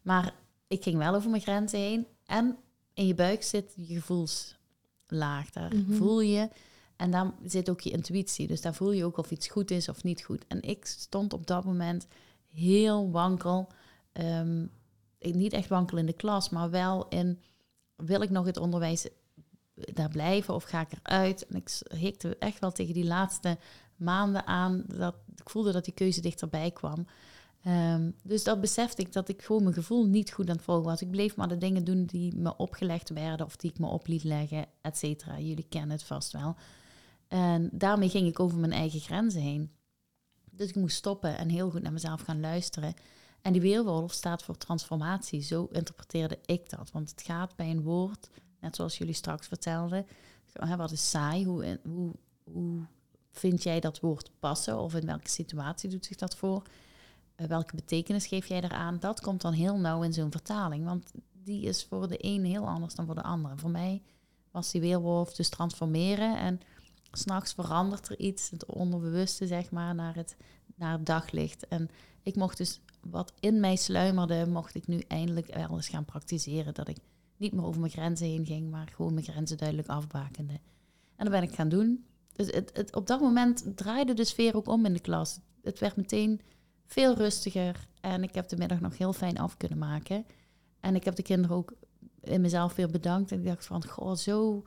Maar 0.02 0.34
ik 0.68 0.82
ging 0.82 0.96
wel 0.98 1.14
over 1.14 1.30
mijn 1.30 1.42
grenzen 1.42 1.78
heen. 1.78 2.06
En 2.26 2.56
in 2.94 3.06
je 3.06 3.14
buik 3.14 3.42
zit 3.42 3.72
je 3.76 3.94
gevoelslaag. 3.94 5.50
Daar 5.50 5.74
Mhm. 5.76 5.94
voel 5.94 6.20
je. 6.20 6.48
En 6.96 7.10
daar 7.10 7.32
zit 7.44 7.70
ook 7.70 7.80
je 7.80 7.90
intuïtie. 7.90 8.46
Dus 8.46 8.60
daar 8.60 8.74
voel 8.74 8.92
je 8.92 9.04
ook 9.04 9.16
of 9.16 9.30
iets 9.30 9.48
goed 9.48 9.70
is 9.70 9.88
of 9.88 10.02
niet 10.02 10.22
goed. 10.22 10.44
En 10.48 10.62
ik 10.62 10.86
stond 10.86 11.32
op 11.32 11.46
dat 11.46 11.64
moment 11.64 12.06
heel 12.54 13.10
wankel. 13.10 13.68
Ehm, 14.12 14.66
niet 15.18 15.52
echt 15.52 15.68
wankel 15.68 15.98
in 15.98 16.06
de 16.06 16.12
klas, 16.12 16.48
maar 16.48 16.70
wel 16.70 17.08
in... 17.08 17.40
Wil 17.96 18.22
ik 18.22 18.30
nog 18.30 18.46
het 18.46 18.56
onderwijs 18.56 19.08
daar 19.74 20.08
blijven 20.08 20.54
of 20.54 20.64
ga 20.64 20.80
ik 20.80 20.90
eruit? 21.02 21.46
En 21.46 21.56
ik 21.56 21.80
hikte 21.94 22.36
echt 22.38 22.58
wel 22.58 22.72
tegen 22.72 22.94
die 22.94 23.04
laatste 23.04 23.58
maanden 23.96 24.46
aan. 24.46 24.84
Dat, 24.86 25.14
ik 25.36 25.50
voelde 25.50 25.72
dat 25.72 25.84
die 25.84 25.94
keuze 25.94 26.20
dichterbij 26.20 26.70
kwam. 26.70 27.06
Ehm, 27.62 28.10
dus 28.22 28.44
dat 28.44 28.60
besefte 28.60 29.02
ik 29.02 29.12
dat 29.12 29.28
ik 29.28 29.42
gewoon 29.42 29.62
mijn 29.62 29.74
gevoel 29.74 30.06
niet 30.06 30.32
goed 30.32 30.48
aan 30.48 30.56
het 30.56 30.64
volgen 30.64 30.84
was. 30.84 31.02
Ik 31.02 31.10
bleef 31.10 31.36
maar 31.36 31.48
de 31.48 31.58
dingen 31.58 31.84
doen 31.84 32.04
die 32.04 32.36
me 32.36 32.56
opgelegd 32.56 33.10
werden 33.10 33.46
of 33.46 33.56
die 33.56 33.70
ik 33.70 33.78
me 33.78 33.86
op 33.86 34.06
liet 34.06 34.24
leggen, 34.24 34.66
et 34.80 34.98
cetera. 34.98 35.38
Jullie 35.38 35.66
kennen 35.68 35.90
het 35.90 36.04
vast 36.04 36.32
wel. 36.32 36.56
En 37.28 37.68
daarmee 37.72 38.08
ging 38.08 38.28
ik 38.28 38.40
over 38.40 38.58
mijn 38.58 38.72
eigen 38.72 39.00
grenzen 39.00 39.40
heen. 39.40 39.70
Dus 40.56 40.68
ik 40.68 40.74
moest 40.74 40.96
stoppen 40.96 41.38
en 41.38 41.48
heel 41.48 41.70
goed 41.70 41.82
naar 41.82 41.92
mezelf 41.92 42.20
gaan 42.20 42.40
luisteren. 42.40 42.94
En 43.42 43.52
die 43.52 43.62
weerwolf 43.62 44.12
staat 44.12 44.42
voor 44.42 44.56
transformatie. 44.56 45.42
Zo 45.42 45.68
interpreteerde 45.72 46.38
ik 46.46 46.70
dat. 46.70 46.90
Want 46.90 47.10
het 47.10 47.22
gaat 47.22 47.56
bij 47.56 47.70
een 47.70 47.82
woord, 47.82 48.30
net 48.60 48.76
zoals 48.76 48.98
jullie 48.98 49.14
straks 49.14 49.46
vertelden. 49.46 50.06
Wat 50.76 50.90
is 50.90 51.10
saai? 51.10 51.44
Hoe, 51.44 51.80
hoe, 51.84 52.12
hoe 52.44 52.80
vind 53.30 53.62
jij 53.62 53.80
dat 53.80 54.00
woord 54.00 54.30
passen? 54.38 54.78
Of 54.78 54.94
in 54.94 55.06
welke 55.06 55.28
situatie 55.28 55.90
doet 55.90 56.04
zich 56.04 56.16
dat 56.16 56.36
voor? 56.36 56.62
Eh, 57.34 57.46
welke 57.46 57.76
betekenis 57.76 58.26
geef 58.26 58.46
jij 58.46 58.62
eraan? 58.62 58.98
Dat 59.00 59.20
komt 59.20 59.40
dan 59.40 59.52
heel 59.52 59.78
nauw 59.78 60.02
in 60.02 60.12
zo'n 60.12 60.30
vertaling. 60.30 60.84
Want 60.84 61.12
die 61.32 61.62
is 61.62 61.84
voor 61.84 62.08
de 62.08 62.16
een 62.18 62.44
heel 62.44 62.66
anders 62.66 62.94
dan 62.94 63.06
voor 63.06 63.14
de 63.14 63.22
ander. 63.22 63.58
Voor 63.58 63.70
mij 63.70 64.02
was 64.50 64.70
die 64.70 64.80
weerwolf 64.80 65.34
dus 65.34 65.48
transformeren. 65.48 66.38
En 66.38 66.60
s'nachts 67.16 67.53
verandert 67.53 68.09
er 68.09 68.18
iets, 68.18 68.50
het 68.50 68.66
onderbewuste 68.66 69.46
zeg 69.46 69.70
maar, 69.70 69.94
naar 69.94 70.14
het, 70.14 70.37
naar 70.74 70.92
het 70.92 71.07
daglicht. 71.07 71.68
En 71.68 71.88
ik 72.22 72.37
mocht 72.37 72.57
dus 72.57 72.81
wat 73.00 73.33
in 73.40 73.61
mij 73.61 73.77
sluimerde, 73.77 74.46
mocht 74.46 74.74
ik 74.74 74.87
nu 74.87 74.98
eindelijk 75.09 75.55
wel 75.55 75.77
eens 75.77 75.88
gaan 75.88 76.05
praktiseren. 76.05 76.74
Dat 76.74 76.88
ik 76.88 76.96
niet 77.37 77.53
meer 77.53 77.64
over 77.64 77.81
mijn 77.81 77.92
grenzen 77.92 78.27
heen 78.27 78.46
ging, 78.46 78.70
maar 78.70 78.88
gewoon 78.94 79.14
mijn 79.14 79.27
grenzen 79.27 79.57
duidelijk 79.57 79.88
afbakende. 79.88 80.61
En 81.16 81.24
dat 81.24 81.31
ben 81.31 81.42
ik 81.42 81.55
gaan 81.55 81.68
doen. 81.68 82.05
Dus 82.33 82.46
het, 82.46 82.70
het, 82.72 82.94
op 82.94 83.07
dat 83.07 83.20
moment 83.20 83.77
draaide 83.77 84.14
de 84.14 84.24
sfeer 84.24 84.57
ook 84.57 84.68
om 84.68 84.85
in 84.85 84.92
de 84.92 85.00
klas. 85.00 85.38
Het 85.62 85.79
werd 85.79 85.96
meteen 85.96 86.40
veel 86.87 87.14
rustiger 87.14 87.88
en 88.00 88.22
ik 88.22 88.35
heb 88.35 88.48
de 88.48 88.57
middag 88.57 88.81
nog 88.81 88.98
heel 88.98 89.12
fijn 89.12 89.38
af 89.38 89.57
kunnen 89.57 89.79
maken. 89.79 90.27
En 90.81 90.94
ik 90.94 91.05
heb 91.05 91.14
de 91.14 91.22
kinderen 91.22 91.57
ook 91.57 91.72
in 92.20 92.40
mezelf 92.40 92.74
weer 92.74 92.90
bedankt. 92.90 93.33
En 93.33 93.38
ik 93.38 93.44
dacht 93.44 93.66
van, 93.66 93.87
goh, 93.88 94.14
zo, 94.14 94.62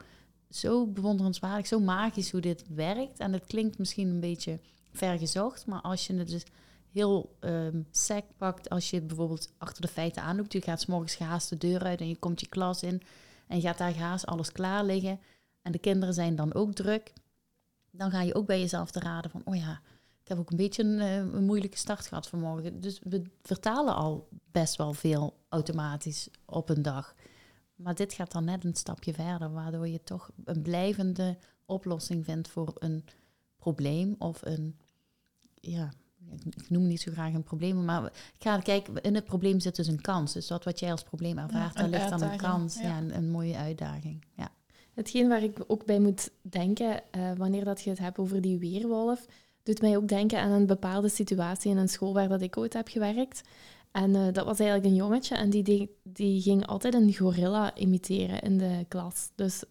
zo 0.50 0.86
bewonderenswaardig, 0.86 1.66
zo 1.66 1.80
magisch 1.80 2.30
hoe 2.30 2.40
dit 2.40 2.64
werkt. 2.74 3.18
En 3.18 3.32
het 3.32 3.46
klinkt 3.46 3.78
misschien 3.78 4.08
een 4.08 4.20
beetje 4.20 4.60
vergezocht, 4.92 5.66
maar 5.66 5.80
als 5.80 6.06
je 6.06 6.14
het 6.14 6.28
dus 6.28 6.44
heel 6.92 7.36
ehm 7.40 7.82
sec 7.90 8.24
pakt, 8.36 8.68
als 8.68 8.90
je 8.90 9.00
bijvoorbeeld 9.00 9.52
achter 9.58 9.82
de 9.82 9.88
feiten 9.88 10.22
aandoet, 10.22 10.52
je 10.52 10.62
gaat 10.62 10.80
's 10.80 10.86
morgens 10.86 11.14
gehaast 11.14 11.48
de 11.48 11.56
deur 11.56 11.82
uit 11.82 12.00
en 12.00 12.08
je 12.08 12.16
komt 12.16 12.40
je 12.40 12.48
klas 12.48 12.82
in 12.82 13.02
en 13.46 13.56
je 13.56 13.62
gaat 13.62 13.78
daar 13.78 13.92
gehaast 13.92 14.26
alles 14.26 14.52
klaar 14.52 14.84
liggen 14.84 15.20
en 15.62 15.72
de 15.72 15.78
kinderen 15.78 16.14
zijn 16.14 16.36
dan 16.36 16.54
ook 16.54 16.74
druk, 16.74 17.12
dan 17.90 18.10
ga 18.10 18.22
je 18.22 18.34
ook 18.34 18.46
bij 18.46 18.60
jezelf 18.60 18.90
te 18.90 19.00
raden 19.00 19.30
van, 19.30 19.42
oh 19.44 19.56
ja, 19.56 19.80
ik 20.22 20.28
heb 20.28 20.38
ook 20.38 20.50
een 20.50 20.56
beetje 20.56 20.82
een, 20.82 21.00
eh, 21.00 21.16
een 21.16 21.44
moeilijke 21.44 21.76
start 21.76 22.06
gehad 22.06 22.28
vanmorgen. 22.28 22.80
Dus 22.80 23.00
we 23.02 23.22
vertalen 23.42 23.94
al 23.94 24.28
best 24.50 24.76
wel 24.76 24.92
veel 24.92 25.36
automatisch 25.48 26.28
op 26.44 26.68
een 26.68 26.82
dag. 26.82 27.14
Maar 27.78 27.94
dit 27.94 28.12
gaat 28.12 28.32
dan 28.32 28.44
net 28.44 28.64
een 28.64 28.74
stapje 28.74 29.12
verder, 29.14 29.52
waardoor 29.52 29.88
je 29.88 30.02
toch 30.02 30.30
een 30.44 30.62
blijvende 30.62 31.36
oplossing 31.66 32.24
vindt 32.24 32.48
voor 32.48 32.74
een 32.78 33.04
probleem 33.56 34.14
of 34.18 34.40
een, 34.44 34.76
ja, 35.54 35.90
ik- 36.44 36.70
noem 36.70 36.86
niet 36.86 37.00
zo 37.00 37.12
graag 37.12 37.32
een 37.34 37.42
probleem, 37.42 37.84
maar 37.84 38.04
ik 38.04 38.12
ga 38.38 38.58
kijken, 38.58 39.00
in 39.02 39.14
het 39.14 39.24
probleem 39.24 39.60
zit 39.60 39.76
dus 39.76 39.86
een 39.86 40.00
kans. 40.00 40.32
Dus 40.32 40.46
dat 40.46 40.64
wat 40.64 40.78
jij 40.80 40.90
als 40.90 41.02
probleem 41.02 41.38
ervaart, 41.38 41.74
Ja, 41.74 41.80
daar 41.80 41.88
ligt 41.90 42.08
dan 42.08 42.22
een 42.22 42.36
kans. 42.36 42.74
Ja, 42.74 42.82
ja. 42.82 42.98
een, 42.98 43.16
een 43.16 43.30
mooie 43.30 43.56
uitdaging. 43.56 44.24
Ja. 44.36 44.48
Hetgeen 44.94 45.28
waar 45.28 45.42
ik 45.42 45.58
ook 45.66 45.84
bij 45.84 45.98
moet 46.00 46.30
denken, 46.42 47.12
eh, 47.12 47.32
wanneer 47.36 47.64
dat 47.64 47.80
je 47.82 47.90
het 47.90 47.98
hebt 47.98 48.18
over 48.18 48.40
die 48.40 48.58
weerwolf, 48.58 49.26
doet 49.62 49.80
mij 49.80 49.96
ook 49.96 50.08
denken 50.08 50.40
aan 50.40 50.50
een 50.50 50.66
bepaalde 50.66 51.08
situatie 51.08 51.70
in 51.70 51.76
een 51.76 51.88
school 51.88 52.14
waar 52.14 52.28
dat 52.28 52.40
ik 52.40 52.56
ooit 52.56 52.72
heb 52.72 52.88
gewerkt. 52.88 53.42
En 54.02 54.14
eh, 54.14 54.32
dat 54.32 54.44
was 54.44 54.58
eigenlijk 54.58 54.90
een 54.90 54.96
jongetje 54.96 55.36
en 55.36 55.50
die, 55.50 55.90
die 56.02 56.40
ging 56.40 56.66
altijd 56.66 56.94
een 56.94 57.14
gorilla 57.14 57.76
imiteren 57.76 58.40
in 58.40 58.58
de 58.58 58.84
klas. 58.88 59.30
Dus 59.34 59.64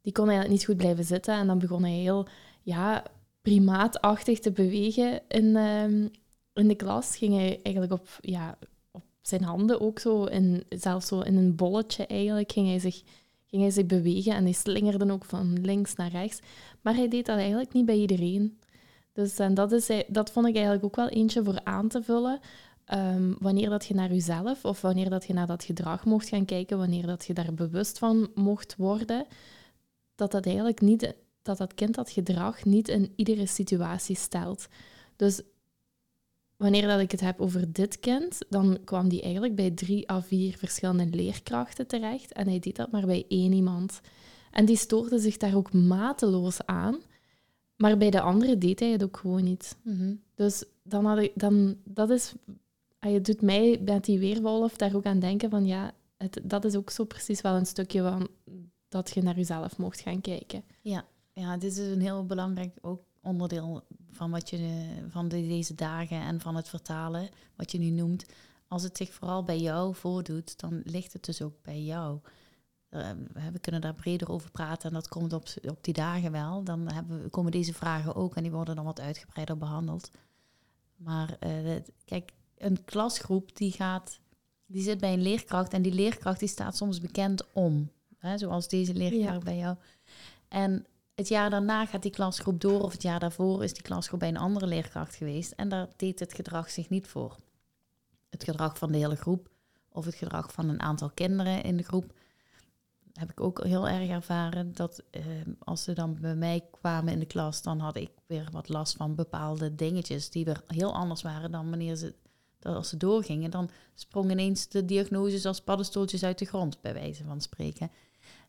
die 0.00 0.12
kon 0.12 0.28
eigenlijk 0.28 0.58
niet 0.58 0.64
goed 0.64 0.76
blijven 0.76 1.04
zitten 1.04 1.34
en 1.34 1.46
dan 1.46 1.58
begon 1.58 1.82
hij 1.82 1.92
heel 1.92 2.26
ja, 2.62 3.04
primaatachtig 3.42 4.38
te 4.38 4.52
bewegen 4.52 5.20
in, 5.28 5.56
ehm, 5.56 6.08
in 6.54 6.68
de 6.68 6.74
klas. 6.74 7.16
Ging 7.16 7.34
hij 7.34 7.60
eigenlijk 7.62 7.92
op, 7.92 8.08
ja, 8.20 8.58
op 8.90 9.02
zijn 9.20 9.42
handen 9.42 9.80
ook 9.80 9.98
zo, 9.98 10.24
in, 10.24 10.64
zelfs 10.68 11.06
zo 11.06 11.20
in 11.20 11.36
een 11.36 11.56
bolletje 11.56 12.06
eigenlijk, 12.06 12.52
ging 12.52 12.68
hij 12.68 12.78
zich 12.78 13.02
ging 13.46 13.62
hij 13.62 13.70
zich 13.70 13.86
bewegen 13.86 14.34
en 14.34 14.44
hij 14.44 14.52
slingerde 14.52 15.12
ook 15.12 15.24
van 15.24 15.60
links 15.60 15.94
naar 15.94 16.10
rechts. 16.10 16.40
Maar 16.80 16.94
hij 16.94 17.08
deed 17.08 17.26
dat 17.26 17.38
eigenlijk 17.38 17.72
niet 17.72 17.86
bij 17.86 17.96
iedereen. 17.96 18.58
Dus 19.12 19.38
en 19.38 19.54
dat, 19.54 19.72
is, 19.72 19.90
dat 20.08 20.30
vond 20.30 20.46
ik 20.46 20.54
eigenlijk 20.54 20.84
ook 20.84 20.96
wel 20.96 21.08
eentje 21.08 21.44
voor 21.44 21.60
aan 21.64 21.88
te 21.88 22.02
vullen. 22.02 22.40
Ehm, 22.90 23.32
wanneer 23.38 23.68
dat 23.68 23.86
je 23.86 23.94
naar 23.94 24.12
jezelf 24.12 24.64
of 24.64 24.80
wanneer 24.80 25.10
dat 25.10 25.26
je 25.26 25.32
naar 25.32 25.46
dat 25.46 25.64
gedrag 25.64 26.04
mocht 26.04 26.28
gaan 26.28 26.44
kijken, 26.44 26.78
wanneer 26.78 27.06
dat 27.06 27.24
je 27.24 27.34
daar 27.34 27.54
bewust 27.54 27.98
van 27.98 28.30
mocht 28.34 28.76
worden, 28.76 29.26
dat 30.14 30.30
dat 30.30 30.46
eigenlijk 30.46 30.80
niet, 30.80 31.14
dat 31.42 31.58
dat 31.58 31.74
kind 31.74 31.94
dat 31.94 32.10
gedrag 32.10 32.64
niet 32.64 32.88
in 32.88 33.12
iedere 33.16 33.46
situatie 33.46 34.16
stelt. 34.16 34.68
Dus 35.16 35.42
wanneer 36.56 36.86
dat 36.86 37.00
ik 37.00 37.10
het 37.10 37.20
heb 37.20 37.40
over 37.40 37.72
dit 37.72 38.00
kind, 38.00 38.38
dan 38.48 38.78
kwam 38.84 39.08
die 39.08 39.22
eigenlijk 39.22 39.54
bij 39.54 39.70
drie 39.70 40.10
à 40.10 40.22
vier 40.22 40.56
verschillende 40.56 41.16
leerkrachten 41.16 41.86
terecht. 41.86 42.32
En 42.32 42.48
hij 42.48 42.58
deed 42.58 42.76
dat 42.76 42.90
maar 42.90 43.06
bij 43.06 43.24
één 43.28 43.52
iemand. 43.52 44.00
En 44.50 44.64
die 44.64 44.76
stoorde 44.76 45.18
zich 45.18 45.36
daar 45.36 45.54
ook 45.56 45.72
mateloos 45.72 46.66
aan. 46.66 46.98
Maar 47.76 47.96
bij 47.96 48.10
de 48.10 48.20
andere 48.20 48.58
deed 48.58 48.80
hij 48.80 48.90
het 48.90 49.02
ook 49.02 49.16
gewoon 49.16 49.44
niet. 49.44 49.76
Mhm. 49.82 50.14
Dus 50.34 50.64
dan 50.82 51.04
had 51.04 51.18
ik, 51.18 51.32
dan, 51.34 51.76
dat 51.84 52.10
is, 52.10 52.34
ah, 53.00 53.12
je 53.12 53.20
doet 53.20 53.42
mij 53.42 53.80
met 53.84 54.04
die 54.04 54.18
weerwolf 54.18 54.76
daar 54.76 54.94
ook 54.94 55.04
aan 55.04 55.18
denken 55.18 55.50
van 55.50 55.66
ja, 55.66 55.92
het, 56.16 56.40
dat 56.42 56.64
is 56.64 56.76
ook 56.76 56.90
zo 56.90 57.04
precies 57.04 57.40
wel 57.40 57.54
een 57.56 57.66
stukje 57.66 58.02
van 58.02 58.28
dat 58.88 59.10
je 59.14 59.22
naar 59.22 59.36
jezelf 59.36 59.76
mocht 59.78 60.00
gaan 60.00 60.20
kijken. 60.20 60.64
Ja, 61.32 61.56
dit 61.56 61.72
is 61.72 61.78
een 61.78 62.00
heel 62.00 62.26
belangrijk 62.26 62.76
ook 62.80 63.02
onderdeel 63.22 63.82
van, 64.10 64.30
wat 64.30 64.50
je, 64.50 64.88
van 65.08 65.28
de- 65.28 65.46
deze 65.46 65.74
dagen 65.74 66.20
en 66.20 66.40
van 66.40 66.56
het 66.56 66.68
vertalen, 66.68 67.28
wat 67.56 67.72
je 67.72 67.78
nu 67.78 67.90
noemt. 67.90 68.24
Als 68.68 68.82
het 68.82 68.96
zich 68.96 69.12
vooral 69.12 69.42
bij 69.44 69.58
jou 69.58 69.94
voordoet, 69.94 70.60
dan 70.60 70.80
ligt 70.84 71.12
het 71.12 71.24
dus 71.24 71.42
ook 71.42 71.62
bij 71.62 71.82
jou. 71.82 72.18
Eh, 72.88 73.10
we 73.52 73.58
kunnen 73.58 73.80
daar 73.80 73.94
breder 73.94 74.30
over 74.30 74.50
praten 74.50 74.88
en 74.88 74.94
dat 74.94 75.08
komt 75.08 75.32
op, 75.32 75.46
op 75.68 75.78
die 75.84 75.94
dagen 75.94 76.32
wel. 76.32 76.64
Dan 76.64 76.84
we, 77.08 77.28
komen 77.30 77.52
deze 77.52 77.74
vragen 77.74 78.14
ook 78.14 78.36
en 78.36 78.42
die 78.42 78.52
worden 78.52 78.76
dan 78.76 78.84
wat 78.84 79.00
uitgebreider 79.00 79.56
behandeld. 79.58 80.10
Maar 80.96 81.36
eh, 81.40 81.50
het- 81.62 81.90
kijk, 82.04 82.32
een 82.60 82.84
klasgroep 82.84 83.56
die 83.56 83.72
gaat, 83.72 84.18
die 84.66 84.82
zit 84.82 85.00
bij 85.00 85.12
een 85.12 85.22
leerkracht 85.22 85.72
en 85.72 85.82
die 85.82 85.92
leerkracht 85.92 86.38
die 86.38 86.48
staat 86.48 86.76
soms 86.76 87.00
bekend 87.00 87.52
om. 87.52 87.90
Hè, 88.18 88.38
zoals 88.38 88.68
deze 88.68 88.94
leerkracht 88.94 89.32
Ja. 89.32 89.38
bij 89.38 89.56
jou. 89.56 89.76
En 90.48 90.86
het 91.14 91.28
jaar 91.28 91.50
daarna 91.50 91.86
gaat 91.86 92.02
die 92.02 92.10
klasgroep 92.10 92.60
door, 92.60 92.80
of 92.82 92.92
het 92.92 93.02
jaar 93.02 93.20
daarvoor 93.20 93.64
is 93.64 93.72
die 93.72 93.82
klasgroep 93.82 94.18
bij 94.18 94.28
een 94.28 94.36
andere 94.36 94.66
leerkracht 94.66 95.14
geweest. 95.14 95.52
En 95.52 95.68
daar 95.68 95.88
deed 95.96 96.18
het 96.20 96.34
gedrag 96.34 96.70
zich 96.70 96.88
niet 96.88 97.06
voor. 97.06 97.36
Het 98.28 98.44
gedrag 98.44 98.78
van 98.78 98.92
de 98.92 98.98
hele 98.98 99.16
groep, 99.16 99.48
of 99.88 100.04
het 100.04 100.14
gedrag 100.14 100.52
van 100.52 100.68
een 100.68 100.80
aantal 100.80 101.10
kinderen 101.10 101.62
in 101.62 101.76
de 101.76 101.82
groep, 101.82 102.12
heb 103.12 103.30
ik 103.30 103.40
ook 103.40 103.64
heel 103.64 103.88
erg 103.88 104.08
ervaren. 104.08 104.74
Dat 104.74 105.02
eh, 105.10 105.22
als 105.58 105.82
ze 105.82 105.92
dan 105.92 106.18
bij 106.20 106.34
mij 106.34 106.64
kwamen 106.80 107.12
in 107.12 107.18
de 107.18 107.26
klas, 107.26 107.62
dan 107.62 107.78
had 107.78 107.96
ik 107.96 108.10
weer 108.26 108.48
wat 108.52 108.68
last 108.68 108.96
van 108.96 109.14
bepaalde 109.14 109.74
dingetjes 109.74 110.30
die 110.30 110.44
weer 110.44 110.62
heel 110.66 110.94
anders 110.94 111.22
waren 111.22 111.50
dan 111.50 111.68
wanneer 111.70 111.96
ze, 111.96 112.14
dat 112.60 112.74
als 112.74 112.88
ze 112.88 112.96
doorgingen. 112.96 113.50
Dan 113.50 113.70
sprongen 113.94 114.30
ineens 114.30 114.68
de 114.68 114.84
diagnoses 114.84 115.46
als 115.46 115.60
paddenstoeltjes 115.60 116.24
uit 116.24 116.38
de 116.38 116.44
grond, 116.44 116.80
bij 116.80 116.92
wijze 116.92 117.24
van 117.24 117.40
spreken. 117.40 117.90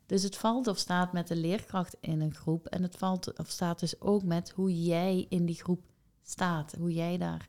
Dus 0.06 0.22
het 0.22 0.36
valt 0.36 0.66
of 0.66 0.78
staat 0.78 1.12
met 1.12 1.28
de 1.28 1.36
leerkracht 1.36 1.96
in 2.00 2.20
een 2.20 2.34
groep. 2.34 2.66
En 2.66 2.82
het 2.82 2.96
valt 2.96 3.38
of 3.38 3.48
staat 3.48 3.80
dus 3.80 4.00
ook 4.00 4.22
met 4.22 4.50
hoe 4.50 4.82
jij 4.82 5.26
in 5.28 5.46
die 5.46 5.62
groep 5.62 5.80
staat. 6.22 6.74
Hoe 6.78 6.92
jij 6.92 7.18
daar, 7.18 7.48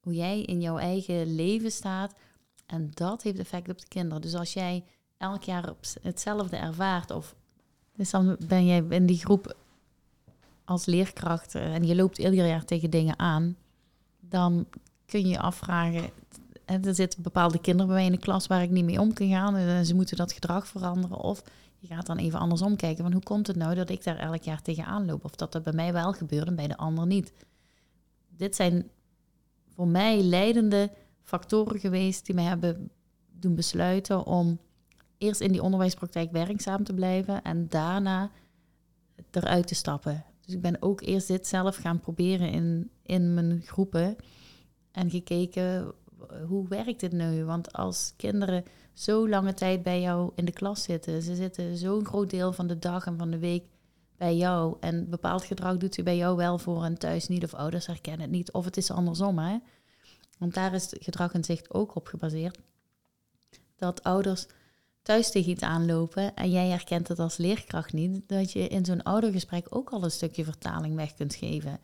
hoe 0.00 0.14
jij 0.14 0.42
in 0.42 0.60
jouw 0.60 0.78
eigen 0.78 1.34
leven 1.34 1.70
staat. 1.70 2.14
En 2.66 2.90
dat 2.94 3.22
heeft 3.22 3.38
effect 3.38 3.68
op 3.68 3.80
de 3.80 3.88
kinderen. 3.88 4.22
Dus 4.22 4.34
als 4.34 4.52
jij 4.52 4.84
elk 5.16 5.42
jaar 5.42 5.74
hetzelfde 6.02 6.56
ervaart, 6.56 7.10
of 7.10 7.36
dus 7.96 8.10
dan 8.10 8.36
ben 8.46 8.66
jij 8.66 8.84
in 8.88 9.06
die 9.06 9.18
groep 9.18 9.56
als 10.64 10.84
leerkracht 10.86 11.54
eh, 11.54 11.74
en 11.74 11.84
je 11.84 11.94
loopt 11.94 12.18
ieder 12.18 12.46
jaar 12.46 12.64
tegen 12.64 12.90
dingen 12.90 13.18
aan, 13.18 13.56
dan 14.20 14.66
kun 15.14 15.22
je 15.22 15.28
je 15.28 15.38
afvragen. 15.38 16.10
En 16.64 16.84
er 16.84 16.94
zitten 16.94 17.22
bepaalde 17.22 17.60
kinderen 17.60 17.86
bij 17.86 17.96
mij 17.96 18.06
in 18.06 18.12
de 18.12 18.18
klas 18.18 18.46
waar 18.46 18.62
ik 18.62 18.70
niet 18.70 18.84
mee 18.84 19.00
om 19.00 19.12
kan 19.12 19.28
gaan. 19.28 19.56
En 19.56 19.86
ze 19.86 19.94
moeten 19.94 20.16
dat 20.16 20.32
gedrag 20.32 20.66
veranderen. 20.66 21.18
Of 21.18 21.42
je 21.78 21.86
gaat 21.86 22.06
dan 22.06 22.16
even 22.16 22.38
andersom 22.38 22.76
kijken. 22.76 23.04
Van 23.04 23.12
hoe 23.12 23.22
komt 23.22 23.46
het 23.46 23.56
nou 23.56 23.74
dat 23.74 23.90
ik 23.90 24.04
daar 24.04 24.18
elk 24.18 24.42
jaar 24.42 24.62
tegenaan 24.62 25.06
loop? 25.06 25.24
Of 25.24 25.34
dat 25.34 25.52
dat 25.52 25.62
bij 25.62 25.72
mij 25.72 25.92
wel 25.92 26.12
gebeurt 26.12 26.46
en 26.46 26.54
bij 26.54 26.66
de 26.66 26.76
ander 26.76 27.06
niet. 27.06 27.32
Dit 28.28 28.56
zijn 28.56 28.90
voor 29.74 29.88
mij 29.88 30.22
leidende 30.22 30.90
factoren 31.22 31.80
geweest 31.80 32.26
die 32.26 32.34
mij 32.34 32.44
hebben 32.44 32.90
doen 33.32 33.54
besluiten 33.54 34.26
om 34.26 34.58
eerst 35.18 35.40
in 35.40 35.52
die 35.52 35.62
onderwijspraktijk 35.62 36.32
werkzaam 36.32 36.84
te 36.84 36.94
blijven 36.94 37.42
en 37.42 37.68
daarna 37.68 38.30
eruit 39.30 39.66
te 39.66 39.74
stappen. 39.74 40.24
Dus 40.40 40.54
ik 40.54 40.60
ben 40.60 40.82
ook 40.82 41.00
eerst 41.00 41.26
dit 41.28 41.46
zelf 41.46 41.76
gaan 41.76 42.00
proberen 42.00 42.50
in, 42.50 42.90
in 43.02 43.34
mijn 43.34 43.62
groepen 43.64 44.16
en 44.94 45.10
gekeken 45.10 45.94
hoe 46.46 46.68
werkt 46.68 47.00
dit 47.00 47.12
nu? 47.12 47.44
Want 47.44 47.72
als 47.72 48.12
kinderen 48.16 48.64
zo 48.92 49.28
lange 49.28 49.54
tijd 49.54 49.82
bij 49.82 50.00
jou 50.00 50.32
in 50.34 50.44
de 50.44 50.52
klas 50.52 50.82
zitten, 50.82 51.22
ze 51.22 51.34
zitten 51.34 51.76
zo'n 51.76 52.06
groot 52.06 52.30
deel 52.30 52.52
van 52.52 52.66
de 52.66 52.78
dag 52.78 53.06
en 53.06 53.18
van 53.18 53.30
de 53.30 53.38
week 53.38 53.64
bij 54.16 54.36
jou 54.36 54.76
en 54.80 55.10
bepaald 55.10 55.44
gedrag 55.44 55.76
doet 55.76 55.94
ze 55.94 56.02
bij 56.02 56.16
jou 56.16 56.36
wel 56.36 56.58
voor 56.58 56.84
en 56.84 56.98
thuis 56.98 57.28
niet 57.28 57.44
of 57.44 57.54
ouders 57.54 57.86
herkennen 57.86 58.20
het 58.20 58.30
niet 58.30 58.52
of 58.52 58.64
het 58.64 58.76
is 58.76 58.90
andersom 58.90 59.38
hè. 59.38 59.58
Want 60.38 60.54
daar 60.54 60.74
is 60.74 60.94
gedrag 60.98 61.32
en 61.32 61.44
zicht 61.44 61.74
ook 61.74 61.94
op 61.94 62.06
gebaseerd. 62.06 62.58
Dat 63.76 64.02
ouders 64.02 64.46
thuis 65.02 65.30
tegen 65.30 65.50
iets 65.50 65.62
aanlopen 65.62 66.34
en 66.34 66.50
jij 66.50 66.68
herkent 66.68 67.08
het 67.08 67.18
als 67.18 67.36
leerkracht 67.36 67.92
niet, 67.92 68.28
dat 68.28 68.52
je 68.52 68.68
in 68.68 68.84
zo'n 68.84 69.02
oudergesprek 69.02 69.66
ook 69.68 69.90
al 69.90 70.04
een 70.04 70.10
stukje 70.10 70.44
vertaling 70.44 70.94
weg 70.94 71.14
kunt 71.14 71.34
geven. 71.34 71.80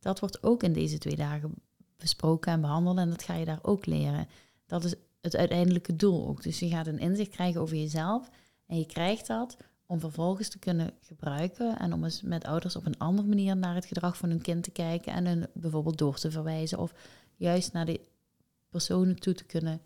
Dat 0.00 0.20
wordt 0.20 0.42
ook 0.42 0.62
in 0.62 0.72
deze 0.72 0.98
twee 0.98 1.16
dagen 1.16 1.54
besproken 2.02 2.52
en 2.52 2.60
behandeld 2.60 2.98
en 2.98 3.10
dat 3.10 3.22
ga 3.22 3.34
je 3.34 3.44
daar 3.44 3.58
ook 3.62 3.86
leren. 3.86 4.28
Dat 4.66 4.84
is 4.84 4.94
het 5.20 5.36
uiteindelijke 5.36 5.96
doel 5.96 6.28
ook. 6.28 6.42
Dus 6.42 6.58
je 6.58 6.68
gaat 6.68 6.86
een 6.86 6.98
inzicht 6.98 7.30
krijgen 7.30 7.60
over 7.60 7.76
jezelf 7.76 8.30
en 8.66 8.78
je 8.78 8.86
krijgt 8.86 9.26
dat 9.26 9.56
om 9.86 10.00
vervolgens 10.00 10.48
te 10.48 10.58
kunnen 10.58 10.90
gebruiken 11.00 11.78
en 11.78 11.92
om 11.92 12.04
eens 12.04 12.22
met 12.22 12.44
ouders 12.44 12.76
op 12.76 12.86
een 12.86 12.98
andere 12.98 13.28
manier 13.28 13.56
naar 13.56 13.74
het 13.74 13.84
gedrag 13.84 14.16
van 14.16 14.28
hun 14.28 14.40
kind 14.40 14.62
te 14.62 14.70
kijken 14.70 15.12
en 15.12 15.26
hun 15.26 15.46
bijvoorbeeld 15.54 15.98
door 15.98 16.18
te 16.18 16.30
verwijzen 16.30 16.78
of 16.78 16.94
juist 17.36 17.72
naar 17.72 17.86
de 17.86 18.00
personen 18.70 19.16
toe 19.16 19.34
te 19.34 19.44
kunnen 19.44 19.80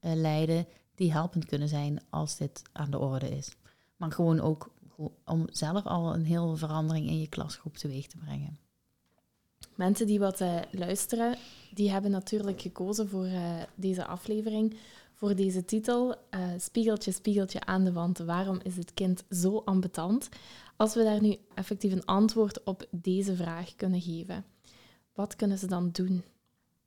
uh, 0.00 0.12
leiden 0.14 0.66
die 0.94 1.12
helpend 1.12 1.44
kunnen 1.44 1.68
zijn 1.68 2.00
als 2.10 2.36
dit 2.36 2.62
aan 2.72 2.90
de 2.90 2.98
orde 2.98 3.36
is. 3.36 3.56
Maar 3.96 4.12
gewoon 4.12 4.40
ook 4.40 4.70
om 5.24 5.46
zelf 5.50 5.84
al 5.84 6.14
een 6.14 6.24
hele 6.24 6.56
verandering 6.56 7.06
in 7.06 7.20
je 7.20 7.28
klasgroep 7.28 7.76
teweeg 7.76 8.06
te 8.06 8.16
brengen. 8.16 8.58
Mensen 9.82 10.06
die 10.06 10.18
wat 10.18 10.40
uh, 10.40 10.58
luisteren, 10.70 11.36
die 11.74 11.90
hebben 11.90 12.10
natuurlijk 12.10 12.60
gekozen 12.60 13.08
voor 13.08 13.26
uh, 13.26 13.62
deze 13.74 14.06
aflevering, 14.06 14.76
voor 15.14 15.34
deze 15.34 15.64
titel. 15.64 16.10
Uh, 16.10 16.46
spiegeltje, 16.56 17.12
spiegeltje 17.12 17.60
aan 17.60 17.84
de 17.84 17.92
wand. 17.92 18.18
Waarom 18.18 18.60
is 18.62 18.76
het 18.76 18.94
kind 18.94 19.24
zo 19.30 19.62
ambetant? 19.64 20.28
Als 20.76 20.94
we 20.94 21.02
daar 21.02 21.20
nu 21.20 21.36
effectief 21.54 21.92
een 21.92 22.04
antwoord 22.04 22.64
op 22.64 22.86
deze 22.90 23.36
vraag 23.36 23.74
kunnen 23.74 24.00
geven, 24.00 24.44
wat 25.14 25.36
kunnen 25.36 25.58
ze 25.58 25.66
dan 25.66 25.90
doen? 25.92 26.22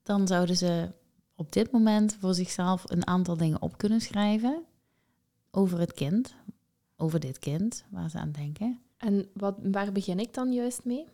Dan 0.04 0.28
zouden 0.28 0.58
ze 0.58 0.92
op 1.36 1.52
dit 1.52 1.72
moment 1.72 2.18
voor 2.20 2.34
zichzelf 2.34 2.84
een 2.86 3.08
aantal 3.08 3.38
dingen 3.38 3.62
op 3.62 3.78
kunnen 3.78 4.02
schrijven 4.02 4.64
over 5.52 5.80
het 5.80 5.94
kind, 5.94 6.36
over 6.96 7.20
dit 7.20 7.40
kind, 7.40 7.86
waar 7.90 8.10
ze 8.10 8.18
aan 8.18 8.32
denken. 8.32 8.80
En 8.98 9.30
wat, 9.34 9.56
waar 9.64 9.92
begin 9.92 10.20
ik 10.20 10.34
dan 10.34 10.54
juist 10.54 10.86
mee? 10.86 11.06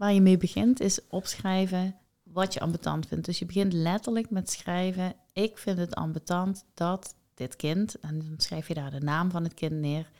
Waar 0.00 0.12
je 0.12 0.20
mee 0.20 0.36
begint 0.36 0.80
is 0.80 1.08
opschrijven 1.08 1.96
wat 2.22 2.54
je 2.54 2.60
ambetant 2.60 3.06
vindt. 3.06 3.24
Dus 3.26 3.38
je 3.38 3.46
begint 3.46 3.72
letterlijk 3.72 4.30
met 4.30 4.50
schrijven: 4.50 5.14
Ik 5.32 5.58
vind 5.58 5.78
het 5.78 5.94
ambetant 5.94 6.64
dat 6.74 7.14
dit 7.34 7.56
kind, 7.56 7.98
en 7.98 8.18
dan 8.18 8.34
schrijf 8.36 8.68
je 8.68 8.74
daar 8.74 8.90
de 8.90 9.00
naam 9.00 9.30
van 9.30 9.44
het 9.44 9.54
kind 9.54 9.72
neer, 9.72 10.10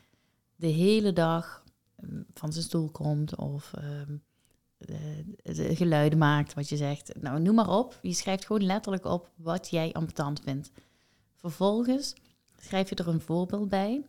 de 0.57 0.67
hele 0.67 1.13
dag 1.13 1.65
mm, 1.97 2.25
van 2.35 2.53
zijn 2.53 2.65
stoel 2.65 2.91
komt 2.91 3.37
of 3.37 3.73
um, 3.79 4.23
de 5.43 5.77
geluiden 5.77 6.19
maakt, 6.19 6.55
wat 6.55 6.69
je 6.69 6.77
zegt. 6.77 7.13
Nou, 7.21 7.41
noem 7.41 7.55
maar 7.55 7.71
op. 7.71 7.99
Je 8.03 8.13
schrijft 8.13 8.47
gewoon 8.47 8.65
letterlijk 8.65 9.05
op 9.05 9.31
wat 9.37 9.69
jij 9.71 9.93
ambetant 9.93 10.41
vindt. 10.41 10.71
Vervolgens 11.37 12.15
schrijf 12.59 12.89
je 12.89 12.95
er 12.95 13.09
een 13.09 13.21
voorbeeld 13.21 13.69
bij. 13.69 14.03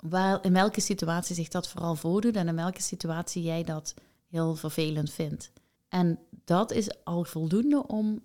Waar, 0.00 0.44
in 0.44 0.52
welke 0.52 0.80
situatie 0.80 1.34
zich 1.34 1.48
dat 1.48 1.68
vooral 1.68 1.94
voordoet 1.94 2.36
en 2.36 2.48
in 2.48 2.56
welke 2.56 2.82
situatie 2.82 3.42
jij 3.42 3.64
dat 3.64 3.94
heel 4.32 4.54
vervelend 4.54 5.10
vindt. 5.10 5.52
En 5.88 6.18
dat 6.44 6.70
is 6.70 7.04
al 7.04 7.24
voldoende 7.24 7.86
om 7.86 8.22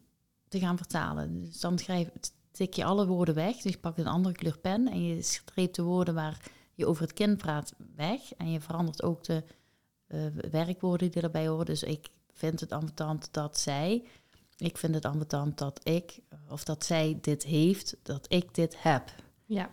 te 0.47 0.59
gaan 0.59 0.77
vertalen. 0.77 1.41
Dus 1.41 1.59
dan 1.59 1.77
schrijf, 1.77 2.09
tik 2.51 2.73
je 2.73 2.85
alle 2.85 3.07
woorden 3.07 3.35
weg. 3.35 3.55
Dus 3.55 3.71
je 3.71 3.79
een 3.95 4.07
andere 4.07 4.35
kleur 4.35 4.57
pen 4.57 4.87
en 4.87 5.05
je 5.05 5.21
streept 5.21 5.75
de 5.75 5.81
woorden 5.81 6.13
waar 6.13 6.51
je 6.73 6.85
over 6.85 7.01
het 7.01 7.13
kind 7.13 7.37
praat 7.37 7.73
weg. 7.95 8.33
En 8.33 8.51
je 8.51 8.61
verandert 8.61 9.03
ook 9.03 9.23
de 9.23 9.43
uh, 10.07 10.25
werkwoorden 10.51 11.11
die 11.11 11.21
erbij 11.21 11.47
horen. 11.47 11.65
Dus 11.65 11.83
ik 11.83 12.09
vind 12.33 12.59
het 12.59 12.71
ambetant 12.71 13.33
dat 13.33 13.59
zij. 13.59 14.03
Ik 14.57 14.77
vind 14.77 14.95
het 14.95 15.05
ambetant 15.05 15.57
dat 15.57 15.79
ik, 15.83 16.19
of 16.49 16.63
dat 16.63 16.85
zij 16.85 17.17
dit 17.21 17.43
heeft, 17.43 17.95
dat 18.03 18.25
ik 18.33 18.53
dit 18.55 18.81
heb. 18.83 19.13
Ja. 19.45 19.69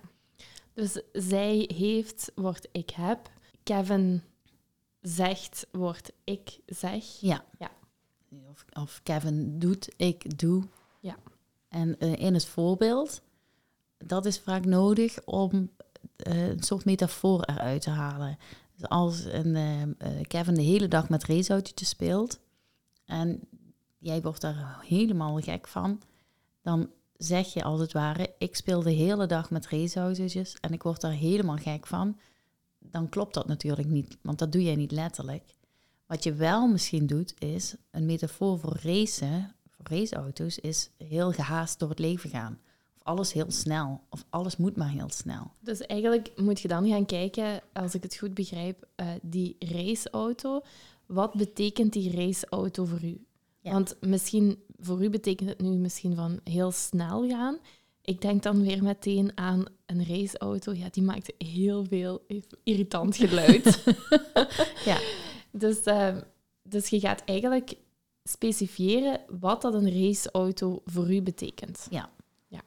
Dus 0.72 1.02
zij 1.12 1.70
heeft, 1.74 2.32
wordt 2.34 2.68
ik 2.72 2.90
heb. 2.90 3.30
Kevin 3.62 4.22
zegt, 5.04 5.66
wordt 5.72 6.12
ik 6.24 6.60
zeg. 6.66 7.04
Ja. 7.20 7.44
ja. 7.58 7.70
Of, 8.50 8.64
of 8.72 9.00
Kevin 9.02 9.58
doet, 9.58 9.94
ik 9.96 10.38
doe. 10.38 10.62
Ja. 11.00 11.16
En 11.68 11.96
uh, 11.98 12.12
in 12.12 12.34
het 12.34 12.46
voorbeeld, 12.46 13.22
dat 13.98 14.26
is 14.26 14.40
vaak 14.40 14.64
nodig 14.64 15.24
om 15.24 15.70
uh, 16.26 16.48
een 16.48 16.62
soort 16.62 16.84
metafoor 16.84 17.42
eruit 17.42 17.82
te 17.82 17.90
halen. 17.90 18.38
Dus 18.76 18.88
als 18.88 19.24
een, 19.24 19.56
uh, 19.56 20.20
Kevin 20.22 20.54
de 20.54 20.62
hele 20.62 20.88
dag 20.88 21.08
met 21.08 21.24
raceautootjes 21.24 21.88
speelt 21.88 22.40
en 23.04 23.40
jij 23.98 24.22
wordt 24.22 24.40
daar 24.40 24.82
helemaal 24.86 25.40
gek 25.40 25.68
van, 25.68 26.02
dan 26.62 26.90
zeg 27.16 27.52
je 27.52 27.62
als 27.62 27.80
het 27.80 27.92
ware, 27.92 28.34
ik 28.38 28.56
speel 28.56 28.82
de 28.82 28.90
hele 28.90 29.26
dag 29.26 29.50
met 29.50 29.68
raceautootjes 29.68 30.56
en 30.60 30.72
ik 30.72 30.82
word 30.82 31.00
daar 31.00 31.12
helemaal 31.12 31.56
gek 31.56 31.86
van. 31.86 32.18
Dan 32.90 33.08
klopt 33.08 33.34
dat 33.34 33.46
natuurlijk 33.46 33.88
niet, 33.88 34.16
want 34.22 34.38
dat 34.38 34.52
doe 34.52 34.62
jij 34.62 34.76
niet 34.76 34.92
letterlijk. 34.92 35.54
Wat 36.06 36.24
je 36.24 36.34
wel 36.34 36.68
misschien 36.68 37.06
doet, 37.06 37.34
is 37.38 37.74
een 37.90 38.06
metafoor 38.06 38.58
voor 38.58 38.76
racen, 38.82 39.54
voor 39.68 39.86
raceauto's, 39.88 40.58
is 40.58 40.90
heel 40.96 41.32
gehaast 41.32 41.78
door 41.78 41.88
het 41.88 41.98
leven 41.98 42.30
gaan 42.30 42.58
alles 43.04 43.32
heel 43.32 43.50
snel. 43.50 44.00
Of 44.08 44.24
alles 44.30 44.56
moet 44.56 44.76
maar 44.76 44.90
heel 44.90 45.10
snel. 45.10 45.50
Dus 45.60 45.80
eigenlijk 45.80 46.32
moet 46.36 46.60
je 46.60 46.68
dan 46.68 46.88
gaan 46.88 47.06
kijken, 47.06 47.60
als 47.72 47.94
ik 47.94 48.02
het 48.02 48.16
goed 48.16 48.34
begrijp, 48.34 48.88
uh, 48.96 49.06
die 49.22 49.56
raceauto. 49.58 50.60
Wat 51.06 51.34
betekent 51.34 51.92
die 51.92 52.16
raceauto 52.16 52.84
voor 52.84 53.04
u? 53.04 53.24
Want 53.60 53.96
misschien, 54.00 54.58
voor 54.78 55.04
u 55.04 55.10
betekent 55.10 55.48
het 55.48 55.60
nu 55.60 55.68
misschien 55.76 56.14
van 56.14 56.40
heel 56.44 56.70
snel 56.70 57.28
gaan. 57.28 57.58
Ik 58.04 58.20
denk 58.20 58.42
dan 58.42 58.62
weer 58.62 58.82
meteen 58.82 59.32
aan 59.34 59.64
een 59.86 60.06
raceauto. 60.06 60.72
Ja, 60.72 60.88
die 60.90 61.02
maakt 61.02 61.32
heel 61.38 61.84
veel 61.84 62.26
irritant 62.64 63.16
geluid. 63.16 63.84
ja. 64.90 64.98
Dus, 65.50 65.86
uh, 65.86 66.16
dus 66.62 66.88
je 66.88 67.00
gaat 67.00 67.22
eigenlijk 67.24 67.74
specifieren 68.24 69.20
wat 69.40 69.62
dat 69.62 69.74
een 69.74 70.02
raceauto 70.02 70.82
voor 70.84 71.12
u 71.12 71.22
betekent. 71.22 71.86
Ja. 71.90 72.10
Ja. 72.48 72.60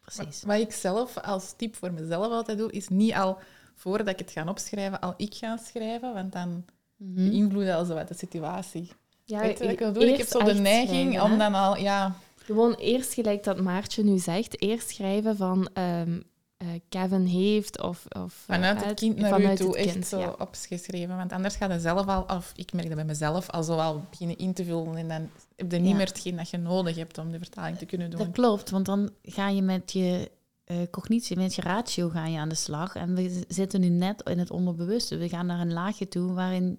Precies. 0.00 0.42
Wat 0.42 0.58
ik 0.58 0.72
zelf 0.72 1.18
als 1.18 1.54
tip 1.56 1.76
voor 1.76 1.92
mezelf 1.92 2.32
altijd 2.32 2.58
doe, 2.58 2.72
is 2.72 2.88
niet 2.88 3.14
al 3.14 3.38
voordat 3.74 4.08
ik 4.08 4.18
het 4.18 4.30
ga 4.30 4.48
opschrijven, 4.48 5.00
al 5.00 5.14
ik 5.16 5.34
ga 5.34 5.56
schrijven, 5.56 6.14
want 6.14 6.32
dan 6.32 6.48
mm 6.48 6.64
-hmm. 6.96 7.14
beïnvloedt 7.14 7.70
al 7.70 7.84
zo 7.84 7.94
wat 7.94 8.08
de 8.08 8.14
situatie. 8.14 8.90
Ja, 9.24 9.40
Weet 9.40 9.58
je 9.58 9.64
wat 9.64 9.72
ik 9.72 9.78
wil 9.78 9.92
doen? 9.92 10.02
Ik 10.02 10.16
heb 10.16 10.26
zo 10.26 10.44
de 10.44 10.54
neiging 10.54 11.20
om 11.20 11.38
dan 11.38 11.54
al, 11.54 11.76
ja... 11.76 12.16
Gewoon 12.52 12.74
eerst, 12.74 13.14
gelijk 13.14 13.44
dat 13.44 13.60
Maartje 13.60 14.04
nu 14.04 14.18
zegt, 14.18 14.62
eerst 14.62 14.88
schrijven 14.88 15.36
van 15.36 15.68
um, 15.78 16.22
uh, 16.62 16.68
Kevin 16.88 17.24
heeft 17.24 17.82
of... 17.82 18.04
of 18.18 18.32
vanuit 18.32 18.84
het 18.84 18.98
kind 18.98 19.18
naar 19.18 19.30
vanuit 19.30 19.60
u 19.60 19.64
toe, 19.64 19.76
echt 19.76 19.92
kind, 19.92 20.06
zo 20.06 20.18
ja. 20.18 20.34
opgeschreven. 20.38 21.16
Want 21.16 21.32
anders 21.32 21.56
gaat 21.56 21.72
je 21.72 21.80
zelf 21.80 22.06
al, 22.06 22.22
of 22.22 22.52
ik 22.56 22.72
merk 22.72 22.86
dat 22.86 22.96
bij 22.96 23.04
mezelf, 23.04 23.50
al 23.50 23.62
zo 23.62 23.76
al 23.76 24.02
beginnen 24.10 24.36
in 24.36 24.52
te 24.52 24.64
vullen 24.64 24.96
en 24.96 25.08
dan 25.08 25.30
heb 25.56 25.72
je 25.72 25.78
niet 25.78 25.90
ja. 25.90 25.96
meer 25.96 26.06
hetgeen 26.06 26.36
dat 26.36 26.50
je 26.50 26.56
nodig 26.56 26.96
hebt 26.96 27.18
om 27.18 27.32
de 27.32 27.38
vertaling 27.38 27.78
te 27.78 27.86
kunnen 27.86 28.10
doen. 28.10 28.18
Dat 28.18 28.30
klopt, 28.30 28.70
want 28.70 28.86
dan 28.86 29.10
ga 29.22 29.48
je 29.48 29.62
met 29.62 29.92
je 29.92 30.30
uh, 30.66 30.76
cognitie, 30.90 31.36
met 31.36 31.54
je 31.54 31.62
ratio 31.62 32.08
ga 32.08 32.26
je 32.26 32.38
aan 32.38 32.48
de 32.48 32.54
slag. 32.54 32.94
En 32.94 33.14
we 33.14 33.44
zitten 33.48 33.80
nu 33.80 33.88
net 33.88 34.22
in 34.22 34.38
het 34.38 34.50
onderbewuste. 34.50 35.16
We 35.16 35.28
gaan 35.28 35.46
naar 35.46 35.60
een 35.60 35.72
laagje 35.72 36.08
toe 36.08 36.32
waarin 36.32 36.78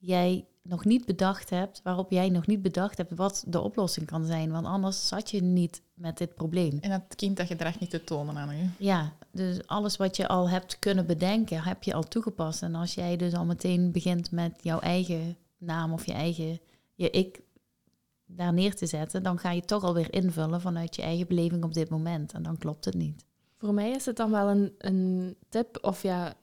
jij 0.00 0.44
nog 0.62 0.84
niet 0.84 1.06
bedacht 1.06 1.50
hebt, 1.50 1.80
waarop 1.82 2.10
jij 2.10 2.28
nog 2.28 2.46
niet 2.46 2.62
bedacht 2.62 2.96
hebt 2.96 3.14
wat 3.14 3.44
de 3.46 3.60
oplossing 3.60 4.06
kan 4.06 4.24
zijn. 4.24 4.50
Want 4.50 4.66
anders 4.66 5.08
zat 5.08 5.30
je 5.30 5.42
niet 5.42 5.82
met 5.94 6.18
dit 6.18 6.34
probleem. 6.34 6.78
En 6.80 6.90
het 6.90 7.14
kind 7.16 7.36
dat 7.36 7.46
gedrag 7.46 7.78
niet 7.78 7.90
te 7.90 8.04
tonen 8.04 8.36
aan 8.36 8.56
je. 8.56 8.68
Ja, 8.76 9.12
dus 9.32 9.66
alles 9.66 9.96
wat 9.96 10.16
je 10.16 10.28
al 10.28 10.48
hebt 10.48 10.78
kunnen 10.78 11.06
bedenken, 11.06 11.62
heb 11.62 11.82
je 11.82 11.94
al 11.94 12.02
toegepast. 12.02 12.62
En 12.62 12.74
als 12.74 12.94
jij 12.94 13.16
dus 13.16 13.34
al 13.34 13.44
meteen 13.44 13.92
begint 13.92 14.30
met 14.30 14.58
jouw 14.62 14.80
eigen 14.80 15.36
naam 15.58 15.92
of 15.92 16.06
je 16.06 16.12
eigen 16.12 16.60
je 16.94 17.10
ik 17.10 17.40
daar 18.26 18.52
neer 18.52 18.74
te 18.74 18.86
zetten, 18.86 19.22
dan 19.22 19.38
ga 19.38 19.50
je 19.50 19.64
toch 19.64 19.82
alweer 19.82 20.12
invullen 20.12 20.60
vanuit 20.60 20.96
je 20.96 21.02
eigen 21.02 21.26
beleving 21.26 21.64
op 21.64 21.74
dit 21.74 21.88
moment. 21.88 22.32
En 22.32 22.42
dan 22.42 22.58
klopt 22.58 22.84
het 22.84 22.94
niet. 22.94 23.24
Voor 23.58 23.74
mij 23.74 23.90
is 23.90 24.06
het 24.06 24.16
dan 24.16 24.30
wel 24.30 24.48
een, 24.48 24.74
een 24.78 25.36
tip 25.48 25.78
of 25.82 26.02
ja, 26.02 26.34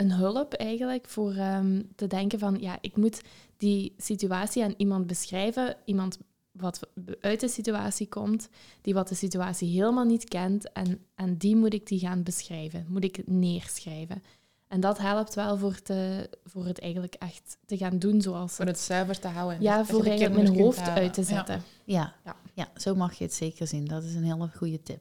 een 0.00 0.12
hulp 0.12 0.52
eigenlijk 0.54 1.08
voor 1.08 1.34
ehm, 1.34 1.82
te 1.96 2.06
denken 2.06 2.38
van 2.38 2.56
ja, 2.60 2.78
ik 2.80 2.96
moet 2.96 3.20
die 3.56 3.94
situatie 3.96 4.64
aan 4.64 4.74
iemand 4.76 5.06
beschrijven, 5.06 5.76
iemand 5.84 6.18
wat 6.50 6.80
uit 7.20 7.40
de 7.40 7.48
situatie 7.48 8.08
komt, 8.08 8.48
die 8.80 8.94
wat 8.94 9.08
de 9.08 9.14
situatie 9.14 9.68
helemaal 9.68 10.04
niet 10.04 10.28
kent 10.28 10.72
en, 10.72 11.04
en 11.14 11.36
die 11.36 11.56
moet 11.56 11.74
ik 11.74 11.86
die 11.86 11.98
gaan 11.98 12.22
beschrijven, 12.22 12.86
moet 12.88 13.04
ik 13.04 13.26
neerschrijven. 13.26 14.22
En 14.68 14.80
dat 14.80 14.98
helpt 14.98 15.34
wel 15.34 15.58
voor, 15.58 15.82
te, 15.82 16.30
voor 16.44 16.66
het 16.66 16.80
eigenlijk 16.80 17.14
echt 17.14 17.56
te 17.66 17.76
gaan 17.76 17.98
doen 17.98 18.20
zoals... 18.20 18.52
Voor 18.54 18.64
het 18.66 18.78
zuiver 18.78 19.18
te 19.20 19.28
houden. 19.28 19.62
Ja, 19.62 19.84
voor 19.84 20.04
eigenlijk 20.04 20.42
mijn 20.42 20.60
hoofd 20.60 20.78
halen. 20.80 21.02
uit 21.02 21.14
te 21.14 21.20
Ja. 21.20 21.26
zetten. 21.26 21.62
Ja, 21.84 22.14
Ja. 22.24 22.36
ja. 22.54 22.68
zo 22.76 22.94
mag 22.94 23.14
je 23.14 23.24
het 23.24 23.34
zeker 23.34 23.66
zien. 23.66 23.84
Dat 23.84 24.02
is 24.02 24.14
een 24.14 24.24
hele 24.24 24.48
goede 24.56 24.82
tip. 24.82 25.00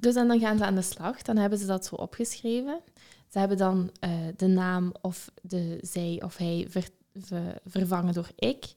Dus 0.00 0.14
en 0.14 0.28
dan 0.28 0.40
gaan 0.40 0.58
ze 0.58 0.64
aan 0.64 0.74
de 0.74 0.82
slag. 0.82 1.22
Dan 1.22 1.36
hebben 1.36 1.58
ze 1.58 1.66
dat 1.66 1.86
zo 1.86 1.94
opgeschreven. 1.94 2.80
Ze 3.32 3.38
hebben 3.38 3.56
dan 3.56 3.90
eh, 4.00 4.10
de 4.36 4.46
naam 4.46 4.92
of 5.00 5.30
de 5.42 5.78
zij 5.80 6.22
of 6.24 6.36
hij 6.36 6.66
ver- 6.68 6.90
ver- 7.14 7.60
vervangen 7.64 8.14
door 8.14 8.30
ik. 8.36 8.72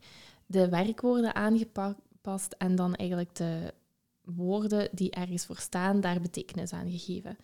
De 0.45 0.69
werkwoorden 0.69 1.35
aangepast 1.35 2.55
en 2.57 2.75
dan 2.75 2.95
eigenlijk 2.95 3.35
de 3.35 3.73
woorden 4.21 4.89
die 4.91 5.11
ergens 5.11 5.45
voor 5.45 5.57
staan, 5.57 6.01
daar 6.01 6.21
betekenis 6.21 6.73
aan 6.73 6.89
gegeven. 6.91 7.37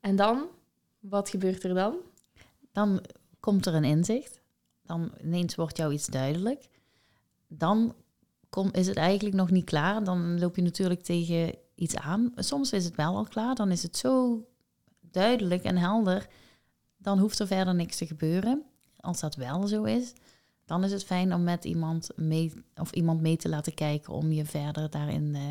En 0.00 0.16
dan, 0.16 0.46
wat 0.98 1.28
gebeurt 1.28 1.64
er 1.64 1.74
dan? 1.74 1.96
Dan 2.72 3.00
komt 3.40 3.66
er 3.66 3.74
een 3.74 3.84
inzicht. 3.84 4.40
Dan 4.82 5.10
ineens 5.22 5.54
wordt 5.54 5.76
jou 5.76 5.92
iets 5.92 6.06
duidelijk. 6.06 6.68
Dan 7.48 7.94
kom, 8.48 8.68
is 8.72 8.86
het 8.86 8.96
eigenlijk 8.96 9.36
nog 9.36 9.50
niet 9.50 9.64
klaar. 9.64 10.04
Dan 10.04 10.38
loop 10.38 10.56
je 10.56 10.62
natuurlijk 10.62 11.02
tegen 11.02 11.54
iets 11.74 11.96
aan. 11.96 12.32
Soms 12.36 12.72
is 12.72 12.84
het 12.84 12.94
wel 12.96 13.16
al 13.16 13.24
klaar. 13.24 13.54
Dan 13.54 13.70
is 13.70 13.82
het 13.82 13.96
zo 13.96 14.44
duidelijk 15.00 15.62
en 15.62 15.76
helder. 15.76 16.28
Dan 17.02 17.18
hoeft 17.18 17.38
er 17.38 17.46
verder 17.46 17.74
niks 17.74 17.96
te 17.96 18.06
gebeuren. 18.06 18.62
Als 19.00 19.20
dat 19.20 19.34
wel 19.34 19.66
zo 19.66 19.82
is, 19.84 20.12
dan 20.64 20.84
is 20.84 20.92
het 20.92 21.04
fijn 21.04 21.34
om 21.34 21.42
met 21.44 21.64
iemand 21.64 22.08
mee, 22.16 22.52
of 22.76 22.92
iemand 22.92 23.20
mee 23.20 23.36
te 23.36 23.48
laten 23.48 23.74
kijken 23.74 24.12
om 24.12 24.32
je 24.32 24.44
verder 24.44 24.90
daarin 24.90 25.34
eh, 25.34 25.42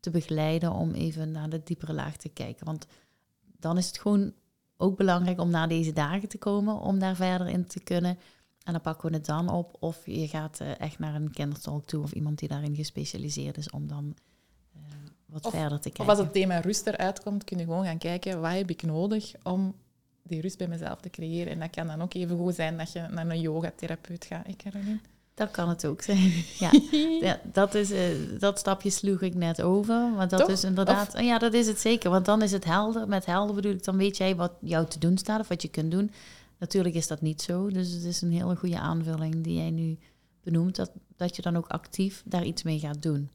te 0.00 0.10
begeleiden, 0.10 0.72
om 0.72 0.90
even 0.92 1.30
naar 1.32 1.48
de 1.48 1.60
diepere 1.64 1.92
laag 1.92 2.16
te 2.16 2.28
kijken. 2.28 2.66
Want 2.66 2.86
dan 3.58 3.78
is 3.78 3.86
het 3.86 3.98
gewoon 3.98 4.32
ook 4.76 4.96
belangrijk 4.96 5.40
om 5.40 5.50
naar 5.50 5.68
deze 5.68 5.92
dagen 5.92 6.28
te 6.28 6.38
komen, 6.38 6.80
om 6.80 6.98
daar 6.98 7.16
verder 7.16 7.48
in 7.48 7.66
te 7.66 7.80
kunnen. 7.80 8.18
En 8.64 8.72
dan 8.72 8.82
pakken 8.82 9.10
we 9.10 9.16
het 9.16 9.26
dan 9.26 9.48
op. 9.48 9.76
Of 9.80 10.06
je 10.06 10.28
gaat 10.28 10.60
eh, 10.60 10.80
echt 10.80 10.98
naar 10.98 11.14
een 11.14 11.30
kindertolk 11.30 11.86
toe 11.86 12.02
of 12.02 12.12
iemand 12.12 12.38
die 12.38 12.48
daarin 12.48 12.74
gespecialiseerd 12.74 13.56
is 13.56 13.70
om 13.70 13.86
dan 13.86 14.16
eh, 14.74 14.80
wat 15.26 15.46
Of- 15.46 15.52
verder 15.52 15.80
te 15.80 15.88
Of 15.88 15.94
kijken. 15.94 16.14
als 16.14 16.18
het 16.24 16.32
thema 16.32 16.58
rust 16.60 16.86
eruit 16.86 17.22
komt, 17.22 17.44
kun 17.44 17.58
je 17.58 17.64
gewoon 17.64 17.84
gaan 17.84 17.98
kijken 17.98 18.40
wat 18.40 18.52
heb 18.52 18.70
ik 18.70 18.82
nodig 18.82 19.32
om 19.42 19.74
die 20.28 20.40
rust 20.40 20.58
bij 20.58 20.68
mezelf 20.68 21.00
te 21.00 21.10
creëren. 21.10 21.52
En 21.52 21.58
dat 21.58 21.70
kan 21.70 21.86
dan 21.86 22.02
ook 22.02 22.14
even 22.14 22.36
goed 22.36 22.54
zijn 22.54 22.78
dat 22.78 22.92
je 22.92 23.06
naar 23.10 23.28
een 23.28 23.40
yogatherapeut 23.40 24.24
gaat. 24.24 24.48
Ik 24.48 24.56
Caroline. 24.56 24.98
Dat 25.38 25.50
kan 25.50 25.68
het 25.68 25.86
ook 25.86 26.02
zijn. 26.02 26.32
ja. 26.64 26.70
ja, 27.28 27.40
dat, 27.52 27.74
is, 27.74 27.90
eh, 27.90 28.02
dat 28.38 28.58
stapje 28.58 28.90
sloeg 28.90 29.20
ik 29.20 29.34
net 29.34 29.62
over. 29.62 30.10
Maar 30.10 30.28
dat 30.28 30.40
Toch? 30.40 30.48
is 30.48 30.64
inderdaad... 30.64 31.18
Ja, 31.20 31.38
dat 31.38 31.54
is 31.54 31.66
het 31.66 31.80
zeker. 31.80 32.10
Want 32.10 32.24
dan 32.24 32.42
is 32.42 32.52
het 32.52 32.64
helder. 32.64 33.08
Met 33.08 33.26
helder 33.26 33.54
bedoel 33.54 33.72
ik, 33.72 33.84
dan 33.84 33.96
weet 33.96 34.16
jij 34.16 34.36
wat 34.36 34.52
jou 34.60 34.86
te 34.86 34.98
doen 34.98 35.18
staat 35.18 35.40
of 35.40 35.48
wat 35.48 35.62
je 35.62 35.68
kunt 35.68 35.90
doen. 35.90 36.10
Natuurlijk 36.58 36.94
is 36.94 37.06
dat 37.06 37.20
niet 37.20 37.42
zo. 37.42 37.70
Dus 37.70 37.90
het 37.90 38.04
is 38.04 38.20
een 38.20 38.32
hele 38.32 38.56
goede 38.56 38.78
aanvulling 38.78 39.44
die 39.44 39.56
jij 39.56 39.70
nu 39.70 39.98
benoemt. 40.42 40.76
Dat, 40.76 40.90
dat 41.16 41.36
je 41.36 41.42
dan 41.42 41.56
ook 41.56 41.66
actief 41.66 42.22
daar 42.24 42.44
iets 42.44 42.62
mee 42.62 42.78
gaat 42.78 43.02
doen. 43.02 43.30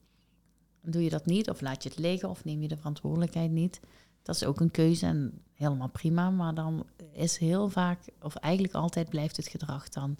Doe 0.81 1.03
je 1.03 1.09
dat 1.09 1.25
niet 1.25 1.49
of 1.49 1.61
laat 1.61 1.83
je 1.83 1.89
het 1.89 1.97
liggen 1.97 2.29
of 2.29 2.45
neem 2.45 2.61
je 2.61 2.67
de 2.67 2.77
verantwoordelijkheid 2.77 3.51
niet. 3.51 3.79
Dat 4.23 4.35
is 4.35 4.43
ook 4.43 4.59
een 4.59 4.71
keuze 4.71 5.05
en 5.05 5.41
helemaal 5.53 5.89
prima. 5.89 6.29
Maar 6.29 6.53
dan 6.53 6.85
is 7.11 7.37
heel 7.37 7.69
vaak, 7.69 7.99
of 8.21 8.35
eigenlijk 8.35 8.73
altijd 8.73 9.09
blijft 9.09 9.37
het 9.37 9.47
gedrag 9.47 9.89
dan 9.89 10.17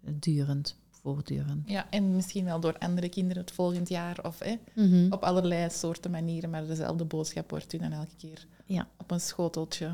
durend, 0.00 0.76
voortdurend. 0.90 1.68
Ja, 1.68 1.90
en 1.90 2.14
misschien 2.16 2.44
wel 2.44 2.60
door 2.60 2.78
andere 2.78 3.08
kinderen 3.08 3.42
het 3.42 3.52
volgend 3.52 3.88
jaar 3.88 4.18
of 4.24 4.38
hè, 4.38 4.54
Mhm. 4.74 5.12
op 5.12 5.22
allerlei 5.22 5.70
soorten 5.70 6.10
manieren, 6.10 6.50
maar 6.50 6.66
dezelfde 6.66 7.04
boodschap 7.04 7.50
wordt 7.50 7.72
u 7.72 7.78
dan 7.78 7.92
elke 7.92 8.16
keer 8.16 8.46
Ja. 8.64 8.86
op 8.98 9.10
een 9.10 9.20
schoteltje 9.20 9.92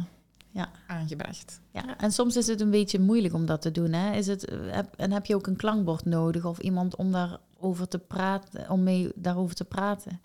Ja. 0.51 0.70
aangebracht. 0.87 1.61
Ja, 1.72 1.99
en 1.99 2.12
soms 2.12 2.37
is 2.37 2.47
het 2.47 2.61
een 2.61 2.70
beetje 2.70 2.99
moeilijk 3.01 3.35
om 3.35 3.47
dat 3.47 3.62
te 3.62 3.70
doen. 3.70 3.93
Hè? 3.93 4.12
Is 4.16 4.27
het, 4.27 4.51
heb, 4.70 4.95
en 4.97 5.12
heb 5.12 5.27
je 5.27 5.35
ook 5.35 5.47
een 5.47 5.57
klankbord 5.57 6.05
nodig 6.05 6.45
of 6.45 6.59
iemand 6.59 6.97
om 6.97 7.12
daarover 7.12 7.89
te 7.89 7.99
praten, 7.99 8.70
om 8.70 8.83
mee 8.83 9.11
daarover 9.14 9.55
te 9.55 9.64
praten, 9.64 10.20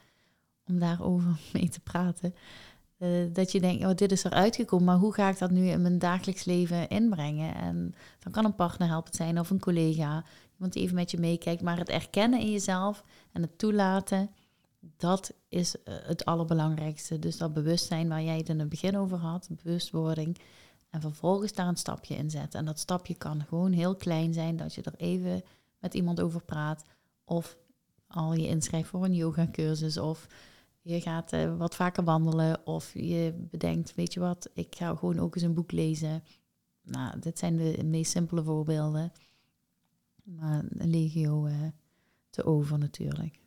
om 0.68 0.80
daarover 0.80 1.40
mee 1.54 1.70
te 1.70 1.80
praten. 1.80 2.34
Eh, 3.02 3.10
dat 3.34 3.52
je 3.52 3.60
denkt, 3.60 3.86
oh, 3.86 3.96
dit 3.96 4.12
is 4.12 4.24
eruit 4.24 4.56
gekomen, 4.56 4.86
maar 4.86 4.98
hoe 4.98 5.14
ga 5.14 5.30
ik 5.30 5.38
dat 5.38 5.52
nu 5.52 5.68
in 5.68 5.82
mijn 5.82 6.00
dagelijks 6.00 6.44
leven 6.44 6.90
inbrengen? 6.90 7.56
En 7.56 7.96
dan 8.20 8.32
kan 8.32 8.46
een 8.46 8.56
partner 8.56 8.88
helpend 8.88 9.16
zijn 9.16 9.40
of 9.40 9.50
een 9.50 9.60
collega, 9.60 10.24
iemand 10.54 10.74
die 10.74 10.84
even 10.84 10.96
met 10.96 11.12
je 11.12 11.18
meekijkt. 11.18 11.62
Maar 11.62 11.78
het 11.78 11.90
erkennen 11.90 12.40
in 12.40 12.52
jezelf 12.52 13.04
en 13.32 13.42
het 13.42 13.58
toelaten, 13.58 14.30
dat 14.98 15.34
is 15.50 15.84
eh, 15.84 15.94
het 16.04 16.26
allerbelangrijkste. 16.26 17.20
Dus 17.20 17.38
dat 17.38 17.54
bewustzijn 17.54 18.10
waar 18.10 18.24
jij 18.24 18.38
het 18.38 18.50
in 18.50 18.60
het 18.60 18.70
begin 18.70 18.98
over 18.98 19.18
had, 19.18 19.50
bewustwording. 19.64 20.38
En 20.90 21.02
vervolgens 21.02 21.54
daar 21.54 21.68
een 21.68 21.78
stapje 21.78 22.16
in 22.16 22.30
zetten. 22.30 22.60
En 22.60 22.66
dat 22.66 22.80
stapje 22.80 23.16
kan 23.16 23.46
gewoon 23.48 23.72
heel 23.72 23.96
klein 23.96 24.34
zijn, 24.34 24.58
dat 24.58 24.74
je 24.74 24.82
er 24.82 24.96
even 24.98 25.44
met 25.80 25.94
iemand 25.94 26.20
over 26.20 26.42
praat. 26.42 26.84
Of 27.24 27.58
al 28.08 28.34
je 28.34 28.48
inschrijft 28.48 28.90
voor 28.90 29.04
een 29.04 29.16
yogacursus. 29.16 29.98
Of 29.98 30.28
je 30.82 31.02
gaat 31.02 31.34
eh, 31.34 31.58
wat 31.58 31.76
vaker 31.76 32.04
wandelen. 32.04 32.68
Of 32.68 32.94
je 32.94 33.34
bedenkt, 33.52 33.96
weet 33.96 34.14
je 34.14 34.20
wat, 34.20 34.50
ik 34.54 34.76
ga 34.76 34.96
gewoon 34.96 35.20
ook 35.20 35.36
eens 35.36 35.44
een 35.44 35.54
boek 35.54 35.72
lezen. 35.72 36.24
Nou, 36.82 37.20
dit 37.20 37.40
zijn 37.40 37.58
de 37.58 37.84
meest 37.84 38.12
simpele 38.12 38.44
voorbeelden. 38.44 39.12
Maar 40.24 40.64
een 40.70 40.90
legio 40.90 41.46
eh, 41.46 41.56
te 42.30 42.44
over 42.44 42.78
natuurlijk. 42.78 43.40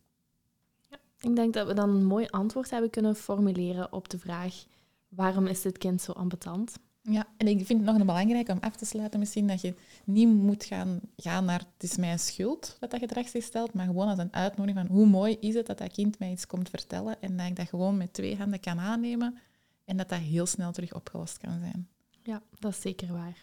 Ik 1.20 1.37
denk 1.37 1.55
dat 1.55 1.66
we 1.66 1.74
dan 1.74 1.91
een 1.91 2.05
mooi 2.05 2.26
antwoord 2.26 2.70
hebben 2.70 2.91
kunnen 2.91 3.16
formuleren 3.16 3.93
op 3.93 4.09
de 4.09 4.18
vraag 4.18 4.64
waarom 5.09 5.47
is 5.47 5.62
dit 5.62 5.78
kind 5.78 6.01
zo 6.01 6.12
ambetant? 6.12 6.78
Ja, 7.11 7.26
en 7.36 7.46
ik 7.46 7.66
vind 7.66 7.80
het 7.80 7.88
nog 7.88 7.98
een 7.98 8.07
belangrijk 8.07 8.48
om 8.48 8.59
af 8.61 8.76
te 8.76 8.84
sluiten 8.84 9.18
misschien 9.18 9.46
dat 9.46 9.61
je 9.61 9.74
niet 10.05 10.28
moet 10.28 10.64
gaan, 10.64 11.00
gaan 11.16 11.44
naar 11.44 11.59
het 11.59 11.90
is 11.90 11.96
mijn 11.96 12.18
schuld 12.18 12.76
dat 12.80 12.90
dat 12.90 13.00
gedrag 13.00 13.28
zich 13.28 13.44
stelt, 13.44 13.72
maar 13.72 13.86
gewoon 13.86 14.09
als 14.09 14.18
een 14.18 14.32
uitnodiging 14.32 14.86
van 14.86 14.96
hoe 14.96 15.07
mooi 15.07 15.36
is 15.40 15.55
het 15.55 15.66
dat 15.66 15.78
dat 15.78 15.92
kind 15.92 16.18
mij 16.18 16.30
iets 16.30 16.46
komt 16.46 16.70
vertellen 16.70 17.22
en 17.22 17.36
dat 17.36 17.46
ik 17.46 17.57
dat 17.57 17.68
gewoon 17.68 17.96
met 17.96 18.12
twee 18.12 18.36
handen 18.36 18.61
kan 18.61 18.78
aannemen 18.78 19.38
en 19.84 19.96
dat 19.96 20.09
dat 20.09 20.18
heel 20.18 20.46
snel 20.46 20.72
terug 20.72 20.94
opgelost 20.94 21.38
kan 21.38 21.59
zijn. 21.59 21.88
Ja, 22.22 22.42
dat 22.59 22.72
is 22.72 22.80
zeker 22.80 23.12
waar. 23.12 23.40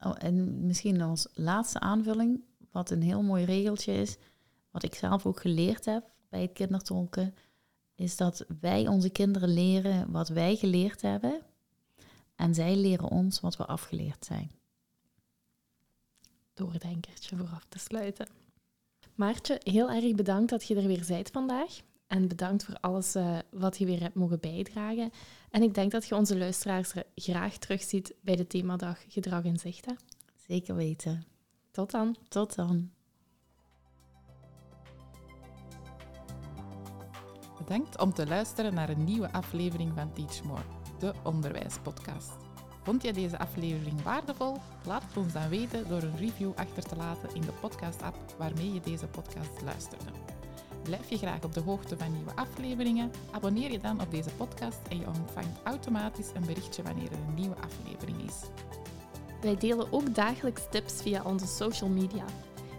Oh, 0.00 0.14
en 0.18 0.66
misschien 0.66 1.00
als 1.00 1.28
laatste 1.34 1.80
aanvulling, 1.80 2.40
wat 2.70 2.90
een 2.90 3.02
heel 3.02 3.22
mooi 3.22 3.44
regeltje 3.44 3.92
is, 3.92 4.16
wat 4.70 4.82
ik 4.82 4.94
zelf 4.94 5.26
ook 5.26 5.40
geleerd 5.40 5.84
heb 5.84 6.10
bij 6.28 6.42
het 6.42 6.52
kindertolken, 6.52 7.34
is 7.94 8.16
dat 8.16 8.44
wij 8.60 8.88
onze 8.88 9.10
kinderen 9.10 9.48
leren 9.48 10.10
wat 10.10 10.28
wij 10.28 10.56
geleerd 10.56 11.02
hebben 11.02 11.40
en 12.42 12.54
zij 12.54 12.76
leren 12.76 13.08
ons 13.08 13.40
wat 13.40 13.56
we 13.56 13.66
afgeleerd 13.66 14.24
zijn. 14.24 14.50
Doordenkertje 16.54 17.36
voor 17.36 17.48
af 17.48 17.66
te 17.68 17.78
sluiten. 17.78 18.26
Maartje, 19.14 19.60
heel 19.64 19.90
erg 19.90 20.14
bedankt 20.14 20.50
dat 20.50 20.66
je 20.66 20.74
er 20.74 20.86
weer 20.86 21.04
bent 21.08 21.30
vandaag. 21.30 21.80
En 22.06 22.28
bedankt 22.28 22.64
voor 22.64 22.76
alles 22.80 23.14
eh, 23.14 23.38
wat 23.50 23.78
je 23.78 23.86
weer 23.86 24.00
hebt 24.00 24.14
mogen 24.14 24.40
bijdragen. 24.40 25.10
En 25.50 25.62
ik 25.62 25.74
denk 25.74 25.90
dat 25.90 26.06
je 26.06 26.16
onze 26.16 26.38
luisteraars 26.38 26.94
er 26.94 27.06
graag 27.14 27.56
terugziet 27.58 28.14
bij 28.20 28.36
de 28.36 28.46
themadag 28.46 28.98
Gedrag 29.08 29.44
in 29.44 29.58
Zicht. 29.58 29.84
hè. 29.84 29.92
Zeker 30.46 30.74
weten. 30.74 31.24
Tot 31.70 31.90
dan. 31.90 32.16
Tot 32.28 32.54
dan. 32.54 32.90
Bedankt 37.58 38.00
om 38.00 38.12
te 38.12 38.26
luisteren 38.26 38.74
naar 38.74 38.88
een 38.88 39.04
nieuwe 39.04 39.32
aflevering 39.32 39.92
van 39.94 40.12
Teach 40.12 40.42
More, 40.42 40.81
de 41.02 41.12
onderwijspodcast. 41.22 42.32
Vond 42.82 43.02
je 43.02 43.12
deze 43.12 43.38
aflevering 43.38 44.02
waardevol? 44.02 44.56
Laat 44.86 45.02
het 45.02 45.16
ons 45.16 45.32
dan 45.32 45.48
weten 45.48 45.88
door 45.88 46.02
een 46.02 46.16
review 46.16 46.50
achter 46.54 46.82
te 46.82 46.96
laten 46.96 47.34
in 47.34 47.40
de 47.40 47.52
podcast-app 47.60 48.16
waarmee 48.38 48.72
je 48.72 48.80
deze 48.80 49.06
podcast 49.06 49.62
luisterde. 49.64 50.04
Blijf 50.82 51.10
je 51.10 51.16
graag 51.16 51.44
op 51.44 51.54
de 51.54 51.60
hoogte 51.60 51.98
van 51.98 52.12
nieuwe 52.12 52.34
afleveringen? 52.34 53.10
Abonneer 53.30 53.70
je 53.70 53.78
dan 53.78 54.00
op 54.00 54.10
deze 54.10 54.30
podcast 54.30 54.78
en 54.88 54.98
je 54.98 55.06
ontvangt 55.06 55.60
automatisch 55.64 56.30
een 56.34 56.46
berichtje 56.46 56.82
wanneer 56.82 57.12
er 57.12 57.18
een 57.28 57.34
nieuwe 57.34 57.56
aflevering 57.56 58.22
is. 58.22 58.40
Wij 59.40 59.56
delen 59.56 59.92
ook 59.92 60.14
dagelijks 60.14 60.62
tips 60.70 61.02
via 61.02 61.22
onze 61.22 61.46
social 61.46 61.90
media. 61.90 62.24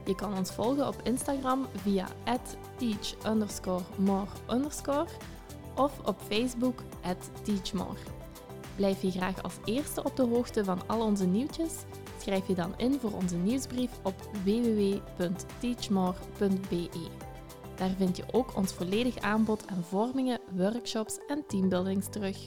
Je 0.05 0.15
kan 0.15 0.37
ons 0.37 0.51
volgen 0.51 0.87
op 0.87 1.01
Instagram 1.03 1.67
via 1.75 2.07
teach 2.77 3.37
more 3.97 4.27
of 5.75 5.99
op 6.05 6.15
Facebook 6.27 6.83
teachmore. 7.43 7.99
Blijf 8.75 9.01
je 9.01 9.11
graag 9.11 9.43
als 9.43 9.55
eerste 9.65 10.03
op 10.03 10.15
de 10.15 10.23
hoogte 10.23 10.63
van 10.63 10.87
al 10.87 11.01
onze 11.01 11.25
nieuwtjes? 11.25 11.73
schrijf 12.23 12.47
je 12.47 12.55
dan 12.55 12.73
in 12.77 12.99
voor 12.99 13.11
onze 13.11 13.35
nieuwsbrief 13.35 13.91
op 14.03 14.15
www.teachmore.be. 14.43 17.07
Daar 17.75 17.91
vind 17.97 18.17
je 18.17 18.23
ook 18.31 18.55
ons 18.55 18.73
volledig 18.73 19.17
aanbod 19.17 19.67
aan 19.67 19.83
vormingen, 19.83 20.39
workshops 20.51 21.19
en 21.27 21.43
teambuildings 21.47 22.09
terug. 22.09 22.37